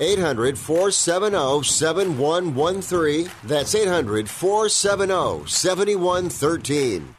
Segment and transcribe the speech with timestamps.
[0.00, 3.30] 800 470 7113.
[3.44, 7.14] That's 800 470 7113.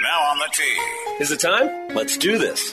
[0.00, 0.78] Now on the tee.
[1.20, 1.88] Is it time?
[1.94, 2.72] Let's do this.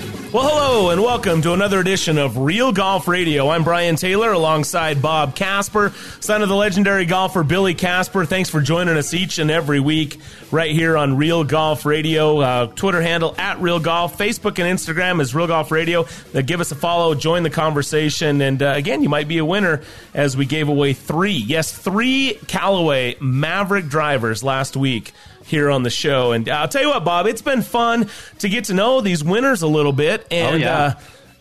[0.33, 3.49] Well, hello and welcome to another edition of Real Golf Radio.
[3.49, 8.23] I'm Brian Taylor alongside Bob Casper, son of the legendary golfer Billy Casper.
[8.23, 12.39] Thanks for joining us each and every week right here on Real Golf Radio.
[12.39, 14.17] Uh, Twitter handle at Real Golf.
[14.17, 16.05] Facebook and Instagram is Real Golf Radio.
[16.33, 19.43] Uh, give us a follow, join the conversation, and uh, again, you might be a
[19.43, 19.81] winner
[20.13, 25.11] as we gave away three, yes, three Callaway Maverick drivers last week
[25.51, 26.31] here on the show.
[26.31, 29.61] And I'll tell you what, Bob, it's been fun to get to know these winners
[29.61, 30.25] a little bit.
[30.31, 30.75] And yeah.
[30.79, 30.93] uh,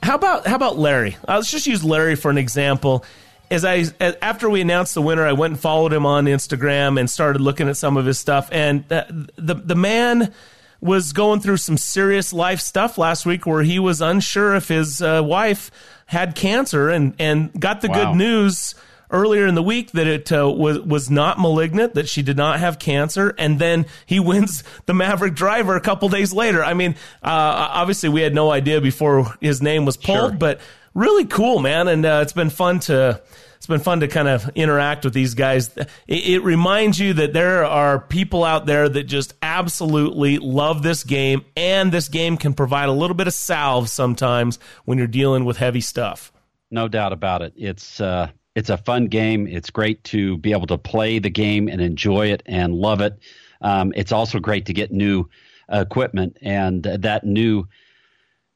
[0.03, 1.17] how about how about Larry?
[1.27, 3.05] Uh, let's just use Larry for an example.
[3.51, 7.01] As I as- after we announced the winner, I went and followed him on Instagram
[7.01, 8.49] and started looking at some of his stuff.
[8.53, 10.35] And the the, the man
[10.83, 15.03] was going through some serious life stuff last week, where he was unsure if his
[15.03, 15.71] uh, wife
[16.07, 17.95] had cancer, and and got the Wow.
[18.13, 18.75] good news
[19.11, 22.61] earlier in the week that it uh, was was not malignant, that she did not
[22.61, 26.63] have cancer, and then he wins the Maverick Driver a couple days later.
[26.65, 30.39] I mean, uh, obviously we had no idea before his name was pulled, Sure.
[30.39, 30.61] but
[30.95, 33.21] really cool, man, and uh, it's been fun to.
[33.57, 35.77] It's been fun to kind of interact with these guys.
[35.77, 41.05] It, it reminds you that there are people out there that just absolutely love this
[41.05, 45.45] game, and this game can provide a little bit of salve sometimes when you're dealing
[45.45, 46.33] with heavy stuff.
[46.71, 47.53] No doubt about it.
[47.55, 49.47] It's uh, it's a fun game.
[49.47, 53.19] It's great to be able to play the game and enjoy it and love it.
[53.61, 55.29] Um, it's also great to get new
[55.69, 57.67] equipment, and that new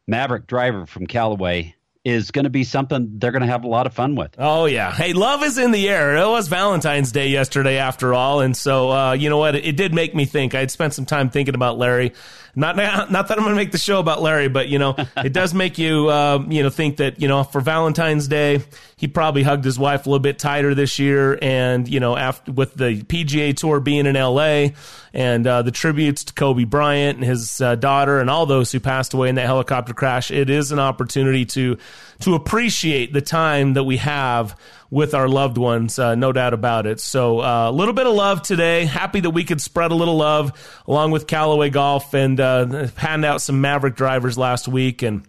[0.07, 1.75] Maverick driver from Callaway
[2.05, 4.35] is going to be something they're going to have a lot of fun with.
[4.37, 4.93] Oh yeah.
[4.93, 6.17] Hey, love is in the air.
[6.17, 9.55] It was Valentine's Day yesterday, after all, and so uh, you know what?
[9.55, 10.55] It, it did make me think.
[10.55, 12.13] I had spent some time thinking about Larry.
[12.57, 12.77] Not
[13.11, 15.55] not that I'm going to make the show about Larry, but you know, it does
[15.55, 18.61] make you uh, you know think that you know for Valentine's Day
[18.97, 22.53] he probably hugged his wife a little bit tighter this year, and you know after
[22.53, 24.75] with the PGA Tour being in L.A.
[25.13, 28.81] and uh, the tributes to Kobe Bryant and his uh, daughter and all those who
[28.81, 31.77] passed away in that helicopter crash, it is an opportunity to
[32.21, 34.59] to appreciate the time that we have
[34.95, 37.01] with our loved ones, uh, no doubt about it.
[37.01, 38.85] So uh, a little bit of love today.
[38.85, 40.53] Happy that we could spread a little love
[40.87, 45.27] along with Callaway Golf and uh, hand out some Maverick drivers last week and.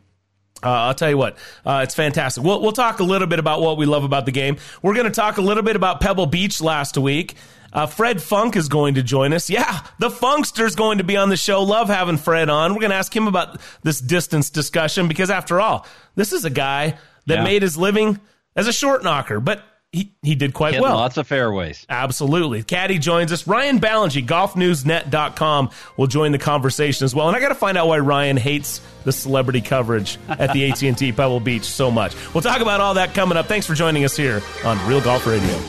[0.64, 2.44] Uh, I'll tell you what, uh, it's fantastic.
[2.44, 4.58] We'll, we'll talk a little bit about what we love about the game.
[4.82, 7.36] We're going to talk a little bit about Pebble Beach last week.
[7.72, 9.48] Uh, Fred Funk is going to join us.
[9.50, 11.62] Yeah, the Funkster's going to be on the show.
[11.62, 12.74] Love having Fred on.
[12.74, 16.50] We're going to ask him about this distance discussion because, after all, this is a
[16.50, 16.98] guy
[17.28, 17.44] that Yeah.
[17.44, 18.20] made his living
[18.56, 20.98] as a short knocker, but he, he did quite Hitting well.
[20.98, 21.86] lots of fairways.
[21.88, 22.64] Absolutely.
[22.64, 23.48] Caddy joins us.
[23.48, 27.30] Ryan Ballengee, golfnewsnet.com, will join the conversation as well.
[27.30, 31.14] And I got to find out why Ryan hates the celebrity coverage at the AT&T
[31.14, 32.14] Pebble Beach so much.
[32.34, 33.46] We'll talk about all that coming up.
[33.46, 35.62] Thanks for joining us here on Real Golf Radio.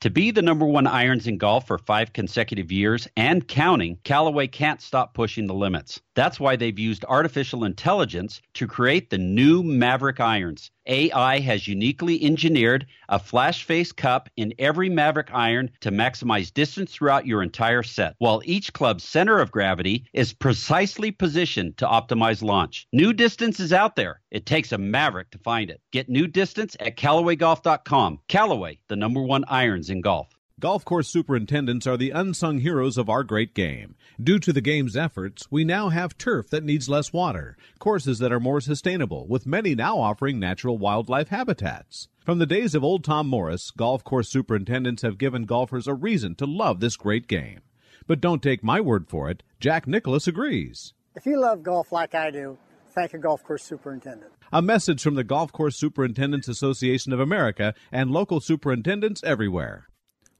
[0.00, 4.46] To be the number one irons in golf for five consecutive years and counting, Callaway
[4.46, 5.98] can't stop pushing the limits.
[6.14, 10.70] That's why they've used artificial intelligence to create the new Maverick irons.
[10.86, 16.92] AI has uniquely engineered a flash face cup in every Maverick iron to maximize distance
[16.92, 22.42] throughout your entire set, while each club's center of gravity is precisely positioned to optimize
[22.42, 22.86] launch.
[22.92, 24.20] New distance is out there.
[24.30, 25.80] It takes a Maverick to find it.
[25.92, 28.20] Get new distance at CallawayGolf.com.
[28.28, 30.33] Callaway, the number one irons in golf.
[30.60, 33.96] Golf course superintendents are the unsung heroes of our great game.
[34.22, 38.32] Due to the game's efforts, we now have turf that needs less water, courses that
[38.32, 42.06] are more sustainable, with many now offering natural wildlife habitats.
[42.24, 46.36] From the days of old Tom Morris, golf course superintendents have given golfers a reason
[46.36, 47.62] to love this great game.
[48.06, 50.94] But don't take my word for it, Jack Nicklaus agrees.
[51.16, 52.58] If you love golf like I do,
[52.90, 54.32] thank a golf course superintendent.
[54.52, 59.88] A message from the Golf Course Superintendents Association of America and local superintendents everywhere.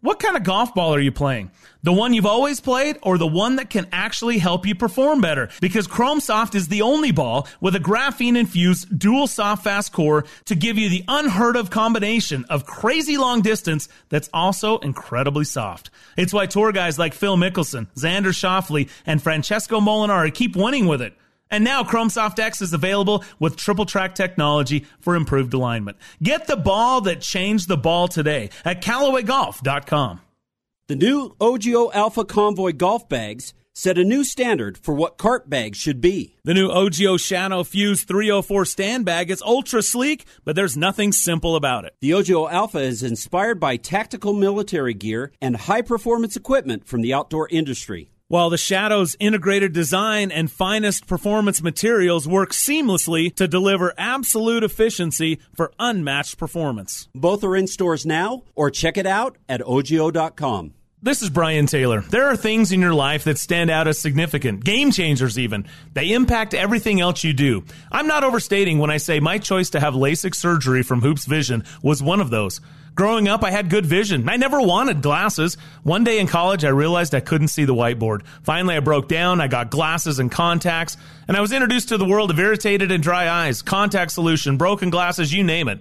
[0.04, 1.50] What kind of golf ball are you playing?
[1.82, 5.48] The one you've always played or the one that can actually help you perform better?
[5.62, 10.26] Because Chrome Soft is the only ball with a graphene infused dual soft fast core
[10.44, 15.88] to give you the unheard of combination of crazy long distance that's also incredibly soft.
[16.18, 21.00] It's why tour guys like Phil Mickelson, Xander Schauffele, and Francesco Molinari keep winning with
[21.00, 21.16] it.
[21.50, 25.98] And now Chrome Soft X is available with triple track technology for improved alignment.
[26.22, 30.20] Get the ball that changed the ball today at CallawayGolf.com.
[30.86, 35.78] The new OGIO Alpha Convoy golf bags set a new standard for what cart bags
[35.78, 36.36] should be.
[36.44, 41.56] The new OGIO Shadow Fuse 304 stand bag is ultra sleek, but there's nothing simple
[41.56, 41.94] about it.
[42.00, 47.12] The OGIO Alpha is inspired by tactical military gear and high performance equipment from the
[47.12, 53.94] outdoor industry while the Shadow's integrated design and finest performance materials work seamlessly to deliver
[53.96, 57.06] absolute efficiency for unmatched performance.
[57.14, 60.74] Both are in stores now, or check it out at OGIO.com.
[61.00, 62.00] This is Brian Taylor.
[62.00, 65.68] There are things in your life that stand out as significant, game changers even.
[65.92, 67.62] They impact everything else you do.
[67.92, 71.62] I'm not overstating when I say my choice to have LASIK surgery from Hoopes Vision
[71.84, 72.60] was one of those.
[72.94, 74.28] Growing up, I had good vision.
[74.28, 75.56] I never wanted glasses.
[75.82, 78.22] One day in college, I realized I couldn't see the whiteboard.
[78.44, 79.40] Finally, I broke down.
[79.40, 80.96] I got glasses and contacts,
[81.26, 84.90] and I was introduced to the world of irritated and dry eyes, contact solution, broken
[84.90, 85.80] glasses, you name it.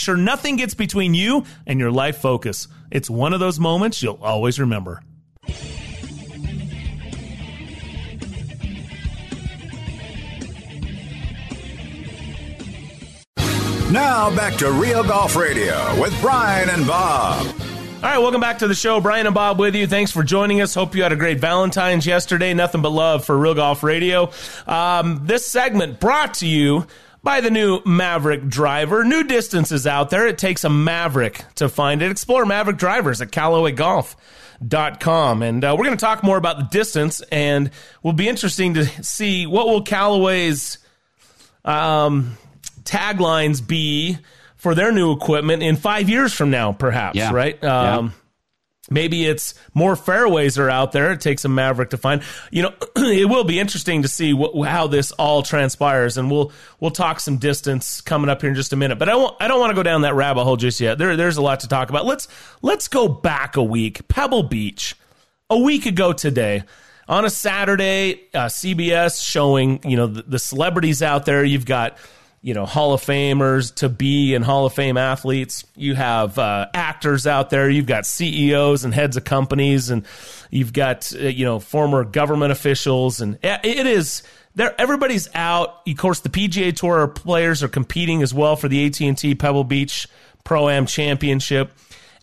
[0.01, 2.67] sure nothing gets between you and your life focus.
[2.89, 5.01] It's one of those moments you'll always remember.
[13.91, 17.45] Now back to Real Golf Radio with Brian and Bob.
[17.45, 19.01] All right, welcome back to the show.
[19.01, 19.85] Brian and Bob with you.
[19.85, 20.73] Thanks for joining us.
[20.73, 22.53] Hope you had a great Valentine's yesterday.
[22.53, 24.31] Nothing but love for Real Golf Radio.
[24.65, 26.87] Um, this segment brought to you
[27.23, 29.03] by the new Maverick driver.
[29.03, 30.27] New distances out there.
[30.27, 32.11] It takes a Maverick to find it.
[32.11, 35.43] Explore Maverick drivers at CallawayGolf.com.
[35.43, 37.73] And uh, we're going to talk more about the distance, and it
[38.03, 40.79] will be interesting to see what will Callaway's
[41.63, 42.37] um,
[42.83, 44.17] taglines be
[44.55, 47.33] for their new equipment in five years from now, perhaps, yeah.
[47.33, 47.63] right?
[47.63, 48.11] Um, yeah.
[48.91, 51.13] Maybe it's more fairways are out there.
[51.13, 52.21] It takes a Maverick to find.
[52.51, 54.35] You know, it will be interesting to see
[54.65, 56.51] how this all transpires, and we'll
[56.81, 58.99] we'll talk some distance coming up here in just a minute.
[58.99, 60.97] But I won't, I don't want to go down that rabbit hole just yet.
[60.97, 62.05] There there's a lot to talk about.
[62.05, 62.27] Let's
[62.61, 64.07] let's go back a week.
[64.09, 64.95] Pebble Beach,
[65.49, 66.63] a week ago today.
[67.07, 71.45] On a Saturday, uh, CBS showing you know the, the celebrities out there.
[71.45, 71.97] You've got
[72.41, 75.63] you know Hall of Famers to be and Hall of Fame athletes.
[75.75, 77.69] You have uh, actors out there.
[77.69, 80.05] You've got CEOs and heads of companies, and
[80.49, 84.23] you've got uh, you know former government officials, and it is
[84.55, 84.73] there.
[84.79, 85.81] Everybody's out.
[85.87, 89.35] Of course, the PGA Tour players are competing as well for the AT and T
[89.35, 90.07] Pebble Beach
[90.43, 91.73] Pro Am Championship,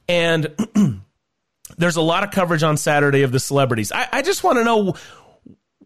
[0.09, 0.49] and.
[1.77, 3.93] there's a lot of coverage on Saturday of the celebrities.
[3.93, 4.95] I, I just want to know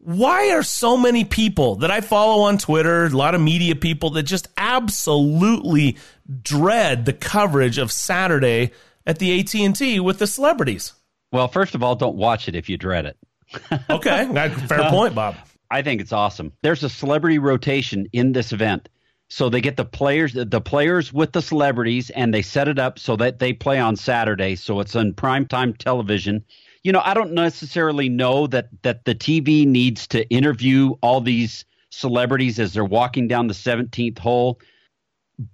[0.03, 4.11] why are so many people that I follow on Twitter, a lot of media people
[4.11, 5.97] that just absolutely
[6.43, 8.73] dread the coverage of Saturday
[9.07, 10.95] at the AT&T with the celebrities?
[11.31, 13.17] Well, first of all, don't watch it if you dread it.
[13.91, 14.27] okay,
[14.67, 15.37] fair uh, point, Bob.
[15.71, 16.53] I think it's awesome.
[16.63, 18.89] There's a celebrity rotation in this event.
[19.29, 22.99] So they get the players the players with the celebrities and they set it up
[22.99, 26.45] so that they play on Saturday so it's on primetime television
[26.85, 31.65] you know, I don't necessarily know that that the TV needs to interview all these
[31.91, 34.61] celebrities as they're walking down the 17th hole,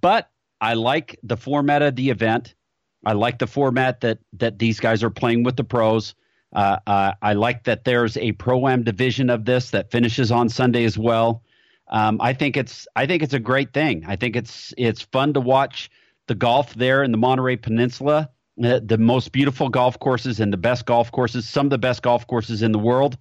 [0.01, 0.29] but
[0.61, 2.55] I like the format of the event.
[3.05, 6.15] I like the format that that these guys are playing with the pros.
[6.53, 10.49] Uh, uh, I like that there's a pro am division of this that finishes on
[10.49, 11.43] Sunday as well.
[11.89, 14.03] Um, I think it's I think it's a great thing.
[14.07, 15.91] I think it's it's fun to watch
[16.27, 20.57] the golf there in the Monterey Peninsula the, the most beautiful golf courses and the
[20.57, 23.17] best golf courses, some of the best golf courses in the world.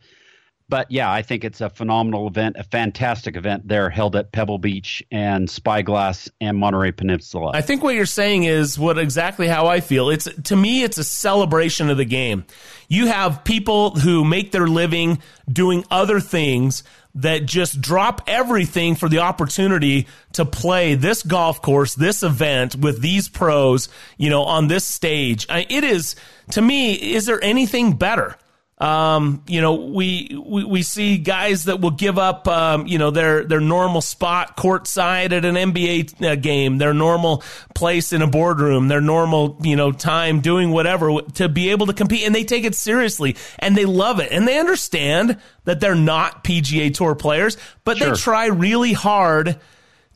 [0.70, 4.58] But yeah, I think it's a phenomenal event, a fantastic event there held at Pebble
[4.58, 7.52] Beach and Spyglass and Monterey Peninsula.
[7.54, 10.10] I think what you're saying is what exactly how I feel.
[10.10, 12.44] It's to me it's a celebration of the game.
[12.86, 16.82] You have people who make their living doing other things
[17.14, 23.00] that just drop everything for the opportunity to play this golf course, this event with
[23.00, 25.46] these pros, you know, on this stage.
[25.48, 26.16] It is
[26.52, 28.36] to me is there anything better?
[28.80, 33.10] Um, you know, we, we we see guys that will give up, um, you know,
[33.10, 37.42] their their normal spot courtside at an NBA uh, game, their normal
[37.74, 41.92] place in a boardroom, their normal, you know, time doing whatever to be able to
[41.92, 45.96] compete, and they take it seriously and they love it and they understand that they're
[45.96, 48.10] not PGA Tour players, but sure.
[48.10, 49.58] they try really hard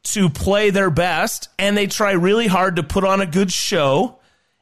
[0.05, 4.19] to play their best and they try really hard to put on a good show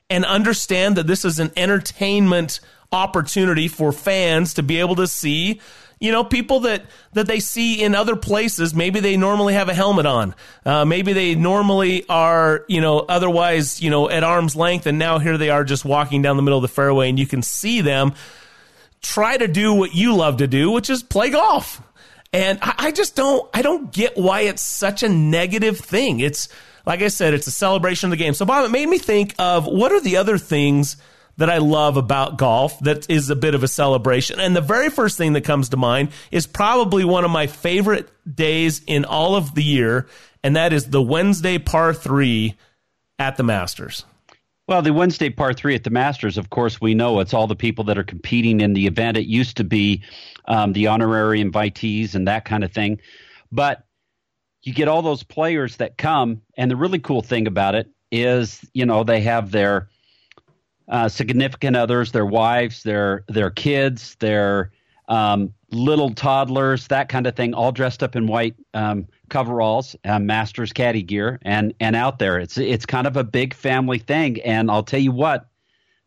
[0.09, 2.61] and understand that this is an entertainment
[2.93, 5.61] opportunity for fans to be able to see
[6.01, 6.83] you know people that
[7.13, 8.75] that they see in other places.
[8.75, 10.35] Maybe they normally have a helmet on.
[10.65, 15.19] Uh, maybe they normally are you know otherwise you know at arm's length and now
[15.19, 17.83] here they are just walking down the middle of the fairway and you can see
[17.83, 18.15] them
[19.03, 21.83] try to do what you love to do which is play golf.
[22.33, 26.21] And I, I just don't i don't get why it's such a negative thing.
[26.21, 26.49] It's
[26.87, 28.33] like i said it's a celebration of the game.
[28.33, 30.97] So bob it made me think of what are the other things
[31.41, 34.39] that I love about golf that is a bit of a celebration.
[34.41, 38.11] And the very first thing that comes to mind is probably one of my favorite
[38.31, 40.07] days in all of the year,
[40.45, 42.57] and that is the Wednesday par three
[43.19, 44.05] at the Masters.
[44.69, 47.57] Well, the Wednesday par three at the Masters, of course, we know it's all the
[47.57, 49.17] people that are competing in the event.
[49.17, 50.03] It used to be
[50.45, 53.01] um, the honorary invitees and that kind of thing.
[53.51, 53.87] But
[54.63, 58.61] you get all those players that come, and the really cool thing about it is,
[58.75, 59.89] you know, they have their
[60.91, 64.73] uh, significant others, their wives, their their kids, their
[65.09, 70.19] um, little toddlers, that kind of thing, all dressed up in white um, coveralls, uh,
[70.19, 72.39] Masters caddy gear, and and out there.
[72.41, 74.41] It's it's kind of a big family thing.
[74.41, 75.49] And I'll tell you what,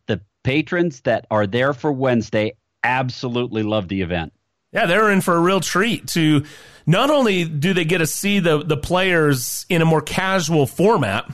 [0.06, 4.34] the patrons that are there for Wednesday absolutely love the event.
[4.72, 6.44] Yeah, they're in for a real treat to
[6.84, 11.30] not only do they get to see the the players in a more casual format,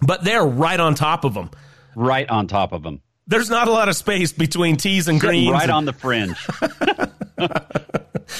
[0.00, 1.50] but they're right on top of them
[1.96, 3.02] right on top of them.
[3.26, 5.50] There's not a lot of space between tees and greens.
[5.50, 5.72] Right and...
[5.72, 6.36] on the fringe.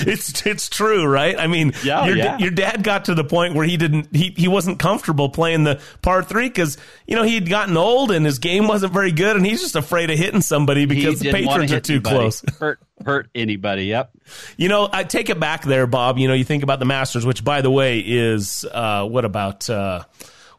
[0.01, 1.39] it's it's true, right?
[1.39, 2.39] I mean, yeah, your, yeah.
[2.39, 5.81] your dad got to the point where he didn't he, he wasn't comfortable playing the
[6.03, 9.45] par three because you know he'd gotten old and his game wasn't very good, and
[9.45, 12.17] he's just afraid of hitting somebody because the patrons are too anybody.
[12.17, 12.45] close.
[12.61, 13.85] Hurt hurt anybody?
[13.87, 14.11] Yep.
[14.57, 16.19] You know, I take it back there, Bob.
[16.19, 19.69] You know, you think about the Masters, which by the way is uh, what about.
[19.69, 20.05] Uh,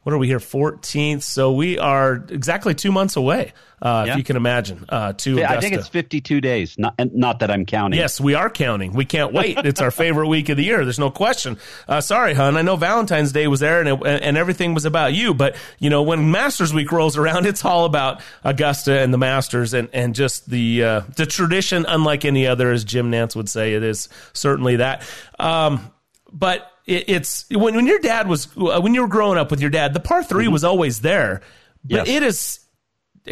[0.07, 4.13] what are we here 14th so we are exactly two months away uh, yeah.
[4.13, 7.65] if you can imagine uh, to i think it's 52 days not, not that i'm
[7.65, 7.99] counting.
[7.99, 8.93] Yes we are counting.
[8.93, 9.57] We can't wait.
[9.65, 11.57] It's our favorite week of the year there's no question.
[11.89, 15.13] Uh, sorry hun i know valentine's day was there and, it, and everything was about
[15.13, 19.17] you but you know when masters week rolls around it's all about augusta and the
[19.17, 23.49] masters and, and just the uh, the tradition unlike any other as jim nantz would
[23.49, 25.05] say it is certainly that.
[25.37, 25.91] Um,
[26.31, 29.69] but it, it's when when your dad was when you were growing up with your
[29.69, 30.53] dad, the par 3 mm-hmm.
[30.53, 31.41] was always there.
[31.83, 32.09] But yes.
[32.09, 32.59] it is.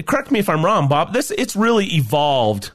[0.06, 1.14] Correct me if I'm wrong, Bob.
[1.14, 2.72] This it's really evolved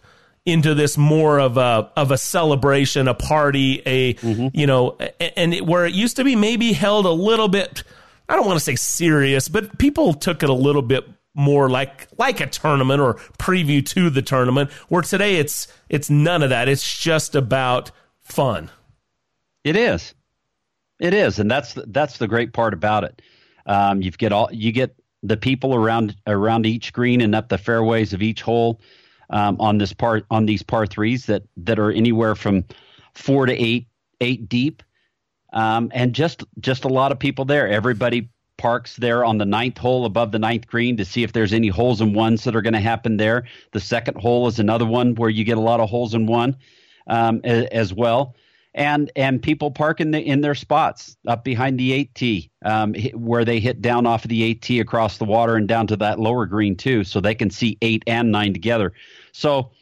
[0.47, 4.49] into this more of a of a celebration, a party, a mm-hmm.
[4.55, 4.97] you know,
[5.37, 7.83] and it, where it used to be maybe held a little bit.
[8.29, 12.09] I don't want to say serious, but people took it a little bit more like
[12.17, 14.71] like a tournament or preview to the tournament.
[14.89, 16.69] Where today it's it's none of that.
[16.69, 17.91] It's just about
[18.23, 18.71] fun.
[19.63, 20.15] It is.
[21.01, 23.23] It is, and that's that's the great part about it.
[23.67, 27.59] Um, you get all you get the people around around each green and up the
[27.59, 28.81] fairways of each hole
[29.31, 32.65] um, on this part on these par threes that that are anywhere from
[33.15, 33.89] four to eight
[34.21, 34.83] eight deep,
[35.55, 37.67] um, and just just a lot of people there.
[37.67, 38.29] Everybody
[38.59, 41.69] parks there on the ninth hole above the ninth green to see if there's any
[41.69, 43.45] holes in ones that are going to happen there.
[43.73, 46.59] The second hole is another one where you get a lot of holes in one
[47.07, 48.35] um, as well
[48.75, 52.95] and and people park in the, in their spots up behind the eight tee, um,
[53.15, 55.97] where they hit down off of the eight tee across the water and down to
[55.97, 58.93] that lower green too, so they can see eight and nine together.
[59.33, 59.73] So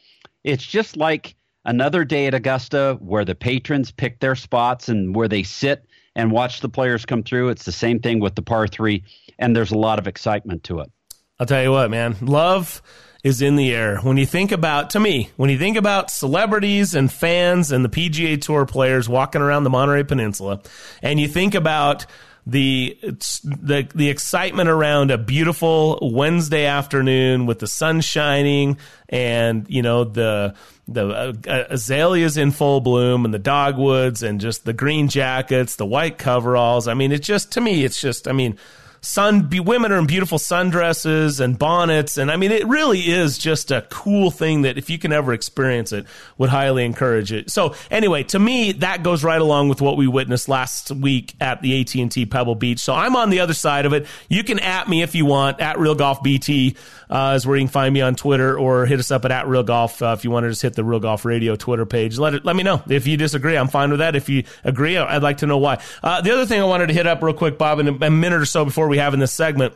[0.43, 5.27] it's just like another day at Augusta where the patrons pick their spots and where
[5.27, 7.49] they sit and watch the players come through.
[7.49, 9.03] It's the same thing with the par three,
[9.37, 10.91] and there's a lot of excitement to it.
[11.39, 12.81] I'll tell you what, man, love
[13.23, 13.97] is in the air.
[13.97, 17.89] When you think about, to me, when you think about celebrities and fans and the
[17.89, 20.61] PGA Tour players walking around the Monterey Peninsula,
[21.01, 22.05] and you think about
[22.47, 22.97] the
[23.43, 30.03] the the excitement around a beautiful Wednesday afternoon with the sun shining and you know
[30.03, 30.55] the
[30.87, 31.07] the
[31.47, 36.17] uh, azaleas in full bloom and the dogwoods and just the green jackets, the white
[36.17, 36.87] coveralls.
[36.87, 38.57] I mean, it's just to me, it's just I mean
[39.01, 42.17] sun be, women are in beautiful sundresses and bonnets.
[42.17, 45.33] And i mean it really is just a cool thing that if you can ever
[45.33, 46.05] experience it
[46.37, 47.49] would highly encourage it.
[47.49, 51.61] So anyway to me that goes right along with what we witnessed last week at
[51.61, 52.79] the at&t pebble beach.
[52.79, 54.07] So i'm on the other side of it.
[54.27, 56.75] You can at me if you want at real golf bt
[57.09, 59.47] uh, is where you can find me on twitter or hit us up at, at
[59.47, 62.17] real golf uh, if you want to just hit the real golf radio twitter page
[62.17, 64.97] let it let me know if you disagree i'm fine with that if you agree
[64.97, 67.33] i'd like to know why uh, the other thing i wanted to hit up real
[67.33, 69.73] quick bob in a, a minute or so before we have in this segment.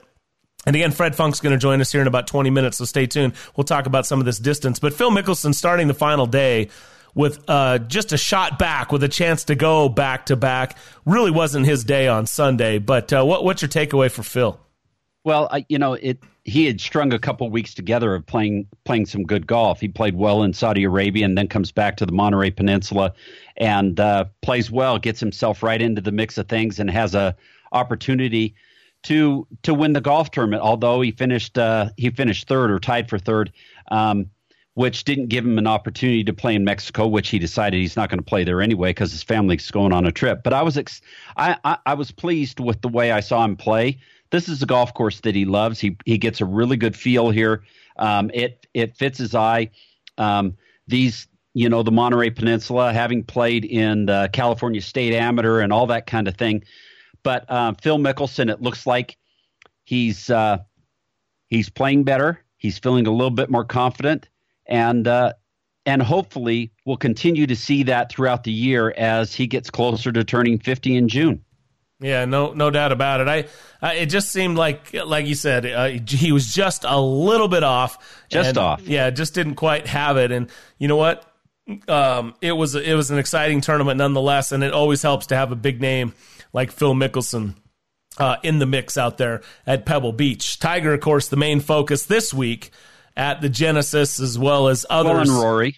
[0.66, 3.06] And again, Fred Funk's going to join us here in about 20 minutes, so stay
[3.06, 3.34] tuned.
[3.56, 4.80] We'll talk about some of this distance.
[4.80, 6.70] But Phil Mickelson starting the final day
[7.14, 11.32] with uh, just a shot back with a chance to go back to back really
[11.32, 12.78] wasn't his day on Sunday.
[12.78, 14.58] But uh, what, what's your takeaway for Phil?
[15.26, 19.06] Well, I, you know, it he had strung a couple weeks together of playing playing
[19.06, 19.80] some good golf.
[19.80, 23.14] He played well in Saudi Arabia and then comes back to the Monterey Peninsula
[23.58, 27.36] and uh, plays well, gets himself right into the mix of things, and has a
[27.72, 28.56] opportunity
[29.04, 30.62] to to win the golf tournament.
[30.62, 33.54] Although he finished uh, he finished third or tied for third,
[33.90, 34.30] um,
[34.74, 38.10] which didn't give him an opportunity to play in Mexico, which he decided he's not
[38.10, 40.44] going to play there anyway because his family's going on a trip.
[40.44, 41.02] But I was ex-
[41.38, 44.00] I, I, I was pleased with the way I saw him play.
[44.34, 45.80] This is a golf course that he loves.
[45.80, 47.62] He he gets a really good feel here.
[47.98, 49.70] Um, it it fits his eye.
[50.18, 55.72] Um, these you know the Monterey Peninsula, having played in the California State Amateur and
[55.72, 56.64] all that kind of thing.
[57.22, 59.18] But uh, Phil Mickelson, it looks like
[59.84, 60.58] he's uh,
[61.50, 62.44] he's playing better.
[62.58, 64.30] He's feeling a little bit more confident,
[64.66, 65.34] and uh,
[65.86, 70.24] and hopefully we'll continue to see that throughout the year as he gets closer to
[70.24, 71.46] turning 50 in June.
[72.04, 73.28] Yeah, no, no doubt about it.
[73.30, 73.46] I,
[73.82, 77.64] I it just seemed like, like you said, uh, he was just a little bit
[77.64, 78.82] off, just and, off.
[78.82, 80.32] Yeah, just didn't quite have it.
[80.32, 81.26] And you know what?
[81.88, 85.54] Um, it was it was an exciting tournament nonetheless, and it always helps to have
[85.54, 86.14] a big name
[86.52, 87.56] like Phil Mickelson
[88.18, 90.60] uh, in the mix out there at Pebble Beach.
[90.60, 92.72] Tiger, of course, the main focus this week
[93.16, 95.30] at the Genesis as well as others.
[95.30, 95.78] Well, and Rory.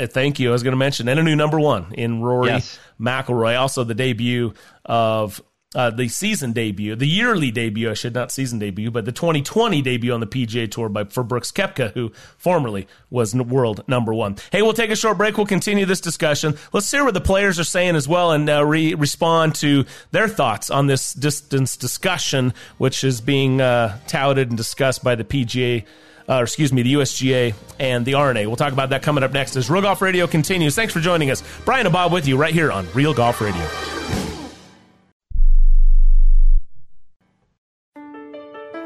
[0.00, 0.48] Uh, thank you.
[0.48, 2.78] I was going to mention, and a new number one in Rory yes.
[2.98, 3.58] McIlroy.
[3.58, 4.54] Also, the debut
[4.86, 5.42] of
[5.74, 9.82] uh, the season debut, the yearly debut, I should not season debut, but the 2020
[9.82, 14.36] debut on the PGA Tour by for Brooks Koepka, who formerly was world number one.
[14.50, 15.36] Hey, we'll take a short break.
[15.36, 16.56] We'll continue this discussion.
[16.72, 20.28] Let's hear what the players are saying as well, and uh, re- respond to their
[20.28, 25.84] thoughts on this distance discussion, which is being uh, touted and discussed by the PGA.
[26.30, 28.46] Uh, or excuse me, the USGA and the R&A.
[28.46, 30.76] We'll talk about that coming up next as Real Golf Radio continues.
[30.76, 31.42] Thanks for joining us.
[31.64, 34.29] Brian and Bob with you right here on Real Golf Radio.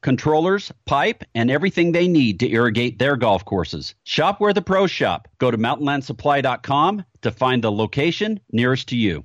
[0.00, 3.94] controllers, pipe, and everything they need to irrigate their golf courses.
[4.04, 5.28] Shop where the pros shop.
[5.38, 9.24] Go to mountainlandsupply.com to find the location nearest to you.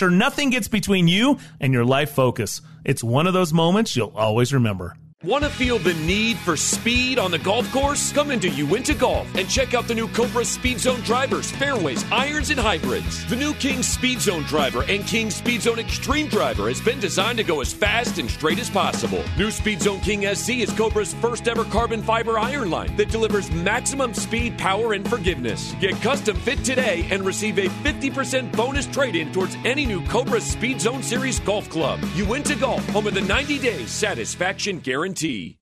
[0.09, 2.61] nothing gets between you and your life focus.
[2.83, 4.95] It's one of those moments you'll always remember.
[5.23, 8.11] Want to feel the need for speed on the golf course?
[8.11, 12.49] Come into Uinta Golf and check out the new Cobra Speed Zone drivers, fairways, irons,
[12.49, 13.23] and hybrids.
[13.29, 17.37] The new King Speed Zone driver and King Speed Zone Extreme driver has been designed
[17.37, 19.23] to go as fast and straight as possible.
[19.37, 23.51] New Speed Zone King SC is Cobra's first ever carbon fiber iron line that delivers
[23.51, 25.75] maximum speed, power, and forgiveness.
[25.79, 30.41] Get custom fit today and receive a 50% bonus trade in towards any new Cobra
[30.41, 31.99] Speed Zone Series golf club.
[32.15, 35.57] Uinta Golf, home of the 90 day satisfaction guarantee guarantee.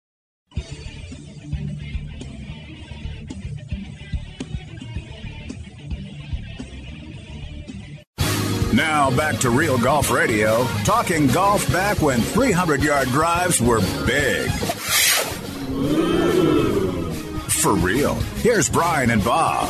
[8.74, 14.50] Now back to Real Golf Radio, talking golf back when 300 yard drives were big.
[17.52, 18.16] For real.
[18.38, 19.70] Here's Brian and Bob.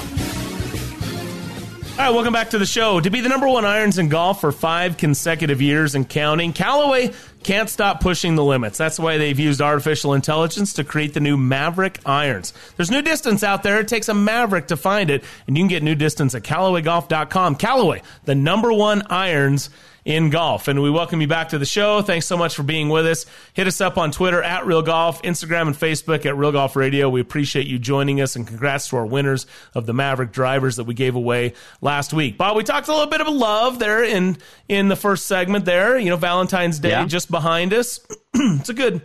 [2.00, 3.02] All right, welcome back to the show.
[3.02, 7.12] To be the number one irons in golf for five consecutive years and counting, Callaway
[7.44, 8.78] can't stop pushing the limits.
[8.78, 12.54] That's why they've used artificial intelligence to create the new Maverick irons.
[12.76, 13.80] There's new distance out there.
[13.80, 17.56] It takes a Maverick to find it, and you can get new distance at CallawayGolf.com.
[17.56, 19.70] Callaway, the number one irons
[20.10, 20.68] in golf.
[20.68, 22.02] And we welcome you back to the show.
[22.02, 23.28] Thanks so much for being with us.
[23.54, 27.10] Hit us up on Twitter at Real Golf, Instagram and Facebook at Real Golf Radio.
[27.10, 29.46] We appreciate you joining us and congrats to our winners
[29.76, 32.40] of the Maverick drivers that we gave away last week.
[32.40, 36.00] Bob, we talked a little bit of love there in in the first segment there.
[36.00, 37.06] You know, Valentine's Day yeah.
[37.06, 38.00] just behind us.
[38.34, 39.04] it's a good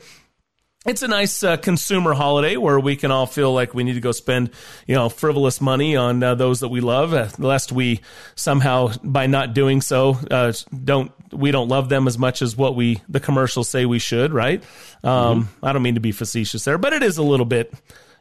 [0.85, 4.01] it's a nice uh, consumer holiday where we can all feel like we need to
[4.01, 4.51] go spend,
[4.87, 8.01] you know, frivolous money on uh, those that we love, uh, lest we
[8.35, 10.53] somehow, by not doing so, uh,
[10.85, 14.33] don't we don't love them as much as what we the commercials say we should,
[14.33, 14.63] right?
[15.03, 15.65] Um, mm-hmm.
[15.65, 17.73] I don't mean to be facetious there, but it is a little bit,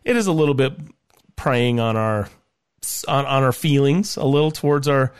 [0.05, 0.73] it is a little bit
[1.35, 2.29] preying on our
[3.07, 5.13] on, on our feelings a little towards our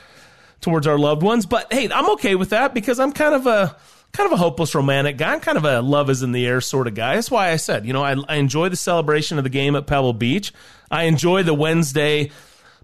[0.61, 1.45] towards our loved ones.
[1.45, 3.75] But hey, I'm okay with that because I'm kind of a
[4.13, 5.33] kind of a hopeless romantic guy.
[5.33, 7.15] I'm kind of a love is in the air sort of guy.
[7.15, 9.87] That's why I said, you know, I, I enjoy the celebration of the game at
[9.87, 10.53] Pebble Beach.
[10.89, 12.31] I enjoy the Wednesday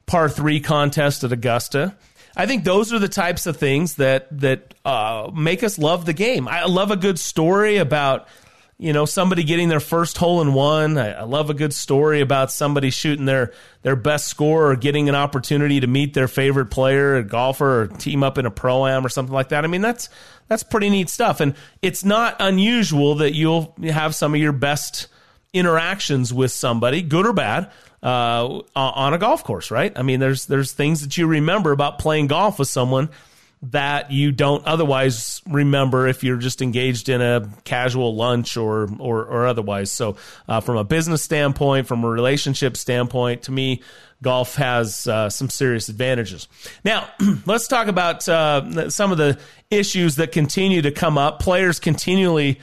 [0.08, 1.96] par three contest at Augusta.
[2.36, 6.14] I think those are the types of things that that uh, make us love the
[6.14, 6.48] game.
[6.48, 8.28] I love a good story about
[8.78, 10.98] you know somebody getting their first hole in one.
[10.98, 15.10] I, I, love a good story about somebody shooting their their best score or getting
[15.10, 18.88] an opportunity to meet their favorite player, a golfer, or team up in a pro
[18.88, 19.66] am or something like that.
[19.66, 20.10] I mean that's
[20.50, 21.40] that's pretty neat stuff.
[21.40, 25.08] And it's not unusual that you'll have some of your best
[25.54, 27.72] interactions with somebody, good or bad,
[28.04, 29.92] uh, on a golf course, right?
[29.96, 33.10] I mean, there's there's things that you remember about playing golf with someone
[33.62, 39.26] that you don't otherwise remember if you're just engaged in a casual lunch or or,
[39.26, 39.92] or otherwise.
[39.92, 40.16] So,
[40.48, 43.82] uh, from a business standpoint, from a relationship standpoint, to me,
[44.22, 46.48] golf has uh, some serious advantages.
[46.84, 47.10] Now,
[47.46, 51.40] let's talk about uh, some of the issues that continue to come up.
[51.40, 52.60] Players continually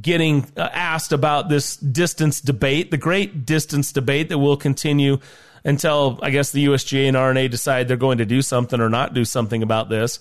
[0.00, 5.18] getting uh, asked about this distance debate, the great distance debate that will continue
[5.64, 9.14] until I guess the USGA and R&A decide they're going to do something or not
[9.14, 10.20] do something about this.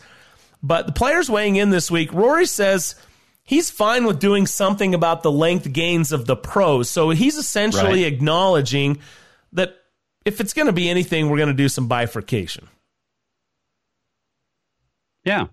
[0.64, 2.96] But the players weighing in this week, Rory says
[3.44, 6.90] he's fine with doing something about the length gains of the pros.
[6.90, 8.14] So he's essentially right.
[8.14, 9.00] acknowledging
[9.54, 9.76] that
[10.26, 12.68] if it's going to be anything, we're going to do some bifurcation.
[15.24, 15.48] Yeah.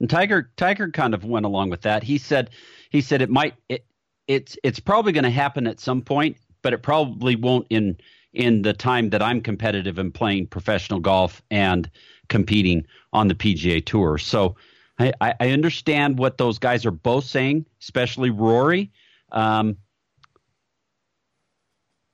[0.00, 2.02] And Tiger Tiger kind of went along with that.
[2.02, 2.50] He said
[2.90, 3.84] he said it might it,
[4.28, 7.96] it's it's probably going to happen at some point, but it probably won't in
[8.32, 11.90] in the time that I'm competitive and playing professional golf and
[12.28, 14.18] competing on the PGA Tour.
[14.18, 14.56] So
[14.98, 18.90] I, I understand what those guys are both saying, especially Rory.
[19.32, 19.76] Um,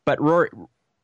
[0.07, 0.51] but Rory,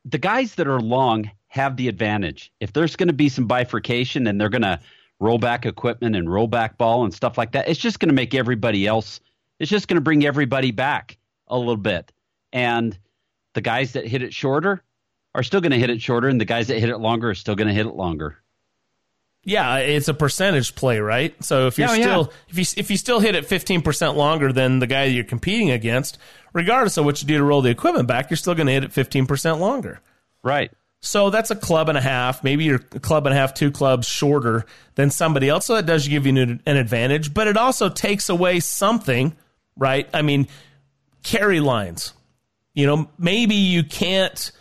[0.05, 2.53] the guys that are long have the advantage.
[2.61, 4.81] If there's going to be some bifurcation and they're going to
[5.19, 8.15] roll back equipment and roll back ball and stuff like that, it's just going to
[8.15, 9.21] make everybody else,
[9.59, 12.13] it's just going to bring everybody back a little bit.
[12.53, 12.97] And
[13.55, 14.83] the guys that hit it shorter
[15.35, 17.35] are still going to hit it shorter, and the guys that hit it longer are
[17.35, 18.40] still going to hit it longer.
[19.45, 21.35] Yeah, it's a percentage play, right?
[21.43, 22.03] So if you're Yeah, yeah.
[22.05, 25.25] still if you if you still hit it 15% longer than the guy that you're
[25.25, 26.19] competing against,
[26.53, 28.85] regardless of what you do to roll the equipment back, you're still going to hit
[28.85, 30.01] it 15% longer.
[30.43, 30.71] Right.
[31.03, 32.45] So that's a club and a half.
[32.45, 35.65] Maybe you're a club and a half, two clubs shorter than somebody else.
[35.65, 39.35] So that does give you an an advantage, but it also takes away something,
[39.77, 40.07] right?
[40.13, 40.49] I mean,
[41.23, 42.13] carry lines.
[42.75, 44.53] You know, maybe you can't.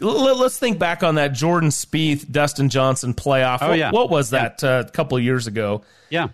[0.00, 3.58] Let's think back on that Jordan Spieth, Dustin Johnson playoff.
[3.62, 3.90] Oh, what, yeah.
[3.90, 5.82] what was that uh, a couple of years ago?
[6.10, 6.28] Yeah.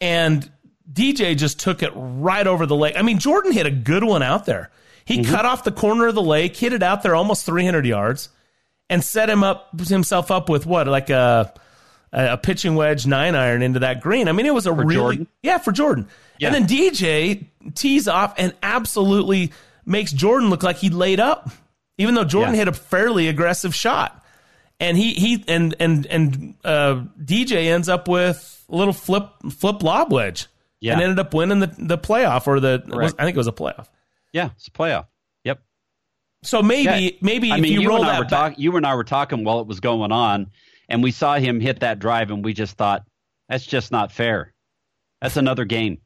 [0.00, 0.50] and
[0.92, 2.94] DJ just took it right over the lake.
[2.98, 4.70] I mean, Jordan hit a good one out there.
[5.04, 5.32] He Mm-hmm.
[5.34, 8.28] cut off the corner of the lake, hit it out there almost 300 yards,
[8.90, 11.52] and set him up himself up with what like a
[12.12, 14.28] a pitching wedge nine iron into that green.
[14.28, 15.26] I mean, it was a For really Jordan?
[15.42, 16.08] yeah for Jordan.
[16.38, 16.54] Yeah.
[16.54, 19.52] And then DJ tees off and absolutely
[19.86, 21.50] makes Jordan look like he laid up,
[21.98, 22.58] even though Jordan Yeah.
[22.60, 24.20] hit a fairly aggressive shot.
[24.80, 29.82] And he he and and and uh, DJ ends up with a little flip flip
[29.84, 30.48] lob wedge,
[30.80, 30.94] Yeah.
[30.94, 33.52] and ended up winning the the playoff or the was, I think it was a
[33.52, 33.86] playoff.
[34.32, 35.06] Yeah, it's a playoff.
[35.44, 35.60] Yep.
[36.42, 37.10] So maybe Yeah.
[37.20, 39.60] maybe I if mean, you, you, roll that talk- you and I were talking while
[39.60, 40.50] it was going on,
[40.88, 43.04] and we saw him hit that drive, and we just thought
[43.48, 44.52] that's just not fair.
[45.22, 45.98] That's another game.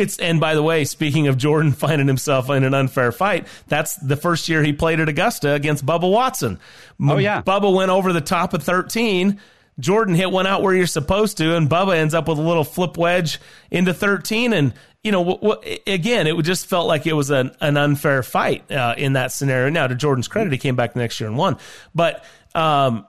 [0.00, 3.94] It's and by the way, speaking of Jordan finding himself in an unfair fight, that's
[3.96, 6.58] the first year he played at Augusta against Bubba Watson.
[7.00, 7.42] Oh, yeah.
[7.42, 9.40] Bubba went over the top of thirteen.
[9.78, 12.64] Jordan hit one out where you're supposed to, and Bubba ends up with a little
[12.64, 14.52] flip wedge into thirteen.
[14.52, 18.22] And you know, wh- wh- again, it just felt like it was an, an unfair
[18.22, 19.70] fight uh, in that scenario.
[19.70, 21.56] Now, to Jordan's credit, he came back the next year and won.
[21.94, 23.06] But um,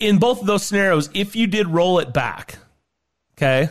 [0.00, 2.58] in both of those scenarios, if you did roll it back,
[3.36, 3.70] okay,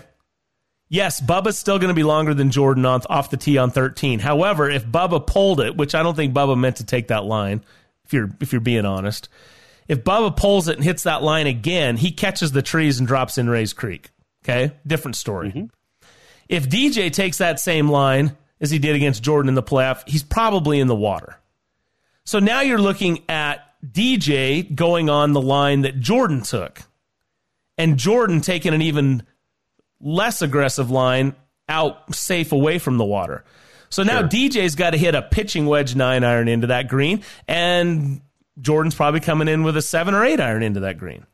[0.91, 4.19] Yes, Bubba's still going to be longer than Jordan on, off the tee on 13.
[4.19, 7.63] However, if Bubba pulled it, which I don't think Bubba meant to take that line,
[8.03, 9.29] if you're if you're being honest,
[9.87, 13.37] if Bubba pulls it and hits that line again, he catches the trees and drops
[13.37, 14.09] in Rae's Creek.
[14.43, 15.51] Okay, different story.
[15.51, 15.65] Mm-hmm.
[16.49, 20.23] If DJ takes that same line as he did against Jordan in the playoff, he's
[20.23, 21.37] probably in the water.
[22.25, 26.81] So now you're looking at DJ going on the line that Jordan took,
[27.77, 29.23] and Jordan taking an even
[30.01, 31.35] less aggressive line
[31.69, 33.43] out safe away from the water.
[33.89, 38.21] So now DJ's got to hit a pitching wedge nine iron into that green, and
[38.59, 41.25] Jordan's probably coming in with a seven or eight iron into that green.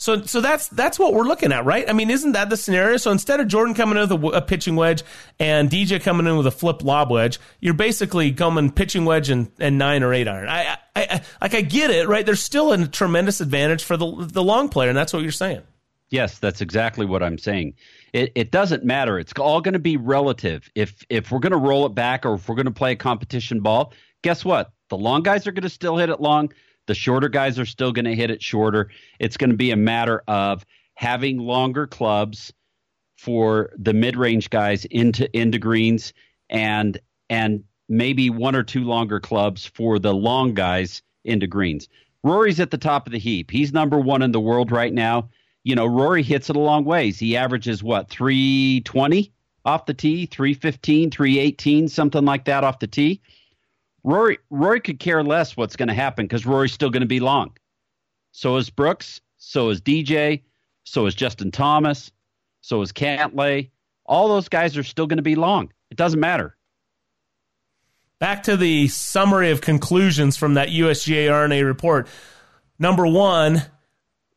[0.00, 1.88] So, so that's that's what we're looking at, right?
[1.88, 2.96] I mean, isn't that the scenario?
[2.96, 5.02] So instead of Jordan coming in with a pitching wedge
[5.38, 9.52] and DJ coming in with a flip lob wedge, you're basically coming pitching wedge and,
[9.60, 10.48] and nine or eight iron.
[10.48, 12.24] I, I, I, like I get it, right?
[12.24, 15.62] There's still a tremendous advantage for the the long player, and that's what you're saying.
[16.10, 17.74] Yes, that's exactly what I'm saying.
[18.12, 19.18] It, it doesn't matter.
[19.18, 20.68] It's all going to be relative.
[20.74, 22.96] If if we're going to roll it back or if we're going to play a
[22.96, 23.92] competition ball,
[24.22, 24.72] guess what?
[24.88, 26.52] The long guys are going to still hit it long.
[26.86, 28.90] The shorter guys are still going to hit it shorter.
[29.20, 32.52] It's going to be a matter of having longer clubs
[33.16, 36.12] for the mid-range guys into into greens
[36.48, 41.88] and and maybe one or two longer clubs for the long guys into greens.
[42.24, 43.50] Rory's at the top of the heap.
[43.50, 45.30] He's number 1 in the world right now
[45.64, 47.18] you know, Rory hits it a long ways.
[47.18, 49.32] He averages what, 320
[49.64, 53.20] off the tee, 315, 318, something like that off the tee.
[54.02, 57.20] Rory Rory could care less what's going to happen because Rory's still going to be
[57.20, 57.52] long.
[58.32, 60.42] So is Brooks, so is DJ,
[60.84, 62.10] so is Justin Thomas,
[62.62, 63.70] so is Cantlay.
[64.06, 65.72] All those guys are still going to be long.
[65.90, 66.56] It doesn't matter.
[68.18, 72.06] Back to the summary of conclusions from that USGA R&A report.
[72.78, 73.62] Number one,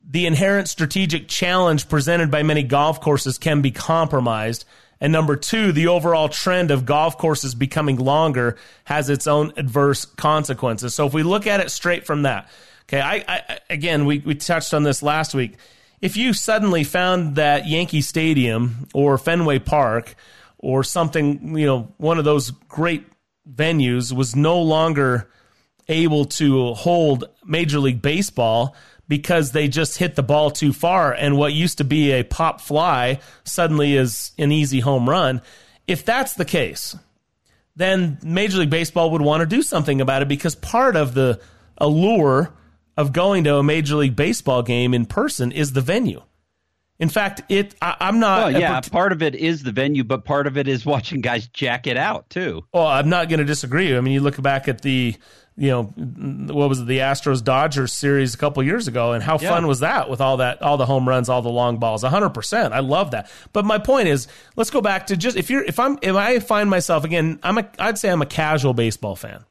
[0.04, 4.66] the inherent strategic challenge presented by many golf courses can be compromised.
[5.00, 10.06] And number two, the overall trend of golf courses becoming longer has its own adverse
[10.06, 10.94] consequences.
[10.94, 12.50] So if we look at it straight from that,
[12.84, 15.56] okay, I, I again, we, we touched on this last week.
[16.02, 20.16] If you suddenly found that Yankee Stadium or Fenway Park
[20.58, 23.06] or something, you know, one of those great
[23.50, 25.30] venues was no longer
[25.88, 28.76] able to hold Major League Baseball
[29.14, 32.60] because they just hit the ball too far and what used to be a pop
[32.60, 35.40] fly suddenly is an easy home run.
[35.86, 36.96] If that's the case,
[37.76, 41.40] then Major League Baseball would want to do something about it because part of the
[41.78, 42.56] allure
[42.98, 46.24] of going to a Major League Baseball game in person is the venue.
[47.00, 48.52] In fact, it I, I'm not.
[48.54, 51.22] Well, yeah, part- part of it is the venue, but part of it is watching
[51.22, 52.66] guys jack it out too.
[52.74, 53.96] Well, I'm not going to disagree.
[53.96, 55.16] I mean, you look back at the,
[55.58, 55.84] you know,
[56.54, 59.50] what was it, the Astros Dodgers series a couple years ago, and how Yeah.
[59.50, 62.30] fun was that with all that, all the home runs, all the long balls, 100.
[62.30, 63.30] percent I love that.
[63.54, 66.38] But my point is, let's go back to just if you're if I'm if I
[66.40, 69.44] find myself again, I'm a I'd say I'm a casual baseball fan.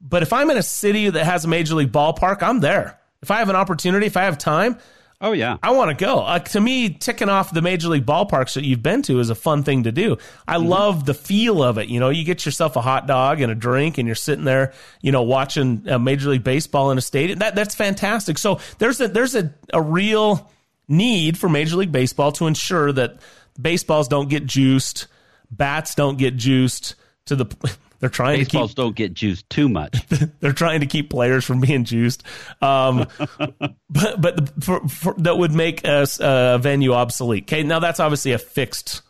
[0.00, 3.30] But if I'm in a city that has a major league ballpark, I'm there If
[3.30, 4.78] I have an opportunity, if I have time,
[5.22, 5.58] Oh yeah.
[5.62, 6.20] I want to go.
[6.20, 9.34] Uh, to me, ticking off the major league ballparks that you've been to is a
[9.34, 10.16] fun thing to do.
[10.48, 10.66] I Mm-hmm.
[10.68, 11.88] love the feel of it.
[11.88, 14.72] You know, you get yourself a hot dog and a drink, and you're sitting there,
[15.02, 17.38] you know, watching uh, Major League Baseball in a stadium.
[17.40, 18.38] That that's fantastic.
[18.38, 20.50] So there's a there's a, a real
[20.88, 23.18] need for Major League Baseball to ensure that
[23.60, 25.06] baseballs don't get juiced,
[25.50, 26.94] bats don't get juiced
[27.26, 27.46] to the.
[28.00, 30.06] They're trying Baseballs to keep don't get juiced too much.
[30.40, 32.22] they're trying to keep players from being juiced,
[32.62, 37.44] um, but but the, for, for, that would make a, a venue obsolete.
[37.44, 39.02] Okay, now that's obviously a fixed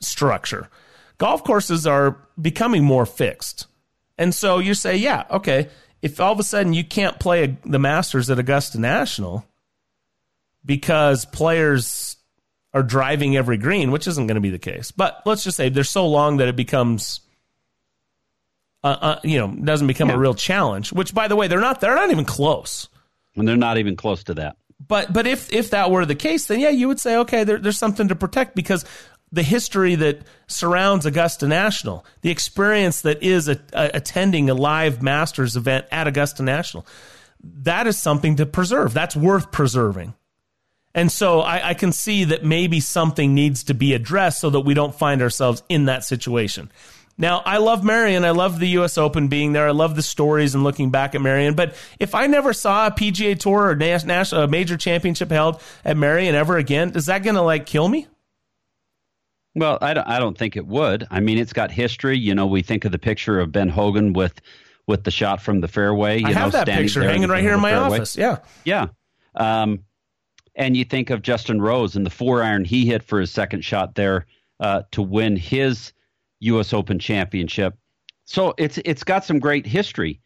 [0.00, 0.68] structure.
[1.18, 3.68] Golf courses are becoming more fixed,
[4.18, 5.68] and so you say, yeah, okay.
[6.02, 9.46] If all of a sudden you can't play a, the Masters at Augusta National
[10.66, 12.16] because players
[12.74, 15.68] are driving every green, which isn't going to be the case, but let's just say
[15.68, 17.20] they're so long that it becomes
[18.84, 20.14] uh, uh, you know, doesn't become Yeah.
[20.14, 20.92] a real challenge.
[20.92, 21.80] Which, by the way, they're not.
[21.80, 22.88] They're not even close.
[23.36, 24.56] and they're not even close to that.
[24.86, 27.58] But but if if that were the case, then yeah, you would say okay, there,
[27.58, 28.84] there's something to protect because
[29.32, 35.02] the history that surrounds Augusta National, the experience that is a, a, attending a live
[35.02, 36.86] Masters event at Augusta National,
[37.42, 38.94] that is something to preserve.
[38.94, 40.14] That's worth preserving.
[40.94, 44.60] And so I, I can see that maybe something needs to be addressed so that
[44.60, 46.70] we don't find ourselves in that situation.
[47.16, 48.24] Now, I love Merion.
[48.24, 48.98] I love the U.S.
[48.98, 49.68] Open being there.
[49.68, 51.54] I love the stories and looking back at Merion.
[51.54, 56.34] But if I never saw a PGA Tour or a major championship held at Merion
[56.34, 58.08] ever again, is that going to like kill me?
[59.54, 61.06] Well, I don't, I don't think it would.
[61.10, 62.18] I mean, it's got history.
[62.18, 64.40] You know, we think of the picture of Ben Hogan with
[64.86, 66.18] with the shot from the fairway.
[66.18, 67.96] You I know, have that standing picture hanging right here in my fairway.
[67.96, 68.16] office.
[68.16, 68.38] Yeah.
[68.64, 68.88] Yeah.
[69.34, 69.84] Um,
[70.56, 73.64] and you think of Justin Rose and the four iron he hit for his second
[73.64, 74.26] shot there
[74.60, 75.93] uh, to win his
[76.44, 76.72] U.S.
[76.72, 77.76] Open championship.
[78.24, 80.20] So it's it's got some great history.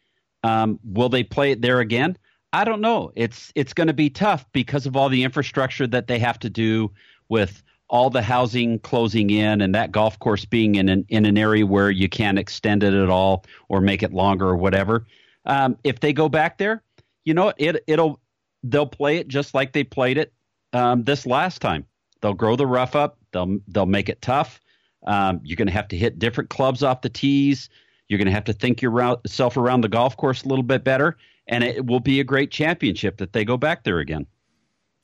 [0.45, 2.17] Um, will they play it there again?
[2.53, 3.13] I don't know.
[3.17, 6.51] It's it's going to be tough because of all the infrastructure that they have to
[6.51, 6.91] do
[7.29, 11.37] with all the housing closing in and that golf course being in an in an
[11.37, 15.07] area where you can't extend it at all or make it longer or whatever.
[15.47, 16.83] Um, if they go back there,
[17.25, 18.21] you know it it'll
[18.63, 20.33] they'll play it just like they played it
[20.73, 21.85] um, this last time.
[22.21, 23.19] They'll grow the rough up.
[23.33, 24.61] They'll they'll make it tough.
[25.09, 27.71] Um, you're going to have to hit different clubs off the tees.
[28.09, 31.17] You're going to have to think yourself around the golf course a little bit better,
[31.47, 34.27] and it will be a great championship that they go back there again.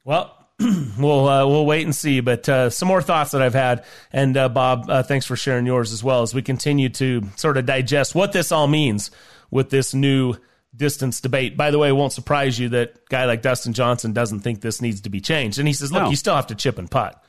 [0.05, 0.37] Well,
[0.99, 2.21] we'll uh, we'll wait and see.
[2.21, 5.67] But uh, some more thoughts that I've had, and uh, Bob, uh, thanks for sharing
[5.67, 9.11] yours as well as we continue to sort of digest what this all means
[9.51, 10.35] with this new
[10.77, 11.57] distance debate.
[11.57, 14.81] By the way, it won't surprise you that guy like Dustin Johnson doesn't think this
[14.81, 16.11] needs to be changed, and he says, "Look, No.
[16.11, 17.21] you still have to chip and putt."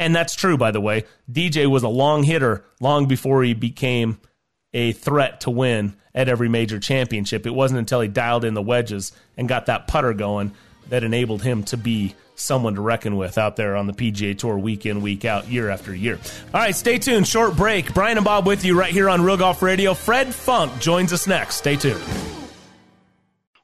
[0.00, 1.04] And that's true, by the way.
[1.30, 4.18] DJ was a long hitter long before he became
[4.72, 7.46] a threat to win at every major championship.
[7.46, 10.52] It wasn't until he dialed in the wedges and got that putter going
[10.88, 14.58] that enabled him to be someone to reckon with out there on the PGA Tour
[14.58, 16.18] week in, week out, year after year.
[16.54, 17.26] All right, stay tuned.
[17.26, 17.92] Short break.
[17.92, 19.94] Brian and Bob with you right here on Real Golf Radio.
[19.94, 21.56] Fred Funk joins us next.
[21.56, 22.02] Stay tuned.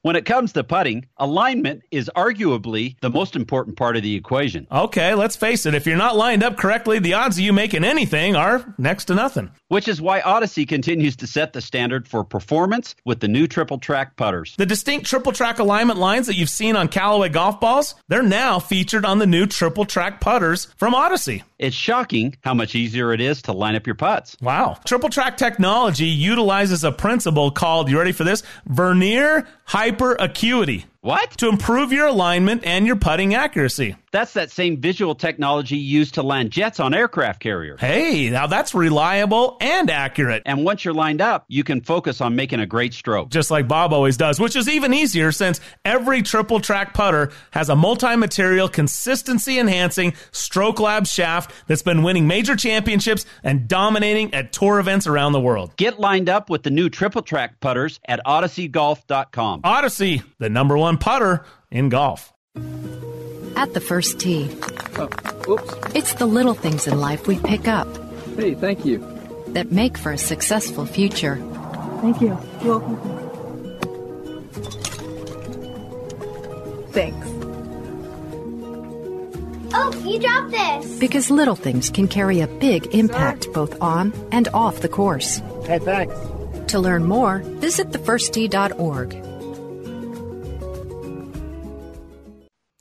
[0.05, 4.67] When it comes to putting, alignment is arguably the most important part of the equation.
[4.71, 5.75] Okay, let's face it.
[5.75, 9.15] If you're not lined up correctly, the odds of you making anything are next to
[9.15, 9.51] nothing.
[9.69, 13.79] Which is why Odyssey continues to set the standard for performance with the new triple
[13.79, 14.55] track putters.
[14.59, 18.59] The distinct triple track alignment lines that you've seen on Callaway golf balls, they're now
[18.59, 21.45] featured on the new triple track putters from Odyssey.
[21.59, 24.37] It's shocking how much easier it is to line up your putts.
[24.41, 24.79] Wow.
[24.85, 28.43] Triple track technology utilizes a principle called, you ready for this?
[28.67, 30.87] Vernier hyper acuity.
[31.05, 31.33] What?
[31.33, 33.95] To improve your alignment and your putting accuracy.
[34.11, 37.79] That's that same visual technology used to land jets on aircraft carriers.
[37.79, 40.45] Hey, now that's reliable and accurate.
[40.47, 43.29] And once you're lined up, you can focus on making a great stroke.
[43.29, 47.69] Just like Bob always does, which is even easier since every triple track putter has
[47.69, 54.33] a multi material, consistency enhancing Stroke Lab shaft that's been winning major championships and dominating
[54.33, 55.77] at tour events around the world.
[55.77, 59.63] Get lined up with the new triple track putters at odysseygolf.com.
[59.65, 62.33] Odyssey, the number one putter in golf.
[63.57, 64.49] At the first tee,
[64.99, 65.09] Oh,
[65.49, 65.75] oops.
[65.95, 67.87] it's the little things in life we pick up
[68.37, 68.99] Hey, thank you.
[69.49, 71.37] that make for a successful future.
[72.01, 72.37] Thank you.
[72.63, 73.21] You're welcome.
[76.93, 77.27] Thanks.
[79.77, 80.99] Oh, you dropped this.
[81.01, 85.41] Because little things can carry a big impact both on and off the course.
[85.67, 86.15] Hey, thanks.
[86.69, 89.13] To learn more, visit thefirst.org.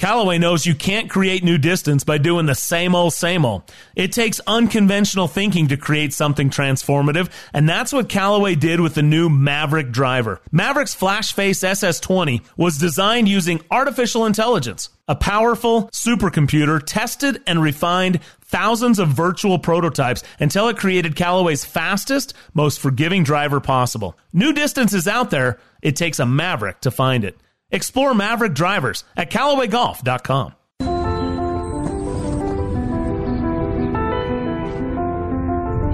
[0.04, 3.72] Callaway knows you can't create new distance by doing the same old, same old.
[3.96, 9.02] It takes unconventional thinking to create something transformative, and that's what Callaway did with the
[9.02, 10.42] new Maverick driver.
[10.52, 19.00] Maverick's FlashFace SS20 was designed using artificial intelligence, a powerful supercomputer tested and refined thousands
[19.00, 24.18] of virtual prototypes until it created Callaway's fastest, most forgiving driver possible.
[24.34, 25.62] New distance is out there.
[25.82, 27.38] It takes a Maverick to find it.
[27.74, 30.54] Explore Maverick drivers at CallawayGolf.com.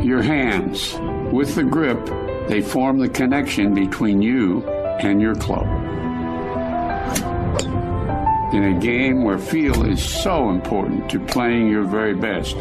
[0.05, 0.97] Your hands,
[1.32, 2.05] with the grip,
[2.49, 5.67] they form the connection between you and your club.
[8.53, 12.57] In a game where feel is so important to playing your very best,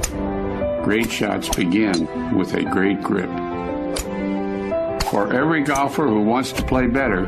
[0.84, 3.30] great shots begin with a great grip.
[5.10, 7.26] For every golfer who wants to play better,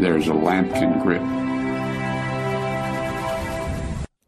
[0.00, 1.22] there's a Lamkin grip.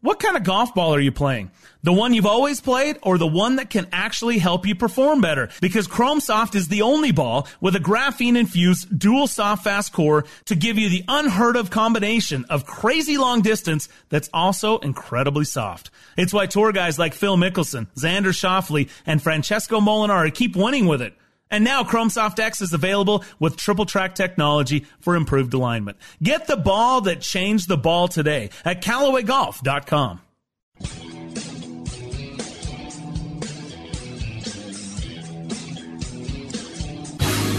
[0.01, 1.49] What kind of golf ball are you playing?
[1.81, 5.49] The one you've always played or the one that can actually help you perform better?
[5.61, 10.25] Because Chrome Soft is the only ball with a graphene infused dual soft fast core
[10.45, 15.89] to give you the unheard of combination of crazy long distance that's also incredibly soft.
[16.17, 21.01] It's why tour guys like Phil Mickelson, Xander Schauffele, and Francesco Molinari keep winning with
[21.01, 21.15] it.
[21.51, 25.97] And now Chromesoft X is available with triple track technology for improved alignment.
[26.21, 30.21] Get the ball that changed the ball today at CallawayGolf.com.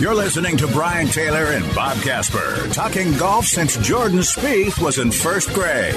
[0.01, 5.11] You're listening to Brian Taylor and Bob Casper talking golf since Jordan Spieth was in
[5.11, 5.95] first grade.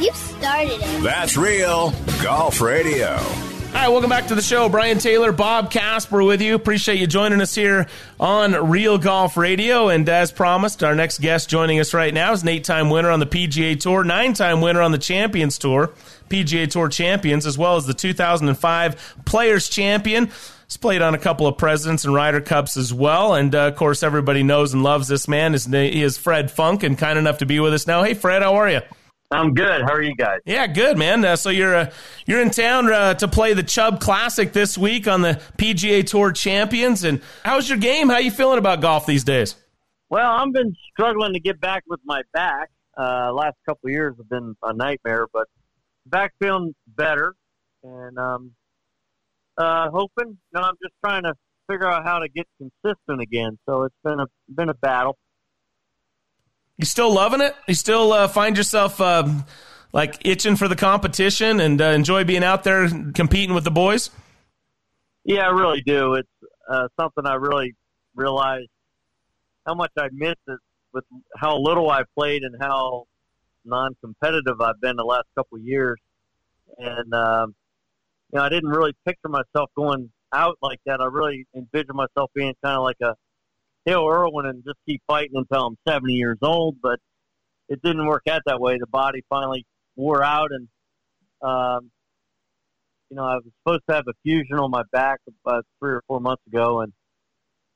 [0.00, 1.02] You started it.
[1.02, 1.92] That's real
[2.22, 3.18] golf radio.
[3.82, 4.68] Right, welcome back to the show.
[4.68, 6.54] Brian Taylor, Bob Casper with you.
[6.54, 7.88] Appreciate you joining us here
[8.20, 9.88] on Real Golf Radio.
[9.88, 13.10] And as promised, our next guest joining us right now is an eight time winner
[13.10, 15.90] on the PGA Tour, nine time winner on the Champions Tour,
[16.28, 20.26] PGA Tour Champions, as well as the 2005 Players Champion.
[20.68, 23.34] He's played on a couple of Presidents and Ryder Cups as well.
[23.34, 25.54] And uh, of course, everybody knows and loves this man.
[25.54, 28.04] His name is Fred Funk, and kind enough to be with us now.
[28.04, 28.82] Hey, Fred, how are you?
[29.32, 29.82] I'm good.
[29.82, 30.40] How are you guys?
[30.44, 31.24] Yeah, good, man.
[31.24, 31.90] Uh, so you're uh,
[32.26, 36.32] you're in town uh, to play the Chubb Classic this week on the PGA Tour
[36.32, 37.04] Champions.
[37.04, 38.08] And how's your game?
[38.08, 39.56] How you feeling about golf these days?
[40.10, 42.68] Well, I've been struggling to get back with my back.
[42.98, 45.46] Uh, last couple of years have been a nightmare, but
[46.04, 47.34] back feeling better,
[47.82, 48.52] and um,
[49.56, 50.28] uh, hoping.
[50.28, 51.34] You know, I'm just trying to
[51.70, 53.58] figure out how to get consistent again.
[53.66, 55.16] So it's been a been a battle.
[56.78, 57.54] You still loving it?
[57.68, 59.44] You still uh, find yourself um,
[59.92, 64.10] like itching for the competition and uh, enjoy being out there competing with the boys?
[65.24, 66.14] Yeah, I really do.
[66.14, 66.28] It's
[66.68, 67.74] uh, something I really
[68.14, 68.68] realized
[69.66, 70.58] how much I missed it
[70.92, 71.04] with
[71.36, 73.04] how little I played and how
[73.64, 75.98] non-competitive I've been the last couple of years.
[76.78, 77.54] And um,
[78.32, 81.00] you know, I didn't really picture myself going out like that.
[81.00, 83.14] I really envisioned myself being kind of like a
[83.84, 86.76] Hale Irwin and just keep fighting until I'm 70 years old.
[86.82, 86.98] But
[87.68, 88.76] it didn't work out that way.
[88.78, 89.64] The body finally
[89.96, 90.68] wore out, and
[91.42, 91.90] um,
[93.10, 96.02] you know I was supposed to have a fusion on my back about three or
[96.06, 96.92] four months ago, and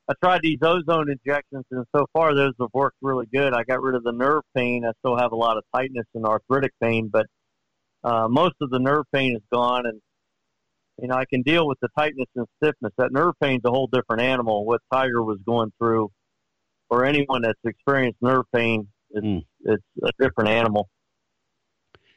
[0.09, 3.53] I tried these ozone injections, and so far those have worked really good.
[3.53, 4.85] I got rid of the nerve pain.
[4.85, 7.25] I still have a lot of tightness and arthritic pain, but
[8.03, 9.99] uh, most of the nerve pain is gone, and
[10.99, 12.91] you know, I can deal with the tightness and stiffness.
[12.97, 14.65] That nerve pain's a whole different animal.
[14.65, 16.11] What Tiger was going through,
[16.89, 19.45] or anyone that's experienced nerve pain, it's, mm.
[19.65, 20.89] it's a different animal.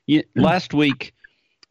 [0.06, 1.14] Yeah, last week,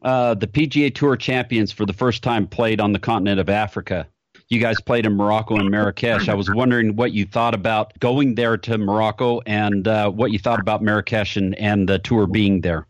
[0.02, 4.06] uh, the PGA Tour champions for the first time played on the continent of Africa.
[4.48, 6.28] You guys played in Morocco and Marrakesh.
[6.28, 10.38] I was wondering what you thought about going there to Morocco and uh, what you
[10.38, 12.86] thought about Marrakesh and, and the tour being there.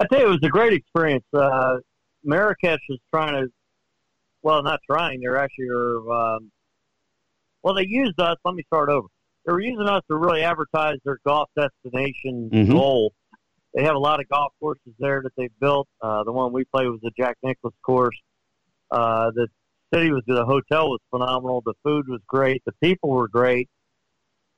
[0.00, 1.24] I tell you, it was a great experience.
[1.32, 1.76] Uh,
[2.24, 3.48] Marrakesh is trying to,
[4.42, 5.20] well, not trying.
[5.20, 6.10] They're actually are.
[6.12, 6.50] Um,
[7.62, 8.36] well, they used us.
[8.44, 9.06] Let me start over.
[9.46, 12.72] They were using us to really advertise their golf destination Mm-hmm.
[12.72, 13.12] goal.
[13.74, 15.88] They have a lot of golf courses there that they've built.
[16.00, 18.16] Uh, the one we played was the Jack Nicklaus course.
[18.90, 19.48] Uh, the
[19.94, 21.62] city was the hotel was phenomenal.
[21.64, 22.62] The food was great.
[22.66, 23.68] The people were great.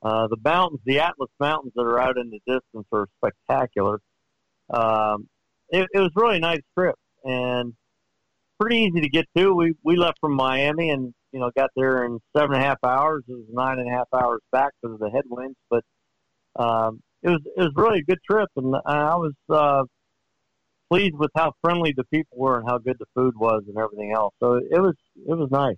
[0.01, 3.99] Uh, the mountains, the Atlas Mountains that are out in the distance, are spectacular.
[4.69, 5.29] Um,
[5.69, 6.95] it, it was really a nice trip
[7.25, 7.73] and
[8.59, 9.53] pretty easy to get to.
[9.53, 12.77] We we left from Miami and you know got there in seven and a half
[12.83, 13.23] hours.
[13.27, 15.83] It was nine and a half hours back because of the headwinds, but
[16.55, 19.83] um, it was it was really a good trip, and I was uh,
[20.89, 24.13] pleased with how friendly the people were and how good the food was and everything
[24.13, 24.33] else.
[24.39, 25.77] So it was it was nice.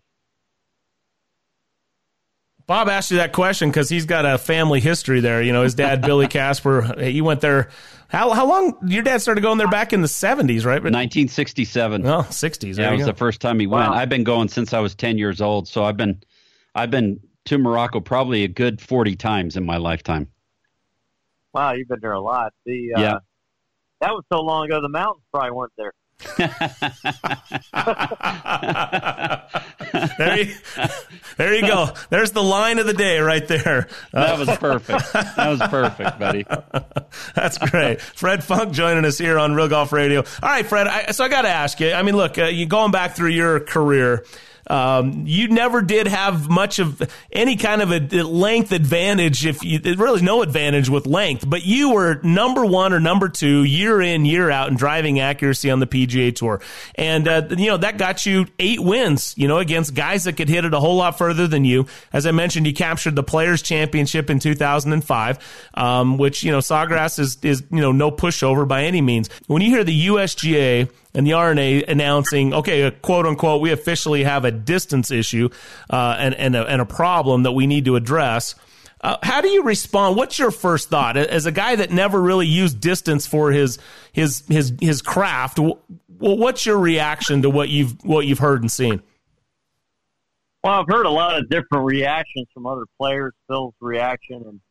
[2.67, 5.41] Bob asked you that question because he's got a family history there.
[5.41, 7.69] You know, his dad, Billy Casper, he went there.
[8.09, 8.77] How how long?
[8.85, 10.81] Your dad started going there back in the seventies, right?
[10.83, 12.03] 1967.
[12.03, 12.77] Well, 60s.
[12.77, 13.05] Yeah, it was go.
[13.07, 13.89] the first time he went.
[13.89, 16.21] I've been going since I was 10 years old, so I've been
[16.75, 20.27] I've been to Morocco probably a good 40 times in my lifetime.
[21.53, 22.53] Wow, you've been there a lot.
[22.65, 23.17] The uh, Yeah.
[24.01, 24.81] that was so long ago.
[24.81, 25.93] The mountains probably weren't there.
[30.17, 30.53] there, you,
[31.37, 31.89] there you go.
[32.09, 33.87] There's the line of the day right there.
[34.13, 35.13] That was perfect.
[35.13, 36.43] That was perfect, buddy.
[37.35, 38.01] That's great.
[38.01, 40.21] Fred Funk joining us here on Real Golf Radio.
[40.41, 40.87] All right, Fred.
[40.87, 41.91] I, so I got to ask you.
[41.91, 44.25] I mean, look, uh, you going back through your career.
[44.69, 47.01] Um, you never did have much of
[47.31, 49.45] any kind of a length advantage.
[49.45, 53.63] If you, really no advantage with length, but you were number one or number two
[53.63, 56.61] year in year out in driving accuracy on the PGA Tour,
[56.95, 59.33] and uh, you know that got you eight wins.
[59.37, 61.85] You know against guys that could hit it a whole lot further than you.
[62.11, 67.19] As I mentioned, you captured the Players Championship in 2005, um, which you know Sawgrass
[67.19, 69.29] is is you know no pushover by any means.
[69.47, 74.45] When you hear the USGA and the R&A announcing, okay, quote unquote, we officially have
[74.45, 75.49] a distance issue
[75.89, 78.53] uh, and and a, and a problem that we need to address.
[79.01, 80.15] Uh, how do you respond?
[80.15, 83.79] What's your first thought as a guy that never really used distance for his
[84.13, 85.57] his his his craft?
[85.57, 85.79] Well,
[86.19, 89.01] what's your reaction to what you've what you've heard and seen?
[90.63, 93.33] Well, I've heard a lot of different reactions from other players.
[93.47, 94.61] Phil's reaction and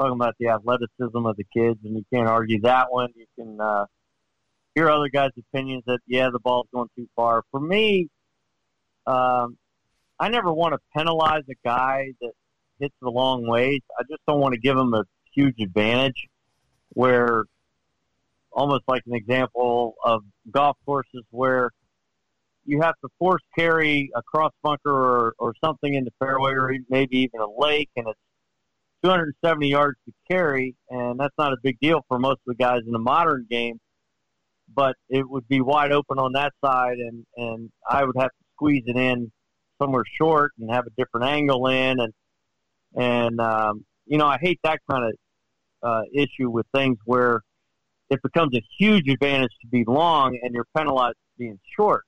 [0.00, 3.10] talking about the athleticism of the kids, and you can't argue that one.
[3.14, 3.86] You can uh,
[4.76, 7.42] hear other guys' opinions that yeah, the ball's going too far.
[7.50, 8.08] For me,
[9.06, 9.56] um,
[10.20, 12.32] I never want to penalize a guy that
[12.78, 13.80] hits the long ways.
[13.98, 15.04] I just don't want to give him a
[15.34, 16.28] huge advantage
[16.90, 17.44] where
[18.52, 21.70] almost like an example of golf courses where
[22.64, 26.74] you have to force carry a cross bunker or, or something in the fairway or
[26.88, 28.18] maybe even a lake and it's
[29.04, 32.80] 270 yards to carry and that's not a big deal for most of the guys
[32.86, 33.78] in the modern game
[34.74, 38.44] but it would be wide open on that side and and I would have to
[38.54, 39.30] squeeze it in
[39.80, 42.12] somewhere short and have a different angle in and
[42.94, 45.12] and um, you know I hate that kind of
[45.82, 47.42] uh, issue with things where
[48.10, 52.04] it becomes a huge advantage to be long and you're penalized for being short.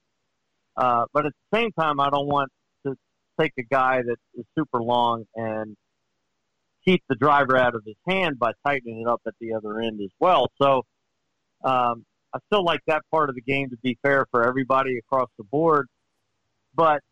[0.77, 2.51] Uh, but at the same time, I don't want
[2.87, 2.95] to
[3.41, 5.77] take a guy that is super long and
[6.85, 10.01] keep the driver out of his hand by tightening it up at the other end
[10.01, 10.49] as well.
[10.61, 10.83] So
[11.65, 12.05] um,
[12.39, 15.45] I still like that part of the game to be fair for everybody across the
[15.45, 15.89] board.
[16.75, 17.03] But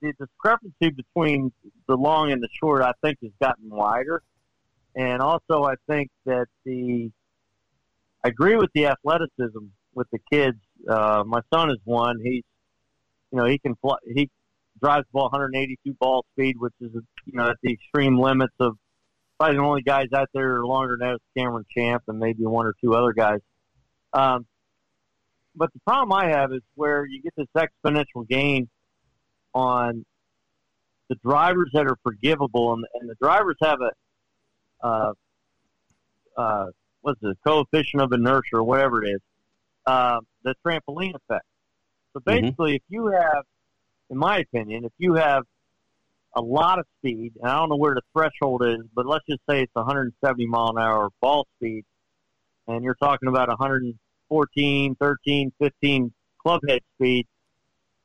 [0.00, 1.52] the discrepancy between
[1.88, 4.22] the long and the short, I think, has gotten wider.
[4.94, 7.10] And also, I think that the
[8.24, 10.58] I agree with the athleticism with the kids.
[10.88, 12.20] Uh, my son is one.
[12.22, 12.44] He's
[13.32, 14.30] you know he can fly, he
[14.80, 16.92] drives the ball 182 ball speed, which is
[17.26, 18.76] you know at the extreme limits of
[19.38, 22.94] probably the only guys out there longer than Cameron Champ and maybe one or two
[22.94, 23.40] other guys.
[24.12, 24.46] Um,
[25.58, 28.68] but the problem I have is where you get this exponential gain
[29.54, 30.04] on
[31.08, 35.12] the drivers that are forgivable, and, and the drivers have a uh,
[36.36, 36.66] uh,
[37.00, 39.20] what's the coefficient of inertia or whatever it is,
[39.86, 41.44] uh, the trampoline effect.
[42.12, 43.44] So basically, if you have,
[44.10, 45.44] in my opinion, if you have
[46.36, 49.40] a lot of speed, and I don't know where the threshold is, but let's just
[49.50, 51.84] say it's 170 mile an hour ball speed,
[52.68, 53.48] and you're talking about
[54.28, 57.26] 114, 13, 15 club head speed,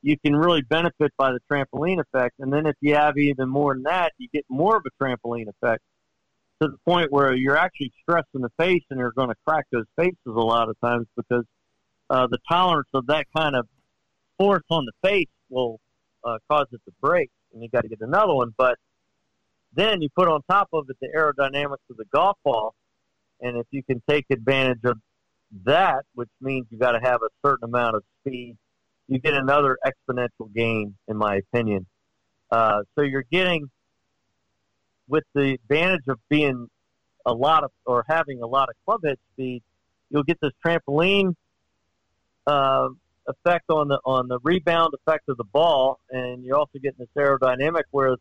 [0.01, 2.35] you can really benefit by the trampoline effect.
[2.39, 5.47] And then if you have even more than that, you get more of a trampoline
[5.47, 5.81] effect
[6.61, 9.85] to the point where you're actually stressing the face and you're going to crack those
[9.95, 11.45] faces a lot of times because
[12.09, 13.67] uh, the tolerance of that kind of
[14.37, 15.79] force on the face will
[16.23, 18.53] uh, cause it to break, and you got to get another one.
[18.57, 18.77] But
[19.73, 22.75] then you put on top of it the aerodynamics of the golf ball,
[23.41, 24.97] and if you can take advantage of
[25.65, 28.57] that, which means you got to have a certain amount of speed,
[29.07, 31.85] you get another exponential gain, in my opinion.
[32.51, 33.69] Uh, so you're getting
[35.07, 36.67] with the advantage of being
[37.25, 39.61] a lot of or having a lot of club head speed,
[40.09, 41.35] you'll get this trampoline
[42.47, 42.89] uh,
[43.27, 47.07] effect on the on the rebound effect of the ball, and you're also getting this
[47.17, 48.15] aerodynamic where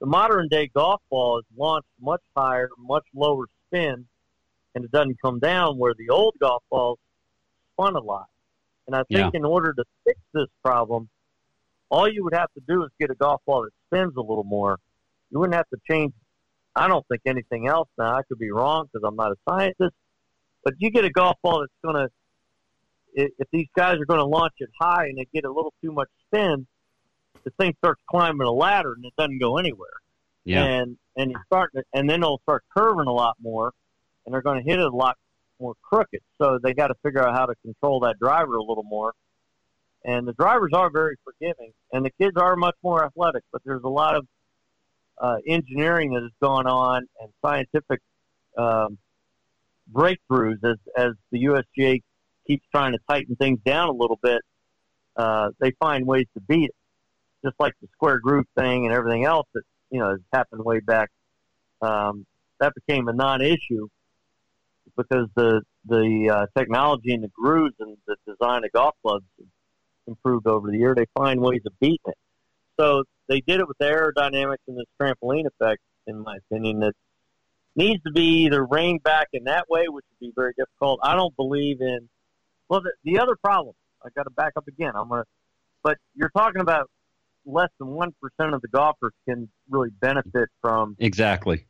[0.00, 4.06] the modern day golf ball is launched much higher, much lower spin,
[4.76, 6.98] and it doesn't come down where the old golf balls
[7.72, 8.26] spun a lot.
[8.86, 9.30] And I think Yeah.
[9.32, 11.08] in order to fix this problem,
[11.88, 14.44] all you would have to do is get a golf ball that spins a little
[14.44, 14.78] more.
[15.30, 16.12] You wouldn't have to change.
[16.76, 17.88] I don't think anything else.
[17.96, 19.94] Now I could be wrong because I'm not a scientist,
[20.62, 22.12] but you get a golf ball that's going to.
[23.14, 25.90] If these guys are going to launch it high and they get a little too
[25.90, 26.66] much spin,
[27.44, 29.88] the thing starts climbing a ladder and it doesn't go anywhere.
[30.44, 30.64] Yeah.
[30.64, 33.72] And and you start and then they'll start curving a lot more,
[34.26, 35.16] and they're going to hit it a lot
[35.60, 36.20] more crooked.
[36.38, 39.14] So they got to figure out how to control that driver a little more.
[40.04, 43.42] And the drivers are very forgiving, and the kids are much more athletic.
[43.52, 44.26] But there's a lot of
[45.18, 48.00] uh, engineering that has gone on and scientific
[48.56, 48.98] um,
[49.92, 52.02] breakthroughs as as the USGA
[52.46, 54.42] keeps trying to tighten things down a little bit.
[55.16, 56.74] Uh, they find ways to beat it,
[57.44, 60.78] just like the square groove thing and everything else that you know has happened way
[60.78, 61.10] back.
[61.82, 62.26] Um,
[62.60, 63.88] that became a non-issue
[64.96, 69.24] because the the uh, technology and the grooves and the design of golf clubs
[70.06, 70.94] improved over the year.
[70.94, 72.18] They find ways of beating it.
[72.78, 76.92] So they did it with the aerodynamics and this trampoline effect, in my opinion, that
[77.74, 81.00] needs to be either reined back in that way, which would be very difficult.
[81.02, 82.08] I don't believe in.
[82.68, 83.74] Well, the, the other problem,
[84.04, 84.92] I got to back up again.
[84.94, 85.24] I'm gonna,
[85.82, 86.90] but you're talking about
[87.44, 91.66] less than one percent of the golfers can really benefit from Exactly.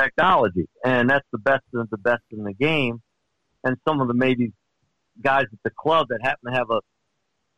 [0.00, 3.00] Technology, and that's the best of the best in the game.
[3.64, 4.52] And some of the maybe
[5.22, 6.80] guys at the club that happen to have a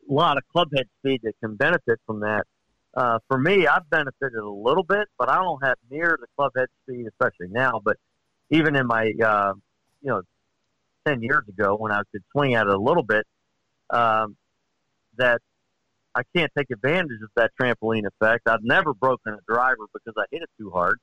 [0.09, 2.45] lot of club head speed that can benefit from that.
[2.93, 6.51] Uh, for me, I've benefited a little bit, but I don't have near the club
[6.57, 7.79] head speed, especially now.
[7.83, 7.97] But
[8.49, 9.53] even in my, uh,
[10.01, 10.21] you know,
[11.05, 13.25] ten years ago when I could swing at it a little bit,
[13.91, 14.35] um,
[15.17, 15.41] that
[16.13, 18.47] I can't take advantage of that trampoline effect.
[18.47, 20.99] I've never broken a driver because I hit it too hard,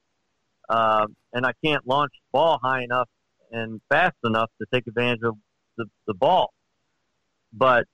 [0.68, 3.08] um, and I can't launch the ball high enough
[3.50, 5.36] and fast enough to take advantage of
[5.76, 6.52] the, the ball.
[7.52, 7.84] But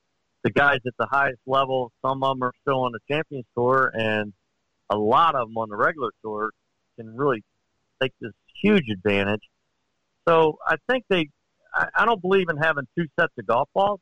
[0.43, 3.91] the guys at the highest level, some of them are still on the Champions Tour,
[3.93, 4.33] and
[4.89, 6.51] a lot of them on the regular tour
[6.97, 7.43] can really
[8.01, 9.41] take this huge advantage.
[10.27, 11.29] So I think they,
[11.73, 13.99] I, I don't believe in having two sets of golf balls.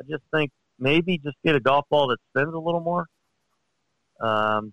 [0.00, 3.06] I just think maybe just get a golf ball that spins a little more.
[4.20, 4.72] Um,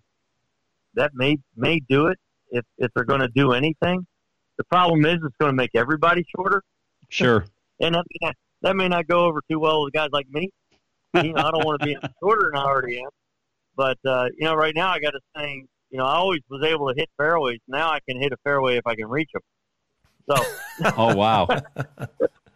[0.95, 2.17] that may may do it
[2.55, 4.05] if if they're going to do anything.
[4.57, 6.61] The problem is it's going to make everybody shorter,
[7.09, 7.45] Sure.
[7.81, 10.49] and that may not, that may not go over too well with guys like me.
[11.13, 13.09] You know, I don't want to be any shorter than I already am.
[13.75, 16.63] But uh, you know, right now I got to say, you know, I always was
[16.63, 17.59] able to hit fairways.
[17.67, 19.41] Now I can hit a fairway if I can reach them.
[20.29, 20.43] So
[20.97, 21.47] Oh wow.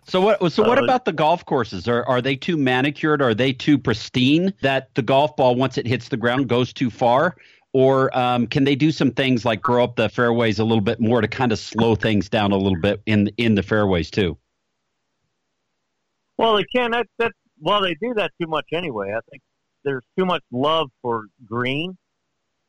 [0.06, 0.52] So what?
[0.52, 1.88] So what Uh, about the golf courses?
[1.88, 3.22] Are are they too manicured?
[3.22, 6.90] Are they too pristine that the golf ball once it hits the ground goes too
[6.90, 7.36] far?
[7.72, 11.00] Or um, can they do some things like grow up the fairways a little bit
[11.00, 14.38] more to kind of slow things down a little bit in in the fairways too?
[16.38, 16.92] Well, they can.
[16.92, 19.10] That that well, they do that too much anyway.
[19.10, 19.44] I think
[19.84, 21.96] there's too much love for green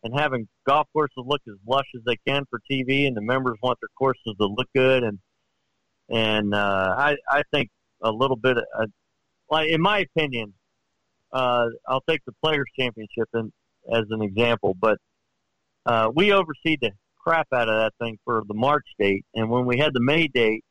[0.02, 3.58] and having golf courses look as lush as they can for TV, and the members
[3.62, 5.02] want their courses to look good.
[5.02, 5.18] And
[6.08, 7.70] and uh, I I think
[8.02, 8.58] a little bit.
[8.58, 8.86] Of, uh,
[9.50, 10.52] like in my opinion,
[11.32, 13.52] uh, I'll take the Players Championship in,
[13.92, 14.98] as an example, but
[15.86, 19.66] uh, we overseed the crap out of that thing for the March date, and when
[19.66, 20.64] we had the May date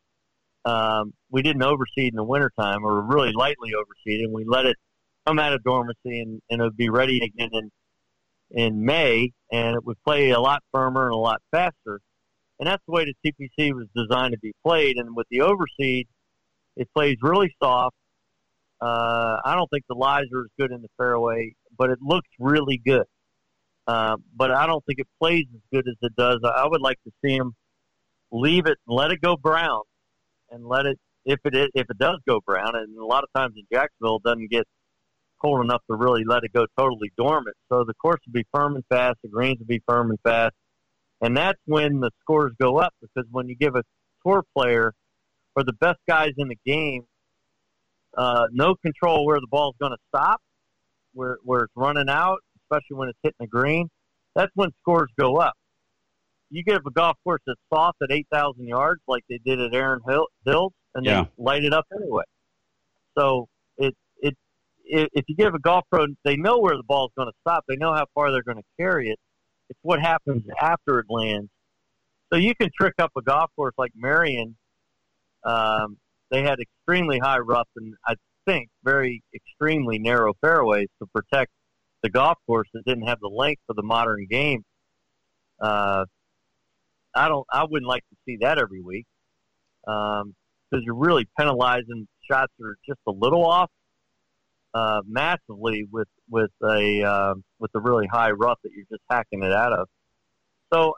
[0.66, 4.78] um, we didn't overseed in the wintertime or really lightly overseed and we let it
[5.26, 7.72] come out of dormancy and, and it would be ready again in
[8.52, 12.02] in May and it would play a lot firmer and a lot faster.
[12.60, 14.98] And that's the way the TPC was designed to be played.
[14.98, 16.08] And with the overseed,
[16.76, 17.96] it plays really soft.
[18.82, 22.82] Uh, I don't think the lies as good in the fairway, but it looks really
[22.84, 23.06] good.
[23.88, 26.40] Uh, but I don't think it plays as good as it does.
[26.44, 27.56] I would like to see him
[28.32, 29.82] leave it let it go brown
[30.52, 33.30] and let it if it is, if it does go brown, and a lot of
[33.36, 34.66] times in Jacksonville it doesn't get
[35.42, 37.56] cold enough to really let it go totally dormant.
[37.72, 40.54] So the course will be firm and fast, the greens will be firm and fast,
[41.22, 43.84] and that's when the scores go up because when you give a
[44.26, 44.94] tour player
[45.56, 47.04] or the best guys in the game
[48.18, 50.42] uh, no control where the ball's going to stop,
[51.14, 53.90] where where it's running out, especially when it's hitting the green,
[54.36, 55.54] that's when scores go up
[56.50, 60.00] you give a golf course that's soft at 8,000 yards, like they did at Erin
[60.08, 61.24] Hill, Hills, and Yeah.
[61.24, 62.24] they light it up anyway.
[63.18, 63.48] So
[63.78, 64.36] it, it,
[64.84, 67.66] it, if you give a golf pro, they know where the ball's going to stop.
[67.68, 69.20] They know how far they're going to carry it.
[69.70, 71.50] It's what happens after it lands.
[72.34, 74.56] So you can trick up a golf course like Merion.
[75.44, 75.98] Um,
[76.32, 78.16] they had extremely high rough and I
[78.46, 81.52] think very extremely narrow fairways to protect
[82.02, 84.64] the golf course that didn't have the length of the modern game.
[85.60, 86.06] Uh,
[87.16, 87.46] I don't.
[87.52, 89.06] I wouldn't like to see that every week
[89.84, 93.70] because you're really penalizing shots that are just a little off
[94.74, 99.44] uh, massively with with a uh, with a really high rough that you're just hacking
[99.44, 99.88] it out of.
[100.72, 100.94] So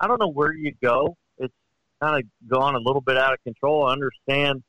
[0.00, 1.16] I don't know where you go.
[2.02, 3.86] Kind of gone a little bit out of control.
[3.86, 4.62] I understand.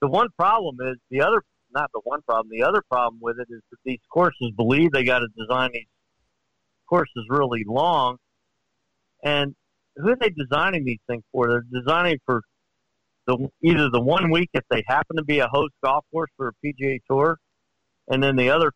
[0.00, 1.42] The one problem is the other.
[1.70, 2.48] Not the one problem.
[2.50, 5.84] The other problem with it is that these courses believe they got to design these
[6.88, 8.16] course is really long.
[9.22, 9.54] And
[9.96, 11.48] who are they designing these things for?
[11.48, 12.42] They're designing for
[13.26, 16.48] the either the one week if they happen to be a host golf course for
[16.48, 17.36] a PGA Tour,
[18.08, 18.72] and then the other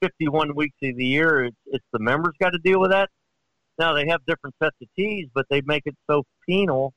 [0.00, 3.08] 51 weeks of the year, it's, it's the members got to deal with that.
[3.78, 6.92] Now they have different sets of tees, but they make it so penal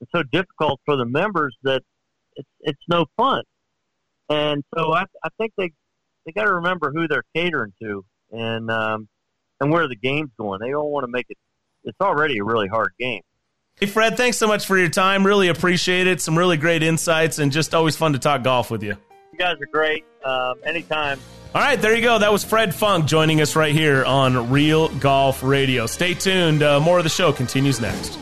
[0.00, 1.82] and so difficult for the members that
[2.36, 3.42] it's it's no fun.
[4.28, 5.72] And so I I think they
[6.24, 9.08] they got to remember who they're catering to and um,
[9.60, 10.60] and where the game's going.
[10.60, 11.38] They don't want to make it.
[11.84, 13.22] It's already a really hard game.
[13.78, 15.26] Hey, Fred, thanks so much for your time.
[15.26, 16.20] Really appreciate it.
[16.20, 18.96] Some really great insights and just always fun to talk golf with you.
[19.32, 20.04] You guys are great.
[20.24, 21.20] Um, anytime.
[21.56, 22.18] All right, there you go.
[22.18, 25.86] That was Fred Funk joining us right here on Real Golf Radio.
[25.86, 26.62] Stay tuned.
[26.62, 28.18] Uh, more of the show continues next.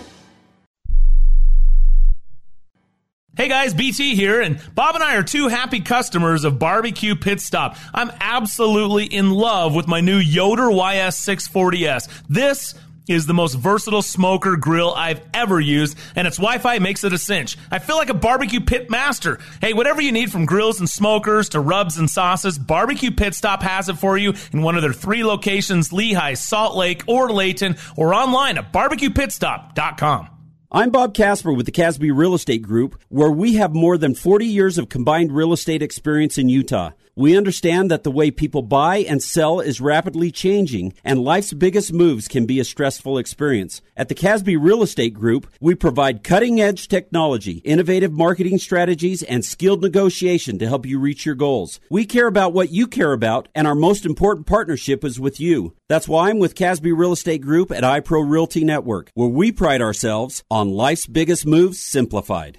[3.37, 7.41] Hey guys, BT here, and Bob and I are two happy customers of Barbecue Pit
[7.41, 7.77] Stop.
[7.93, 12.09] I'm absolutely in love with my new Yoder YS640S.
[12.29, 12.77] This
[13.09, 17.19] is the most versatile smoker grill I've ever used, and its Wi-Fi makes it a
[17.19, 17.57] cinch.
[17.71, 19.39] I feel like a barbecue pit master.
[19.61, 23.63] Hey, whatever you need from grills and smokers to rubs and sauces, Barbecue Pit Stop
[23.63, 27.77] has it for you in one of their three locations, Lehi, Salt Lake, or Layton,
[27.97, 30.31] or online at barbecuepitstop.com.
[30.73, 34.47] I'm Bob Casper with the Casby Real Estate Group, where we have more than 40
[34.47, 36.91] years of combined real estate experience in Utah.
[37.17, 41.93] We understand that the way people buy and sell is rapidly changing, and life's biggest
[41.93, 43.81] moves can be a stressful experience.
[43.97, 49.45] At the Casby Real Estate Group, we provide cutting edge technology, innovative marketing strategies, and
[49.45, 51.79] skilled negotiation to help you reach your goals.
[51.89, 55.77] We care about what you care about, and our most important partnership is with you.
[55.89, 59.81] That's why I'm with Casby Real Estate Group at iPro Realty Network, where we pride
[59.81, 62.59] ourselves on life's biggest moves simplified.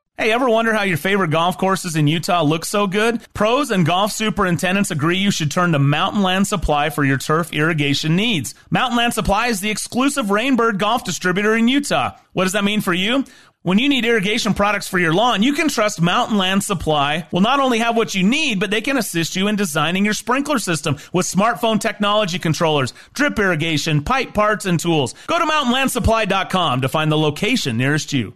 [0.21, 3.25] Hey, ever wonder how your favorite golf courses in Utah look so good?
[3.33, 7.51] Pros and golf superintendents agree you should turn to Mountain Land Supply for your turf
[7.51, 8.53] irrigation needs.
[8.69, 12.11] Mountain Land Supply is the exclusive Rainbird golf distributor in Utah.
[12.33, 13.25] What does that mean for you?
[13.63, 17.41] When you need irrigation products for your lawn, you can trust Mountain Land Supply will
[17.41, 20.59] not only have what you need, but they can assist you in designing your sprinkler
[20.59, 25.15] system with smartphone technology controllers, drip irrigation, pipe parts, and tools.
[25.25, 28.35] Go to mountainlandsupply.com to find the location nearest you.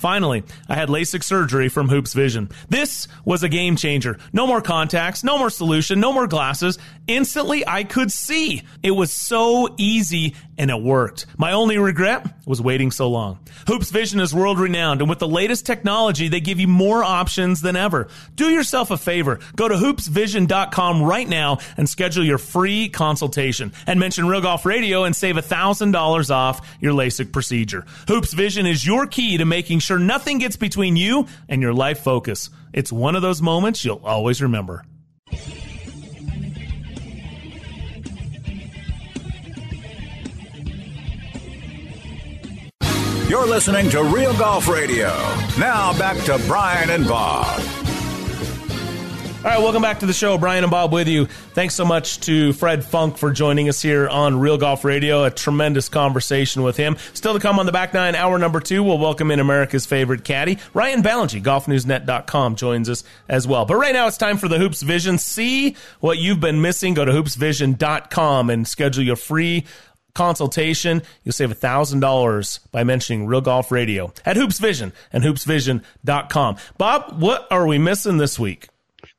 [0.00, 2.48] Finally, I had LASIK surgery from Hoopes Vision.
[2.70, 4.18] This was a game changer.
[4.32, 6.78] No more contacts, no more solution, no more glasses.
[7.06, 8.62] Instantly, I could see.
[8.82, 11.24] It was so easy and it worked.
[11.38, 13.38] My only regret was waiting so long.
[13.66, 17.62] Hoopes Vision is world renowned, and with the latest technology, they give you more options
[17.62, 18.08] than ever.
[18.36, 19.40] Do yourself a favor.
[19.56, 23.72] Go to hoopesvision.com right now and schedule your free consultation.
[23.86, 27.86] And mention Real Golf Radio and save $1,000 off your LASIK procedure.
[28.06, 32.00] Hoopes Vision is your key to making sure nothing gets between you and your life
[32.00, 32.50] focus.
[32.74, 34.84] It's one of those moments you'll always remember.
[43.30, 45.06] You're listening to Real Golf Radio.
[45.56, 47.60] Now back to Brian and Bob.
[49.42, 50.36] All right, welcome back to the show.
[50.36, 51.26] Brian and Bob with you.
[51.54, 55.22] Thanks so much to Fred Funk for joining us here on Real Golf Radio.
[55.22, 56.96] A tremendous conversation with him.
[57.14, 60.24] Still to come on the back nine, hour number two, we'll welcome in America's favorite
[60.24, 61.40] caddy, Ryan Ballengee.
[61.40, 63.64] GolfNewsNet.com joins us as well.
[63.64, 65.18] But right now, it's time for the Hoopes Vision.
[65.18, 66.94] See what you've been missing.
[66.94, 69.66] Go to hoopesvision.com and schedule your free
[70.14, 76.56] consultation, you'll save $1,000 by mentioning Real Golf Radio at Hoopes Vision and hoopesvision.com.
[76.78, 78.68] Bob, what are we missing this week?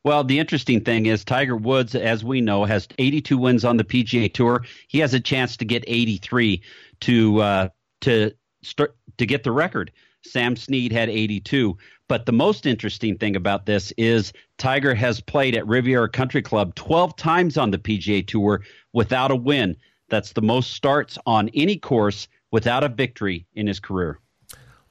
[0.04, 3.84] Well, the interesting thing is Tiger Woods, as we know, has 82 wins on the
[3.84, 4.64] PGA Tour.
[4.88, 6.62] He has a chance to get 83
[7.02, 7.70] to uh,
[8.02, 8.32] to
[8.64, 9.92] start to get the record.
[10.24, 11.78] Sam Snead had 82.
[12.08, 16.76] But the most interesting thing about this is Tiger has played at Riviera Country Club
[16.76, 18.62] 12 times on the PGA Tour
[18.94, 19.78] without a win.
[20.12, 24.20] That's the most starts on any course without a victory in his career.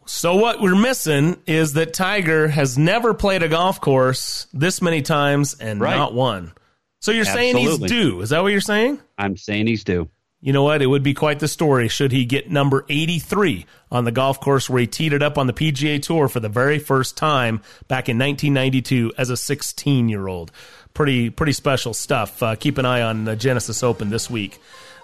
[0.06, 5.02] So what we're missing is that Tiger has never played a golf course this many
[5.02, 5.94] times and Right.
[5.96, 6.52] not won.
[7.00, 8.20] So you're saying he's due?
[8.22, 8.98] Is that what you're saying?
[9.16, 10.08] I'm saying he's due.
[10.42, 10.80] You know what?
[10.80, 14.70] It would be quite the story should he get number 83 on the golf course
[14.70, 18.08] where he teed it up on the PGA Tour for the very first time back
[18.08, 20.50] in 1992 as a 16 year old.
[20.94, 22.42] Pretty pretty special stuff.
[22.42, 24.58] Uh, keep an eye on the Genesis Open this week.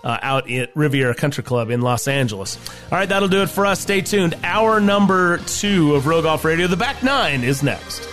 [0.07, 2.59] Uh, out at Riviera Country Club in Los Angeles.
[2.93, 3.81] All right, that'll do it for us.
[3.81, 4.37] Stay tuned.
[4.45, 6.69] Hour number two of Real Golf Radio.
[6.69, 8.09] The back nine is next.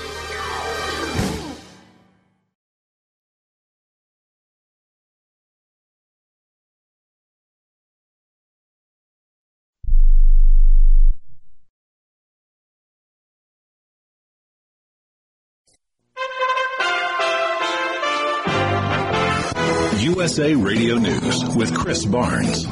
[20.24, 22.64] USA Radio News with Chris Barnes.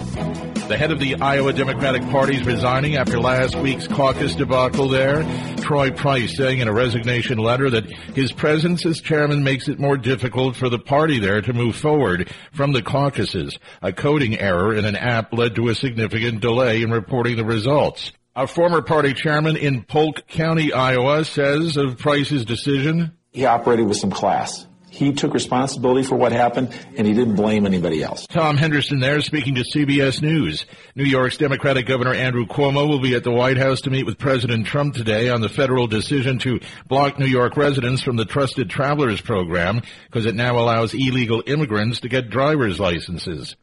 [0.70, 5.24] The head of the Iowa Democratic Party is resigning after last week's caucus debacle there.
[5.58, 9.98] Troy Price saying in a resignation letter that his presence as chairman makes it more
[9.98, 13.60] difficult for the party there to move forward from the caucuses.
[13.82, 18.14] A coding error in an app led to a significant delay in reporting the results.
[18.34, 23.98] A former party chairman in Polk County, Iowa says of Price's decision, He operated with
[23.98, 24.68] some class.
[24.92, 28.28] He took responsibility for what happened, and he didn't blame anybody else.
[28.28, 30.66] Tom Henderson there speaking to CBS News.
[30.96, 34.18] New York's Democratic Governor Andrew Cuomo will be at the White House to meet with
[34.18, 38.70] President Trump today on the federal decision to block New York residents from the Trusted
[38.70, 43.56] Travelers Program because it now allows illegal immigrants to get driver's licenses.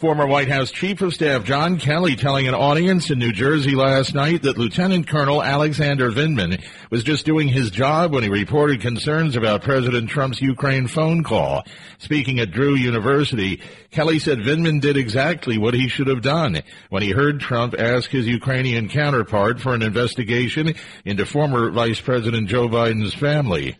[0.00, 4.14] Former White House Chief of Staff John Kelly telling an audience in New Jersey last
[4.14, 9.36] night that Lieutenant Colonel Alexander Vindman was just doing his job when he reported concerns
[9.36, 11.64] about President Trump's Ukraine phone call.
[11.98, 17.02] Speaking at Drew University, Kelly said Vindman did exactly what he should have done when
[17.02, 22.70] he heard Trump ask his Ukrainian counterpart for an investigation into former Vice President Joe
[22.70, 23.76] Biden's family.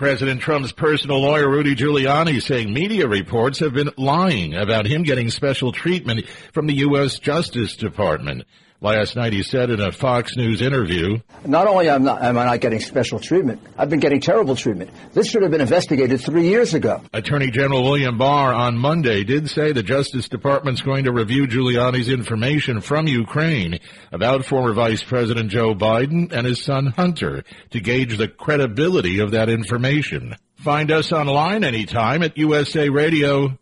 [0.00, 5.28] President Trump's personal lawyer, Rudy Giuliani, saying media reports have been lying about him getting
[5.28, 7.18] special treatment from the U.S.
[7.18, 8.44] Justice Department.
[8.82, 12.46] Last night he said in a Fox News interview, Not only am, not, am I
[12.46, 14.90] not getting special treatment, I've been getting terrible treatment.
[15.12, 17.02] This should have been investigated three years ago.
[17.12, 22.08] Attorney General William Barr on Monday did say the Justice Department's going to review Giuliani's
[22.08, 23.80] information from Ukraine
[24.12, 29.32] about former Vice President Joe Biden and his son Hunter to gauge the credibility of
[29.32, 30.36] that information.
[30.56, 33.58] Find us online anytime at usaradio.com.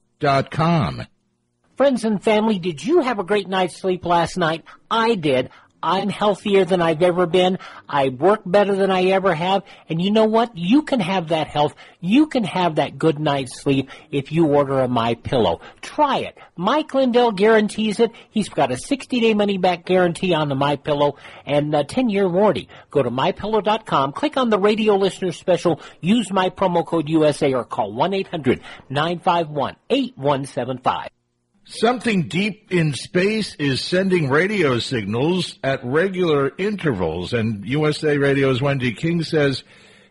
[1.78, 4.64] Friends and family, did you have a great night's sleep last night?
[4.90, 5.50] I did.
[5.80, 7.60] I'm healthier than I've ever been.
[7.88, 9.62] I work better than I ever have.
[9.88, 10.58] And you know what?
[10.58, 11.76] You can have that health.
[12.00, 15.60] You can have that good night's sleep if you order a My Pillow.
[15.80, 16.36] Try it.
[16.56, 18.10] Mike Lindell guarantees it.
[18.28, 21.14] He's got a 60-day money-back guarantee on the My Pillow
[21.46, 22.68] and a 10-year warranty.
[22.90, 27.62] Go to mypillow.com, click on the radio listener special, use my promo code USA or
[27.62, 27.92] call
[28.90, 31.06] 1-800-951-8175.
[31.70, 38.94] Something deep in space is sending radio signals at regular intervals, and USA Radio's Wendy
[38.94, 39.64] King says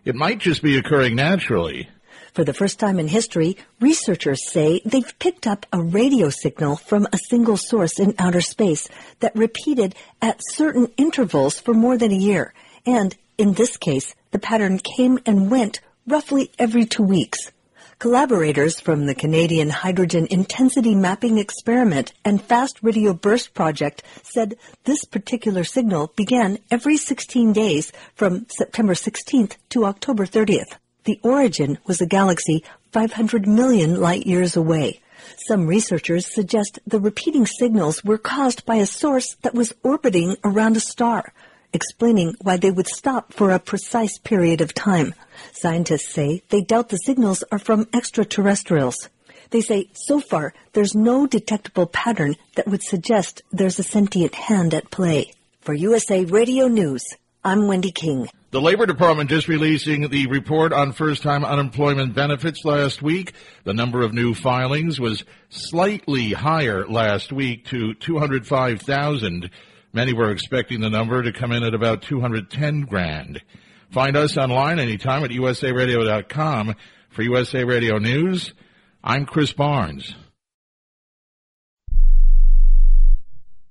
[0.06, 1.90] it might just be occurring naturally.
[2.36, 7.08] For the first time in history, researchers say they've picked up a radio signal from
[7.12, 8.88] a single source in outer space
[9.22, 12.54] that repeated at certain intervals for more than a year.
[12.86, 17.52] And in this case, the pattern came and went roughly every two weeks.
[18.00, 25.04] Collaborators from the Canadian Hydrogen Intensity Mapping Experiment and Fast Radio Burst Project said this
[25.06, 30.76] particular signal began every 16 days from September 16th to October 30th.
[31.06, 35.00] the origin was a galaxy 500 million light years away.
[35.48, 40.78] Some researchers suggest the repeating signals were caused by a source that was orbiting around
[40.78, 41.34] a star,
[41.74, 45.16] explaining why they would stop for a precise period of time.
[45.60, 49.10] Scientists say they doubt the signals are from extraterrestrials.
[49.50, 54.76] They say so far there's no detectable pattern that would suggest there's a sentient hand
[54.76, 55.34] at play.
[55.62, 57.04] For USA Radio News,
[57.44, 58.30] I'm Wendy King.
[58.52, 63.34] The Labor Department just releasing the report on first time unemployment benefits last week.
[63.64, 69.50] The number of new filings was slightly higher last week to 205,000.
[69.92, 73.42] Many were expecting the number to come in at about 210 grand.
[73.92, 76.76] Find us online anytime at usaradio.com.
[77.10, 78.54] For USA Radio News,
[79.04, 80.14] I'm Chris Barnes.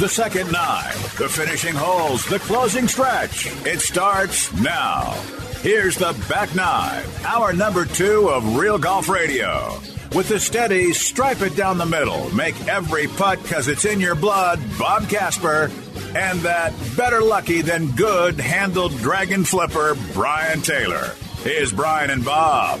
[0.00, 3.48] The second nine, the finishing holes, the closing stretch.
[3.66, 5.10] It starts now.
[5.60, 9.78] Here's the back nine, hour number two of Real Golf Radio.
[10.14, 14.14] With the steady, stripe it down the middle, make every putt because it's in your
[14.14, 15.70] blood, Bob Casper,
[16.14, 21.14] and that better lucky than good handled dragon flipper, Brian Taylor.
[21.42, 22.80] Here's Brian and Bob.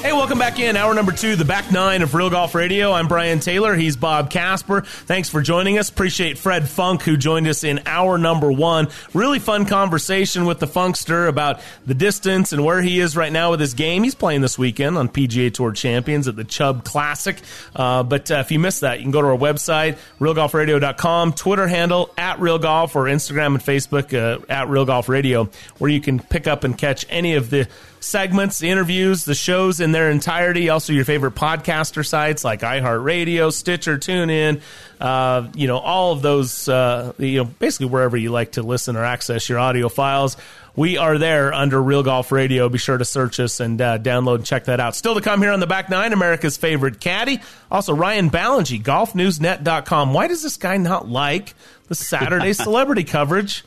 [0.00, 0.76] Hey, welcome back in.
[0.76, 2.92] Hour number two, the back nine of Real Golf Radio.
[2.92, 3.74] I'm Brian Taylor.
[3.74, 4.82] He's Bob Casper.
[4.82, 5.90] Thanks for joining us.
[5.90, 8.88] Appreciate Fred Funk, who joined us in hour number one.
[9.12, 13.50] Really fun conversation with the Funkster about the distance and where he is right now
[13.50, 14.04] with his game.
[14.04, 17.36] He's playing this weekend on PGA Tour Champions at the Chubb Classic.
[17.74, 21.66] Uh, but uh, if you missed that, you can go to our website, realgolfradio.com, Twitter
[21.66, 26.00] handle at Real Golf, or Instagram and Facebook uh, at Real Golf Radio, where you
[26.00, 27.68] can pick up and catch any of the
[28.00, 30.68] segments, the interviews, the shows in their entirety.
[30.68, 34.60] Also, your favorite podcaster sites like iHeartRadio, Stitcher, TuneIn,
[35.00, 38.96] uh, you know, all of those, uh, you know, basically wherever you like to listen
[38.96, 40.36] or access your audio files.
[40.76, 42.68] We are there under Real Golf Radio.
[42.68, 44.94] Be sure to search us and uh, download and check that out.
[44.94, 47.40] Still to come here on the back nine, America's favorite caddy.
[47.68, 50.14] Also, Ryan Ballengee, golfnewsnet.com.
[50.14, 51.54] Why does this guy not like
[51.88, 53.64] the Saturday celebrity coverage?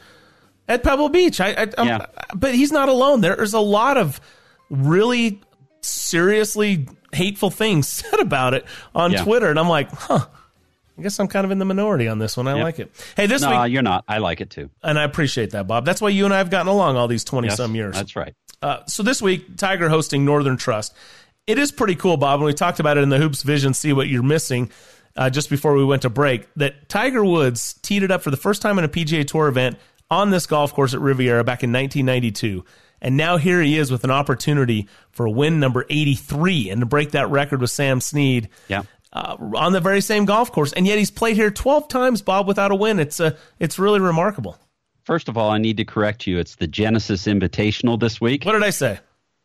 [0.72, 1.42] At Pebble Beach.
[1.42, 2.06] I, I yeah.
[2.34, 3.20] but he's not alone.
[3.20, 4.22] There's a lot of
[4.70, 5.42] really
[5.82, 8.66] seriously hateful things said about it
[8.96, 9.24] on yeah.
[9.24, 10.26] Twitter, and I'm like, huh.
[10.98, 12.48] I guess I'm kind of in the minority on this one.
[12.48, 12.64] I yep.
[12.64, 12.92] like it.
[13.18, 14.06] Hey, this no, week you're not.
[14.08, 15.84] I like it too, and I appreciate that, Bob.
[15.84, 17.96] That's why you and I have gotten along all these twenty yes, some years.
[17.96, 18.34] That's right.
[18.62, 20.94] Uh, so this week, Tiger hosting Northern Trust.
[21.48, 23.74] It is pretty cool, Bob, and we talked about it in the Hoopes Vision.
[23.74, 24.72] See what you're missing.
[25.14, 28.38] Uh, just before we went to break, that Tiger Woods teed it up for the
[28.38, 29.78] first time in a PGA Tour event
[30.12, 32.64] on this golf course at Riviera back in 1992.
[33.02, 37.12] And now here he is with an opportunity for win number 83 and to break
[37.12, 38.50] that record with Sam Snead.
[38.68, 38.84] Yeah.
[39.14, 42.48] Uh, on the very same golf course, and yet he's played here 12 times, Bob,
[42.48, 42.98] without a win.
[42.98, 44.58] It's a, uh, it's really remarkable.
[45.04, 46.38] First of all, I need to correct you.
[46.40, 48.46] It's the Genesis Invitational this week.
[48.46, 49.00] What did I say?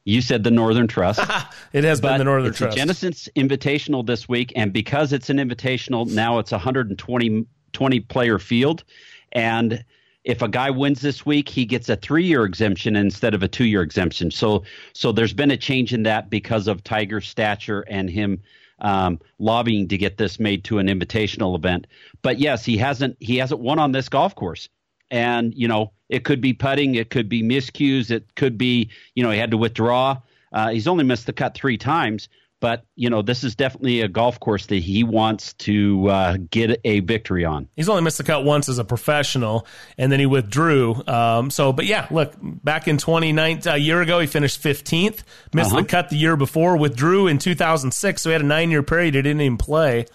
[0.04, 1.18] You said the Northern Trust.
[1.72, 2.76] it has been the Northern it's Trust.
[2.76, 8.00] The Genesis Invitational this week, and because it's an invitational, now it's a 120 20
[8.00, 8.84] player field,
[9.32, 9.84] and
[10.26, 13.80] if a guy wins this week, he gets a three-year exemption instead of a two-year
[13.80, 14.32] exemption.
[14.32, 18.42] So, so there's been a change in that because of Tiger's stature and him
[18.80, 21.86] um, lobbying to get this made to an invitational event.
[22.22, 24.68] But yes, he hasn't he hasn't won on this golf course,
[25.12, 29.22] and you know it could be putting, it could be miscues, it could be you
[29.22, 30.20] know he had to withdraw.
[30.52, 32.28] Uh, he's only missed the cut three times,
[32.60, 36.80] but you know this is definitely a golf course that he wants to uh, get
[36.84, 37.68] a victory on.
[37.76, 39.66] He's only missed the cut once as a professional,
[39.98, 41.02] and then he withdrew.
[41.06, 45.72] Um, so, but yeah, look, back in 2019, a year ago, he finished 15th, missed
[45.72, 45.82] uh-huh.
[45.82, 49.14] the cut the year before, withdrew in 2006, so he had a nine year period
[49.14, 50.06] he didn't even play.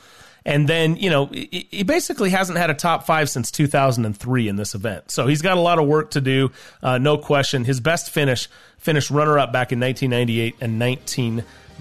[0.43, 4.73] And then, you know, he basically hasn't had a top five since 2003 in this
[4.73, 5.11] event.
[5.11, 7.63] So he's got a lot of work to do, uh, no question.
[7.63, 10.79] His best finish finished runner up back in 1998 and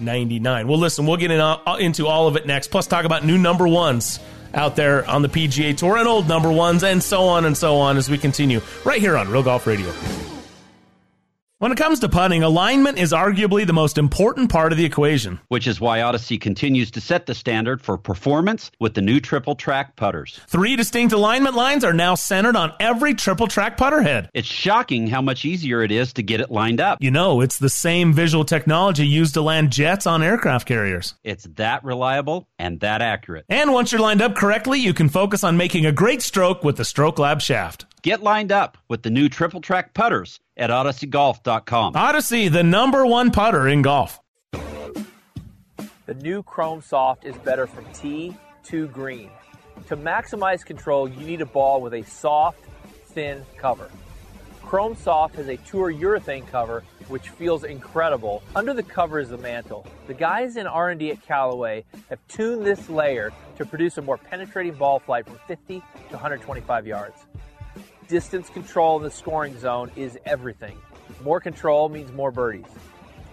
[0.00, 0.68] 1999.
[0.68, 3.38] Well, listen, we'll get in, uh, into all of it next, plus talk about new
[3.38, 4.20] number ones
[4.54, 7.76] out there on the PGA Tour and old number ones and so on and so
[7.76, 9.92] on as we continue right here on Real Golf Radio.
[11.60, 15.40] When it comes to putting, alignment is arguably the most important part of the equation.
[15.48, 19.54] Which is why Odyssey continues to set the standard for performance with the new triple
[19.54, 20.40] track putters.
[20.46, 24.30] Three distinct alignment lines are now centered on every triple track putter head.
[24.32, 26.96] It's shocking how much easier it is to get it lined up.
[27.02, 31.14] You know, it's the same visual technology used to land jets on aircraft carriers.
[31.24, 33.44] It's that reliable and that accurate.
[33.50, 36.78] And once you're lined up correctly, you can focus on making a great stroke with
[36.78, 37.84] the Stroke Lab shaft.
[38.02, 41.96] Get lined up with the new triple track putters at odysseygolf.com.
[41.96, 44.20] Odyssey, the number one putter in golf.
[46.06, 48.34] The new Chrome Soft is better from tee
[48.64, 49.30] to green.
[49.88, 52.64] To maximize control, you need a ball with a soft,
[53.06, 53.90] thin cover.
[54.62, 58.42] Chrome Soft has a tour urethane cover which feels incredible.
[58.54, 59.84] Under the cover is the mantle.
[60.06, 64.74] The guys in R&D at Callaway have tuned this layer to produce a more penetrating
[64.74, 67.26] ball flight from 50 to 125 yards.
[68.10, 70.76] Distance control in the scoring zone is everything.
[71.22, 72.66] More control means more birdies.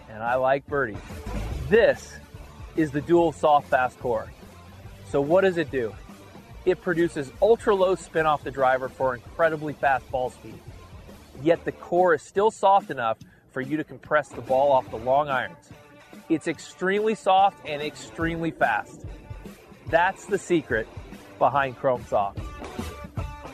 [0.07, 0.99] And I like birdies.
[1.67, 2.13] This
[2.75, 4.31] is the dual soft fast core.
[5.09, 5.95] So what does it do?
[6.63, 10.59] It produces ultra low spin off the driver for incredibly fast ball speed.
[11.41, 13.17] Yet the core is still soft enough
[13.49, 15.71] for you to compress the ball off the long irons.
[16.29, 19.07] It's extremely soft and extremely fast.
[19.89, 20.87] That's the secret
[21.39, 22.41] behind Chrome Soft.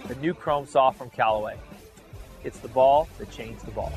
[0.08, 1.58] The new Chrome Soft from Callaway.
[2.44, 3.94] It's the ball that changed the ball.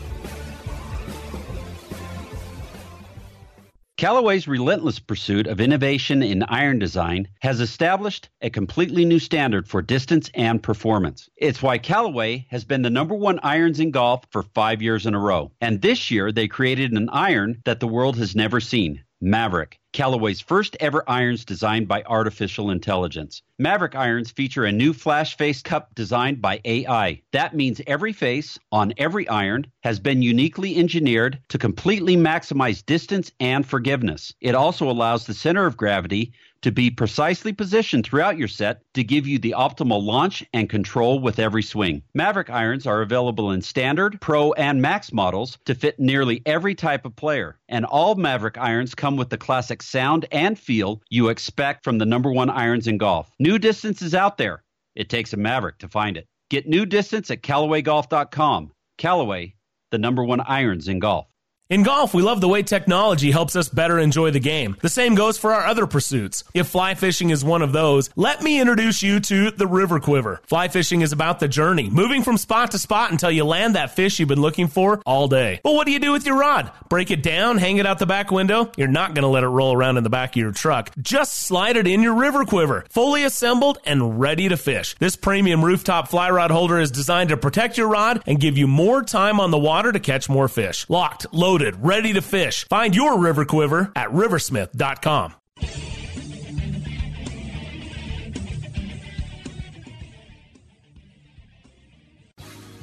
[3.96, 9.80] Callaway's relentless pursuit of innovation in iron design has established a completely new standard for
[9.80, 11.30] distance and performance.
[11.38, 15.14] It's why Callaway has been the number one irons in golf for five years in
[15.14, 15.50] a row.
[15.62, 19.80] And this year, they created an iron that the world has never seen Maverick.
[19.96, 23.40] Callaway's first ever irons designed by artificial intelligence.
[23.58, 27.22] Maverick irons feature a new flash face cup designed by AI.
[27.32, 33.32] That means every face on every iron has been uniquely engineered to completely maximize distance
[33.40, 34.34] and forgiveness.
[34.42, 39.04] It also allows the center of gravity to be precisely positioned throughout your set to
[39.04, 42.02] give you the optimal launch and control with every swing.
[42.14, 47.04] Maverick irons are available in standard, pro, and max models to fit nearly every type
[47.04, 47.58] of player.
[47.68, 52.06] And all Maverick irons come with the classic sound and feel you expect from the
[52.06, 53.30] number one irons in golf.
[53.38, 54.62] New distance is out there.
[54.94, 56.26] It takes a Maverick to find it.
[56.48, 58.72] Get new distance at CallawayGolf.com.
[58.98, 59.54] Callaway,
[59.90, 61.26] the number one irons in golf.
[61.68, 64.76] In golf, we love the way technology helps us better enjoy the game.
[64.82, 66.44] The same goes for our other pursuits.
[66.54, 70.40] If fly fishing is one of those, let me introduce you to the River Quiver.
[70.44, 73.96] Fly fishing is about the journey, moving from spot to spot until you land that
[73.96, 75.58] fish you've been looking for all day.
[75.64, 76.70] But what do you do with your rod?
[76.88, 78.70] Break it down, hang it out the back window?
[78.76, 80.92] You're not going to let it roll around in the back of your truck.
[81.02, 84.94] Just slide it in your River Quiver, fully assembled and ready to fish.
[85.00, 88.68] This premium rooftop fly rod holder is designed to protect your rod and give you
[88.68, 90.88] more time on the water to catch more fish.
[90.88, 92.64] Locked, loaded, ready to fish.
[92.64, 95.34] Find your River Quiver at riversmith.com.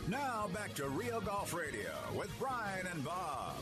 [0.08, 3.56] Now back to Real Golf Radio with Brian and Bob.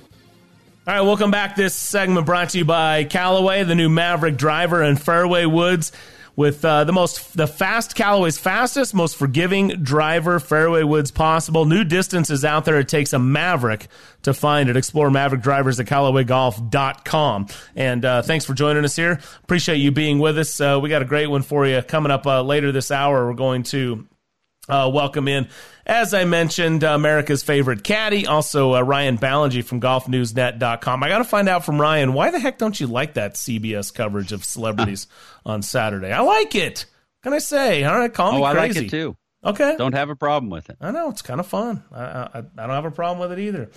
[0.87, 1.55] All right, welcome back.
[1.55, 5.91] This segment brought to you by Callaway, the new Maverick driver and fairway woods
[6.35, 11.65] with uh, the most the fast Callaway's fastest, most forgiving driver fairway woods possible.
[11.65, 12.79] New distances out there.
[12.79, 13.87] It takes a Maverick
[14.23, 14.77] to find it.
[14.77, 17.47] Explore Maverick drivers at CallawayGolf.com.
[17.75, 19.19] And uh, thanks for joining us here.
[19.43, 20.59] Appreciate you being with us.
[20.59, 23.27] Uh, we got a great one for you coming up uh, later this hour.
[23.27, 24.07] We're going to
[24.69, 25.47] uh, welcome in,
[25.85, 31.03] as I mentioned, uh, America's favorite caddy, also uh, Ryan Ballengee from GolfNewsNet.com.
[31.03, 33.93] I got to find out from Ryan why the heck don't you like that CBS
[33.93, 35.07] coverage of celebrities
[35.45, 36.11] on Saturday?
[36.11, 36.85] I like it.
[37.21, 37.83] What can I say?
[37.83, 38.79] All right, call me oh, I crazy.
[38.79, 39.17] like it too.
[39.43, 40.77] Okay, don't have a problem with it.
[40.79, 41.83] I know it's kind of fun.
[41.91, 43.71] I, I, I don't have a problem with it either.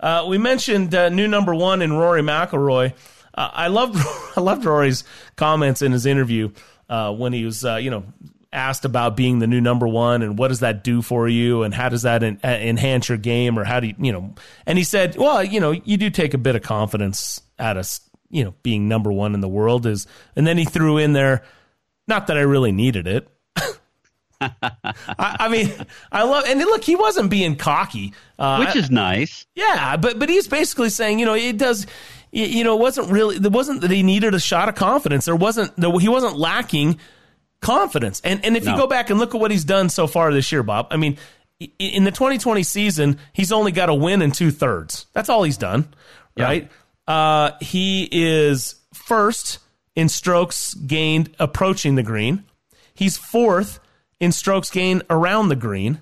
[0.00, 2.94] Uh, we mentioned uh, new number one in Rory McIlroy.
[3.34, 3.96] Uh, I loved
[4.36, 5.04] I loved Rory's
[5.36, 6.50] comments in his interview
[6.88, 8.04] uh, when he was uh, you know
[8.52, 11.72] asked about being the new number one and what does that do for you and
[11.72, 14.34] how does that en- enhance your game or how do you you know
[14.66, 17.88] and he said well you know you do take a bit of confidence out of
[18.28, 21.44] you know being number one in the world is and then he threw in there
[22.10, 23.28] not that I really needed it.
[24.40, 24.50] I,
[25.18, 25.70] I, mean,
[26.10, 29.46] I love and look, he wasn't being cocky, uh, which is nice.
[29.54, 31.86] Yeah, but but he's basically saying, you know, it does
[32.32, 35.24] you know, it wasn't really, there wasn't that he needed a shot of confidence.
[35.24, 37.00] There wasn't, he wasn't lacking
[37.60, 38.20] confidence.
[38.24, 38.72] And, and if no.
[38.72, 40.96] you go back and look at what he's done so far this year, Bob, I
[40.96, 41.18] mean,
[41.78, 45.06] in the 2020 season, he's only got a win in two thirds.
[45.12, 45.88] That's all he's done,
[46.38, 46.70] right?
[47.06, 49.58] Uh, he is first
[49.94, 52.44] in strokes gained approaching the green.
[52.94, 53.80] He's fourth
[54.20, 56.00] in strokes gained around the green.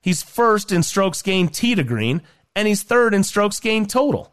[0.00, 2.22] He's first in strokes gained tee to green,
[2.54, 4.32] and he's third in strokes gained total.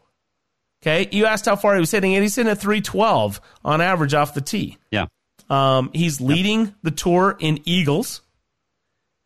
[0.82, 2.22] Okay, you asked how far he was hitting it.
[2.22, 4.76] He's hitting at 312 on average off the tee.
[4.90, 5.06] Yeah.
[5.50, 6.74] Um, he's leading yep.
[6.82, 8.22] the tour in eagles.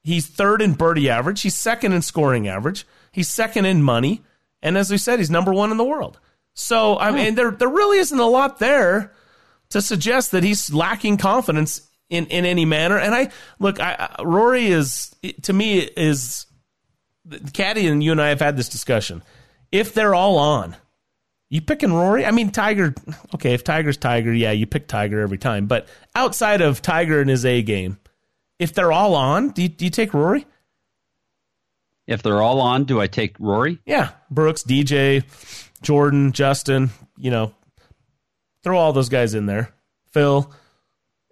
[0.02, 1.42] He's third in birdie average.
[1.42, 2.86] He's second in scoring average.
[3.12, 4.22] He's second in money.
[4.62, 6.18] And as we said, he's number one in the world.
[6.54, 9.12] So, I mean, there, there really isn't a lot there
[9.70, 12.98] to suggest that he's lacking confidence in, in any manner.
[12.98, 16.46] And I look, I, Rory is, to me, is
[17.52, 19.22] Caddy and you and I have had this discussion.
[19.70, 20.76] If they're all on,
[21.50, 22.26] you picking Rory?
[22.26, 22.94] I mean, Tiger.
[23.34, 25.66] Okay, if Tiger's Tiger, yeah, you pick Tiger every time.
[25.66, 27.98] But outside of Tiger and his A game,
[28.58, 30.46] if they're all on, do you, do you take Rory?
[32.06, 33.80] If they're all on, do I take Rory?
[33.86, 35.24] Yeah, Brooks, DJ,
[35.82, 36.90] Jordan, Justin.
[37.16, 37.54] You know,
[38.62, 39.74] throw all those guys in there.
[40.12, 40.52] Phil.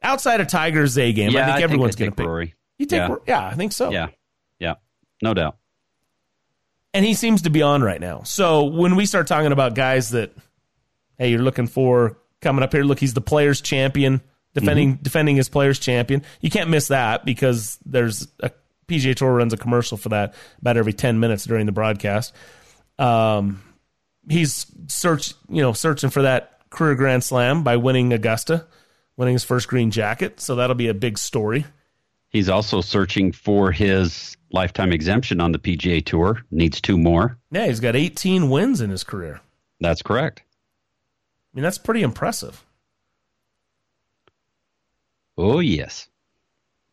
[0.02, 2.54] Outside of Tiger's A game, yeah, I think everyone's going to pick Rory.
[2.78, 3.16] You take, yeah.
[3.26, 3.90] yeah, I think so.
[3.90, 4.08] Yeah,
[4.60, 4.74] yeah,
[5.22, 5.56] no doubt
[6.96, 8.22] and he seems to be on right now.
[8.22, 10.32] So when we start talking about guys that,
[11.18, 14.22] hey, you're looking for coming up here, look, he's the players champion,
[14.54, 15.02] defending mm-hmm.
[15.02, 16.22] defending his players champion.
[16.40, 18.50] You can't miss that because there's a
[18.88, 22.34] PGA Tour runs a commercial for that about every ten minutes during the broadcast.
[22.98, 23.62] Um,
[24.26, 28.66] he's search you know searching for that career Grand Slam by winning Augusta,
[29.18, 30.40] winning his first green jacket.
[30.40, 31.66] So that'll be a big story.
[32.30, 36.42] He's also searching for his lifetime exemption on the PGA Tour.
[36.50, 37.38] Needs two more.
[37.50, 39.40] Yeah, he's got 18 wins in his career.
[39.80, 40.42] That's correct.
[40.42, 42.64] I mean, that's pretty impressive.
[45.38, 46.08] Oh, yes.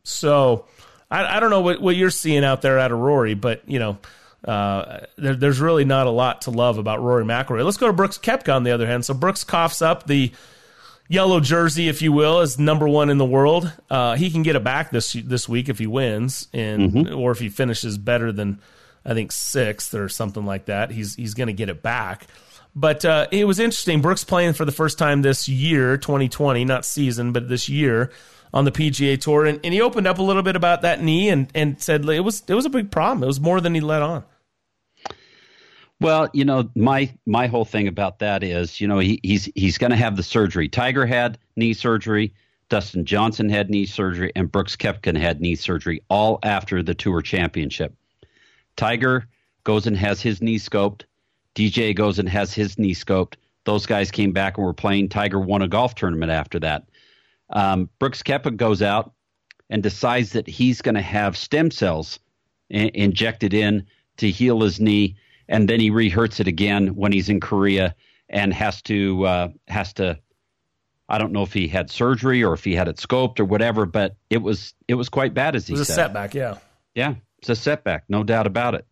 [0.04, 0.66] So,
[1.10, 3.78] I, I don't know what, what you're seeing out there out of Rory, but, you
[3.78, 3.98] know,
[4.46, 7.64] uh, there, there's really not a lot to love about Rory McIlroy.
[7.64, 9.04] Let's go to Brooks Koepka on the other hand.
[9.04, 10.32] So, Brooks coughs up the
[11.08, 13.72] yellow jersey, if you will, is number one in the world.
[13.90, 17.14] Uh, he can get it back this this week if he wins, and mm-hmm.
[17.14, 18.60] or if he finishes better than
[19.04, 20.90] I think sixth or something like that.
[20.90, 22.26] He's he's going to get it back.
[22.76, 24.00] But uh, it was interesting.
[24.00, 28.10] Brooks playing for the first time this year, 2020, not season, but this year
[28.52, 31.28] on the PGA Tour, and, and he opened up a little bit about that knee
[31.28, 33.22] and and said it was it was a big problem.
[33.22, 34.24] It was more than he let on.
[36.04, 39.78] Well, you know, my my whole thing about that is, you know, he, he's he's
[39.78, 40.68] going to have the surgery.
[40.68, 42.34] Tiger had knee surgery,
[42.68, 47.22] Dustin Johnson had knee surgery, and Brooks Koepka had knee surgery, all after the Tour
[47.22, 47.94] Championship.
[48.76, 49.26] Tiger
[49.64, 51.04] goes and has his knee scoped.
[51.54, 53.36] DJ goes and has his knee scoped.
[53.64, 55.08] Those guys came back and were playing.
[55.08, 56.86] Tiger won a golf tournament after that.
[57.48, 59.14] Um, Brooks Koepka goes out
[59.70, 62.20] and decides that he's going to have stem cells
[62.68, 63.86] in- injected in
[64.18, 65.16] to heal his knee
[65.48, 67.94] and then he rehurts it again when he's in Korea
[68.28, 70.18] and has to uh, has to.
[71.06, 73.84] I don't know if he had surgery or if he had it scoped or whatever,
[73.84, 75.92] but it was it was quite bad as he it was said.
[75.92, 76.58] a setback, yeah.
[76.94, 78.86] Yeah, it's a setback, no doubt about it.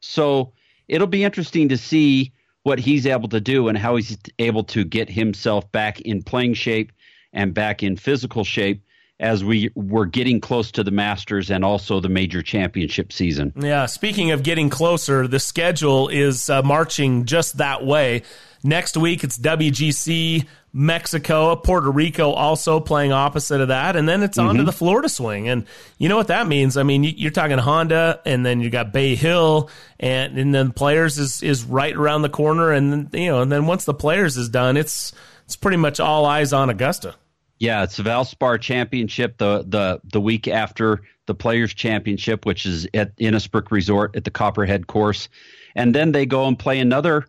[0.00, 0.52] So
[0.88, 2.32] it'll be interesting to see
[2.62, 6.54] what he's able to do and how he's able to get himself back in playing
[6.54, 6.92] shape
[7.32, 8.82] and back in physical shape
[9.20, 13.52] as we were getting close to the Masters and also the major championship season.
[13.54, 18.22] Yeah, speaking of getting closer, the schedule is uh, marching just that way.
[18.62, 23.94] Next week, it's WGC, Mexico, Puerto Rico also playing opposite of that.
[23.94, 24.58] And then it's on mm-hmm.
[24.58, 25.48] to the Florida swing.
[25.48, 25.66] And
[25.98, 26.76] you know what that means?
[26.76, 31.18] I mean, you're talking Honda, and then you got Bay Hill, and, and then Players
[31.18, 32.72] is, is right around the corner.
[32.72, 35.12] And, you know, and then once the Players is done, it's,
[35.44, 37.16] it's pretty much all eyes on Augusta.
[37.60, 42.88] Yeah, it's the Valspar Championship the the the week after the Players Championship, which is
[42.94, 45.28] at Innisbrook Resort at the Copperhead course,
[45.76, 47.26] and then they go and play another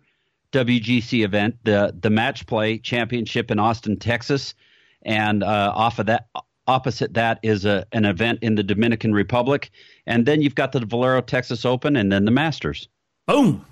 [0.52, 4.54] WGC event, the the Match Play Championship in Austin, Texas,
[5.02, 6.28] and uh, off of that,
[6.66, 9.70] opposite that is a an event in the Dominican Republic,
[10.06, 12.88] and then you've got the Valero Texas Open, and then the Masters.
[13.26, 13.66] Boom.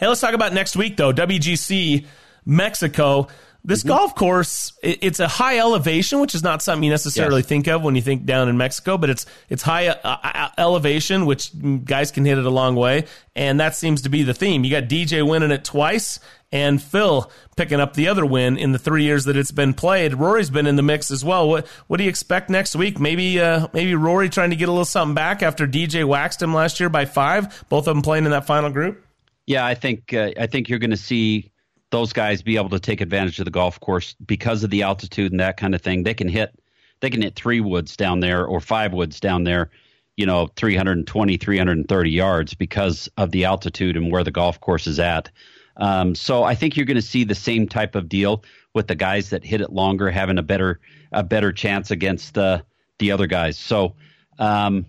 [0.00, 1.12] Hey, let's talk about next week though.
[1.12, 2.06] WGC
[2.44, 3.28] Mexico.
[3.64, 3.88] This mm-hmm.
[3.90, 7.46] golf course, it's a high elevation, which is not something you necessarily yes.
[7.46, 11.26] think of when you think down in Mexico, but it's it's high uh, uh, elevation,
[11.26, 11.52] which
[11.84, 13.04] guys can hit it a long way,
[13.36, 14.64] and that seems to be the theme.
[14.64, 16.18] You got DJ winning it twice,
[16.50, 20.14] and Phil picking up the other win in the three years that it's been played.
[20.14, 21.48] Rory's been in the mix as well.
[21.48, 22.98] What what do you expect next week?
[22.98, 26.52] Maybe uh, maybe Rory trying to get a little something back after DJ waxed him
[26.52, 27.64] last year by five.
[27.68, 29.06] Both of them playing in that final group.
[29.46, 31.51] Yeah, I think uh, I think you're going to see
[31.92, 35.30] those guys be able to take advantage of the golf course because of the altitude
[35.30, 36.02] and that kind of thing.
[36.02, 36.58] They can hit
[37.00, 39.70] they can hit three woods down there or five woods down there,
[40.16, 44.98] you know, 320, 330 yards because of the altitude and where the golf course is
[44.98, 45.30] at.
[45.76, 48.44] Um, so I think you're going to see the same type of deal
[48.74, 50.80] with the guys that hit it longer, having a better
[51.12, 52.64] a better chance against the
[52.98, 53.58] the other guys.
[53.58, 53.96] So,
[54.38, 54.86] um,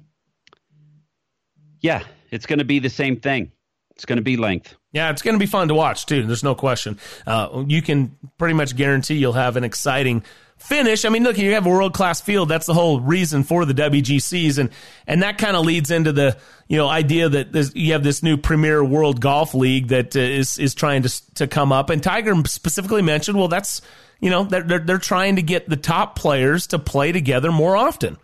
[1.81, 3.51] yeah, it's going to be the same thing.
[3.91, 4.75] It's going to be length.
[4.94, 6.26] Yeah, it's going to be fun to watch too.
[6.26, 6.99] There's no question.
[7.26, 10.24] Uh, you can pretty much guarantee you'll have an exciting
[10.57, 11.03] finish.
[11.03, 12.48] I mean, look, you have a world class field.
[12.48, 14.70] That's the whole reason for the WGCs, and
[15.07, 16.38] and that kind of leads into the
[16.68, 20.60] you know idea that you have this new Premier World Golf League that uh, is
[20.60, 21.90] is trying to to come up.
[21.90, 23.82] And Tiger specifically mentioned, well, that's
[24.20, 27.76] you know they're they're, they're trying to get the top players to play together more
[27.76, 28.18] often.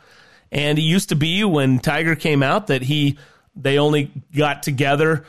[0.52, 3.18] And it used to be when Tiger came out that he
[3.56, 5.26] they only got together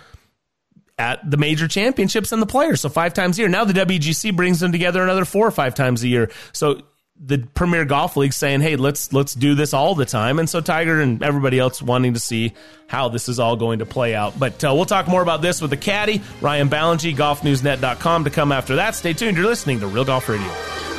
[1.00, 2.82] at the major championships and the players.
[2.82, 3.48] So five times a year.
[3.48, 6.30] Now the WGC brings them together another four or five times a year.
[6.52, 6.82] So
[7.22, 10.60] the Premier Golf League saying, "Hey, let's let's do this all the time," and so
[10.60, 12.52] Tiger and everybody else wanting to see
[12.86, 14.38] how this is all going to play out.
[14.38, 18.52] But uh, we'll talk more about this with the caddy Ryan Ballengee, GolfNewsNet.com to come
[18.52, 18.94] after that.
[18.94, 19.36] Stay tuned.
[19.36, 20.89] You're listening to Real Golf Radio.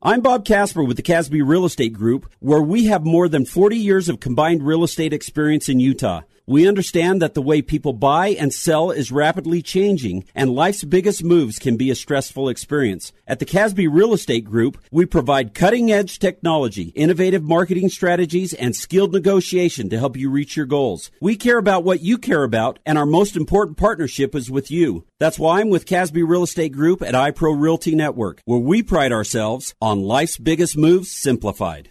[0.00, 3.76] I'm Bob Casper with the Casby Real Estate Group, where we have more than 40
[3.76, 6.20] years of combined real estate experience in Utah.
[6.48, 11.22] We understand that the way people buy and sell is rapidly changing, and life's biggest
[11.22, 13.12] moves can be a stressful experience.
[13.26, 18.74] At the Casby Real Estate Group, we provide cutting edge technology, innovative marketing strategies, and
[18.74, 21.10] skilled negotiation to help you reach your goals.
[21.20, 25.04] We care about what you care about, and our most important partnership is with you.
[25.20, 29.12] That's why I'm with Casby Real Estate Group at iPro Realty Network, where we pride
[29.12, 31.90] ourselves on life's biggest moves simplified.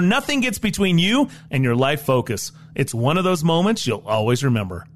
[0.00, 2.52] nothing gets between you and your life focus.
[2.74, 4.86] It's one of those moments you'll always remember.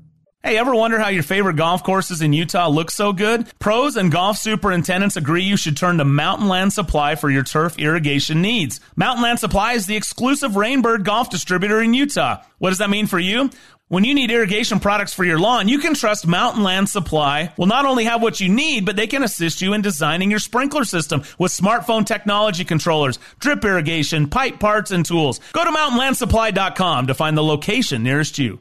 [0.44, 3.50] Hey, ever wonder how your favorite golf courses in Utah look so good?
[3.58, 7.76] Pros and golf superintendents agree you should turn to Mountain Land Supply for your turf
[7.76, 8.78] irrigation needs.
[8.94, 12.40] Mountain Land Supply is the exclusive Rainbird golf distributor in Utah.
[12.58, 13.50] What does that mean for you?
[13.88, 17.64] When you need irrigation products for your lawn, you can trust Mountain Land Supply will
[17.64, 20.84] not only have what you need, but they can assist you in designing your sprinkler
[20.84, 25.40] system with smartphone technology controllers, drip irrigation, pipe parts, and tools.
[25.54, 28.60] Go to mountainlandsupply.com to find the location nearest you.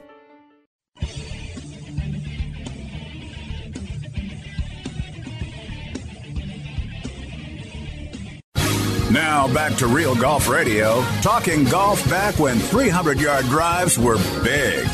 [9.11, 14.87] Now back to Real Golf Radio, talking golf back when 300 yard drives were big.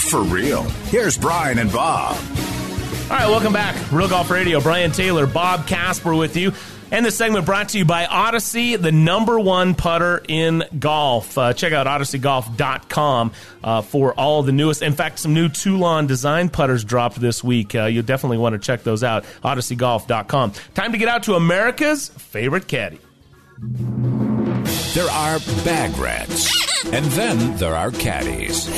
[0.00, 0.62] For real.
[0.90, 2.16] Here's Brian and Bob.
[2.16, 3.76] All right, welcome back.
[3.92, 4.60] Real Golf Radio.
[4.60, 6.52] Brian Taylor, Bob Casper with you.
[6.92, 11.38] And this segment brought to you by Odyssey, the number one putter in golf.
[11.38, 13.32] Uh, check out odysseygolf.com
[13.64, 14.82] uh, for all the newest.
[14.82, 17.74] In fact, some new Toulon design putters dropped this week.
[17.74, 19.24] Uh, you'll definitely want to check those out.
[19.42, 20.52] odysseygolf.com.
[20.74, 23.00] Time to get out to America's favorite caddy.
[24.92, 28.68] There are bag rats, and then there are caddies.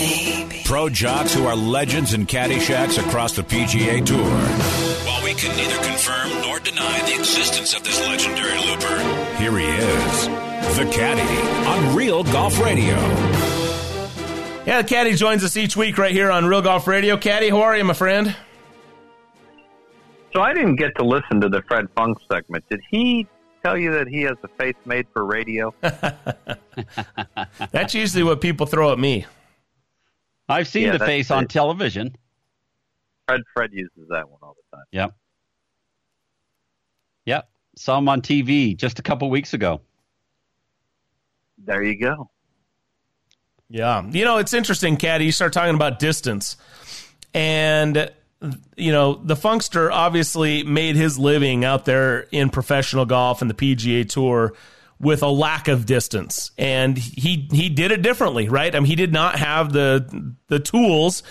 [0.65, 4.74] Pro jocks who are legends in caddy shacks across the PGA Tour.
[5.35, 8.97] While can neither confirm nor deny the existence of this legendary looper,
[9.36, 10.27] here he is,
[10.78, 12.94] the caddy on Real Golf Radio.
[14.65, 17.16] Yeah, the caddy joins us each week right here on Real Golf Radio.
[17.16, 18.36] Caddy, how are you, my friend?
[20.32, 22.65] So I didn't get to listen to the Fred Funk segment.
[22.70, 23.27] Did he
[23.65, 25.74] tell you that he has a face made for radio?
[27.73, 29.27] That's usually what people throw at me.
[30.48, 31.51] I've seen Yeah, the that's face on it.
[31.51, 32.15] television.
[33.27, 34.85] Fred Fred uses that one all the time.
[34.93, 35.15] Yep.
[37.75, 37.79] Yep.
[37.79, 39.81] Saw him on TV just a couple weeks ago.
[41.59, 42.31] There you go.
[43.69, 44.07] Yeah.
[44.11, 45.25] You know, it's interesting, Caddy.
[45.25, 46.57] You start talking about distance.
[47.33, 48.11] And,
[48.77, 53.55] you know, the Funkster obviously made his living out there in professional golf and the
[53.55, 54.55] PGA Tour
[55.01, 56.53] with a lack of distance.
[56.57, 58.75] And he he did it differently, right?
[58.75, 61.23] I mean, he did not have the the tools,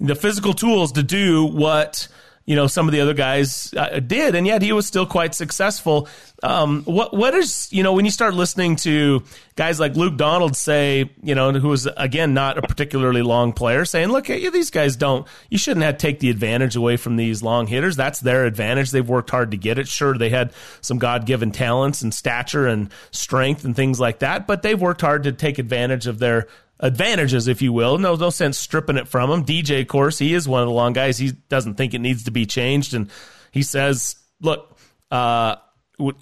[0.00, 2.08] the physical tools to do what
[2.44, 5.34] you know some of the other guys uh, did, and yet he was still quite
[5.34, 6.08] successful.
[6.42, 9.22] Um, what what is you know when you start listening to
[9.54, 13.84] guys like Luke Donald say, you know, who was again not a particularly long player,
[13.84, 15.26] saying, "Look, you, these guys don't.
[15.50, 17.96] You shouldn't have take the advantage away from these long hitters.
[17.96, 18.90] That's their advantage.
[18.90, 19.86] They've worked hard to get it.
[19.86, 24.46] Sure, they had some God given talents and stature and strength and things like that,
[24.46, 26.48] but they've worked hard to take advantage of their."
[26.82, 27.96] Advantages, if you will.
[27.96, 29.44] No, no sense stripping it from him.
[29.44, 31.16] DJ, of course, he is one of the long guys.
[31.16, 33.08] He doesn't think it needs to be changed, and
[33.52, 34.76] he says, "Look,
[35.10, 35.56] uh,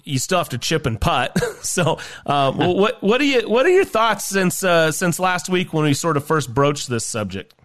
[0.03, 3.71] you still have to chip and putt." so, uh, what what are you what are
[3.71, 7.55] your thoughts since uh, since last week when we sort of first broached this subject?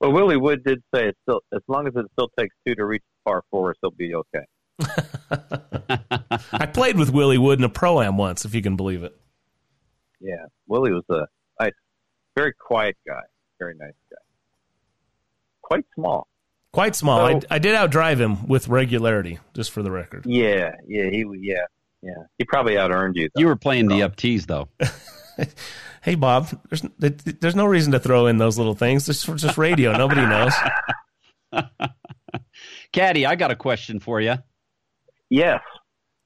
[0.00, 2.86] Well, Willie Wood did say it's still as long as it still takes two to
[2.86, 4.44] reach par four, it'll be okay.
[6.52, 9.14] I played with Willie Wood in a pro am once, if you can believe it.
[10.20, 11.26] Yeah, Willie was a
[11.60, 11.72] nice,
[12.36, 13.22] very quiet guy,
[13.58, 14.16] very nice guy,
[15.62, 16.26] quite small.
[16.72, 17.18] Quite small.
[17.18, 20.24] So- I, I did outdrive him with regularity, just for the record.
[20.26, 21.64] Yeah, yeah, he, yeah,
[22.02, 22.12] yeah.
[22.38, 23.28] He probably out earned you.
[23.36, 24.68] You were playing the up tees though.
[26.02, 29.08] Hey, Bob, there's there's no reason to throw in those little things.
[29.08, 29.92] It's just radio.
[29.96, 30.54] Nobody knows.
[32.92, 34.36] Caddy, I got a question for you.
[35.28, 35.60] Yes.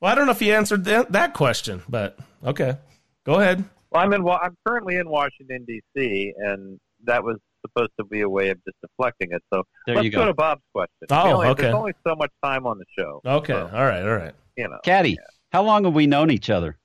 [0.01, 2.77] Well, I don't know if you answered that, that question, but okay,
[3.25, 3.65] go ahead.
[3.95, 4.25] Well, I'm in.
[4.25, 8.59] Wa- I'm currently in Washington D.C., and that was supposed to be a way of
[8.65, 9.41] just deflecting it.
[9.53, 10.27] So There let's you go.
[10.27, 10.91] to Bob's question.
[11.11, 11.63] Oh, only- okay.
[11.63, 13.21] There's only so much time on the show.
[13.25, 14.35] Okay, So, all right, all right.
[14.57, 15.17] you know, Caddy,
[15.53, 16.77] how long have we known each other?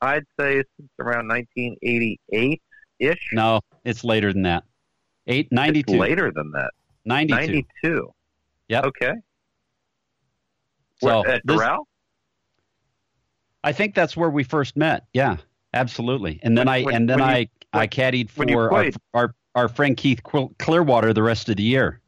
[0.00, 2.62] I'd say since around 1988
[2.98, 3.18] ish.
[3.32, 4.64] No, it's later than that.
[5.26, 5.98] Eight ninety two.
[5.98, 6.70] Later than that.
[7.04, 7.36] 92.
[7.82, 8.10] 92.
[8.68, 8.84] Yep.
[8.84, 9.12] Okay.
[11.02, 11.84] So Where, at this- Doral?
[13.66, 15.06] I think that's where we first met.
[15.12, 15.38] Yeah,
[15.74, 16.38] absolutely.
[16.44, 17.48] And then When- I when- and then when you- I
[17.82, 22.00] I caddied for our, our our friend Keith Clearwater the rest of the year.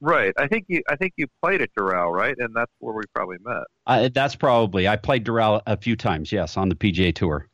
[0.00, 0.34] Right.
[0.36, 0.82] I think you.
[0.88, 2.34] I think you played at Doral, right?
[2.38, 3.62] And that's where we probably met.
[3.86, 6.30] Uh, that's probably I played Doral a few times.
[6.30, 7.48] Yes, on the PGA Tour.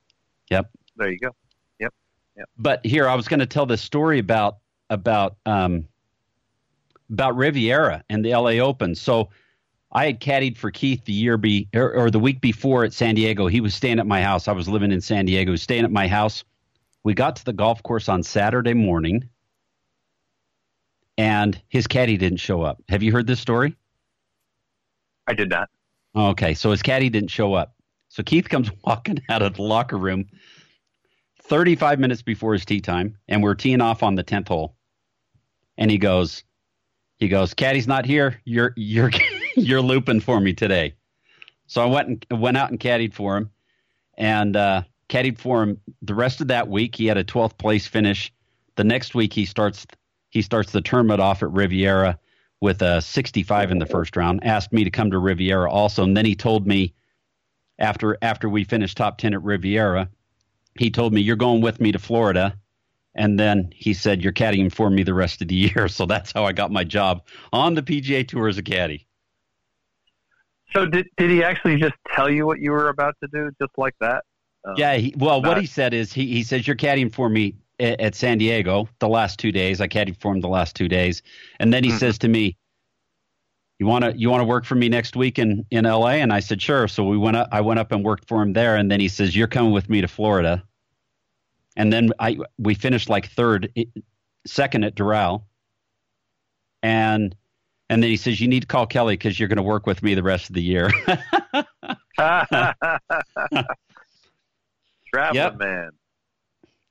[0.50, 0.68] Yep.
[0.96, 1.30] There you go.
[1.78, 1.94] Yep.
[2.36, 2.48] Yep.
[2.58, 4.56] But here I was going to tell this story about
[4.90, 5.86] about um,
[7.10, 8.96] about Riviera and the LA Open.
[8.96, 9.28] So
[9.92, 13.14] I had caddied for Keith the year be or, or the week before at San
[13.14, 13.48] Diego.
[13.48, 14.46] He was staying at my house.
[14.46, 15.56] I was living in San Diego.
[15.56, 16.44] Staying at my house.
[17.02, 19.28] We got to the golf course on Saturday morning,
[21.16, 22.82] and his caddy didn't show up.
[22.88, 23.74] Have you heard this story?
[25.26, 25.70] I did not.
[26.14, 27.74] Okay, so his caddy didn't show up.
[28.08, 30.26] So Keith comes walking out of the locker room
[31.44, 34.76] 35 minutes before his tee time, and we're teeing off on the 10th hole.
[35.78, 36.44] And he goes,
[37.18, 38.40] he goes, caddy's not here.
[38.44, 39.10] You're you're
[39.56, 40.94] you're looping for me today.
[41.66, 43.50] So I went and went out and caddied for him,
[44.18, 46.96] and uh, caddied for him the rest of that week.
[46.96, 48.32] He had a 12th place finish.
[48.76, 49.86] The next week he starts
[50.30, 52.18] he starts the tournament off at Riviera
[52.60, 54.44] with a 65 in the first round.
[54.44, 56.94] Asked me to come to Riviera also, and then he told me
[57.78, 60.08] after after we finished top 10 at Riviera,
[60.78, 62.56] he told me you're going with me to Florida.
[63.14, 65.88] And then he said, You're caddying for me the rest of the year.
[66.00, 67.22] So that's how I got my job
[67.52, 69.06] on the PGA Tour as a caddy.
[70.72, 73.72] So did did he actually just tell you what you were about to do, just
[73.76, 74.24] like that?
[74.64, 77.56] Um, Yeah, he, well, what he said is he, he says, You're caddying for me
[77.78, 79.80] at, at San Diego the last two days.
[79.80, 81.22] I caddied for him the last two days.
[81.58, 81.98] And then he Mhm.
[81.98, 82.56] says to me,
[83.78, 86.34] you want to you want to work for me next week in in LA and
[86.34, 88.76] I said sure so we went up I went up and worked for him there
[88.76, 90.62] and then he says you're coming with me to Florida
[91.76, 93.72] and then I we finished like third
[94.46, 95.44] second at Doral
[96.82, 97.34] and
[97.90, 100.02] and then he says you need to call Kelly cuz you're going to work with
[100.02, 100.88] me the rest of the year
[105.12, 105.58] Traveling Yep.
[105.58, 105.90] man.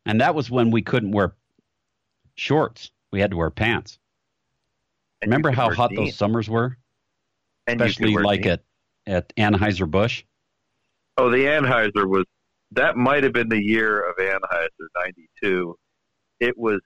[0.06, 1.34] and that was when we couldn't wear
[2.36, 3.98] shorts we had to wear pants
[5.24, 6.00] remember how hot jeans.
[6.12, 6.78] those summers were
[7.68, 8.60] And especially like jeans.
[8.60, 8.64] at
[9.08, 10.24] at Anheuser Busch
[11.18, 12.24] Oh, the Anheuser was
[12.72, 15.76] that might have been the year of Anheuser '92.
[16.40, 16.80] It was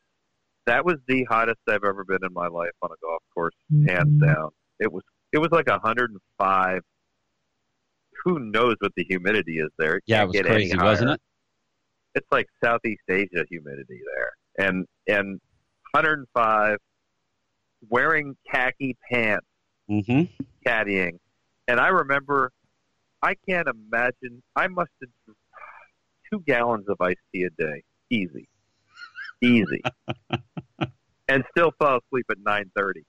[0.65, 3.56] that was the hottest I've ever been in my life on a golf course,
[3.88, 4.49] hands down.
[4.80, 6.81] It was it was like 105.
[8.23, 9.98] Who knows what the humidity is there?
[9.98, 11.22] It yeah it was crazy wasn't it
[12.15, 15.40] It's like Southeast Asia humidity there, and and
[15.91, 16.77] 105,
[17.90, 19.45] wearing khaki pants,
[19.90, 20.23] mm-hmm.
[20.65, 21.18] caddying,
[21.68, 22.52] and I remember,
[23.22, 24.41] I can't imagine.
[24.56, 25.35] I must have
[26.31, 28.48] two gallons of iced tea a day, easy,
[29.44, 29.82] easy,
[31.28, 33.03] and still fell asleep at 9:30.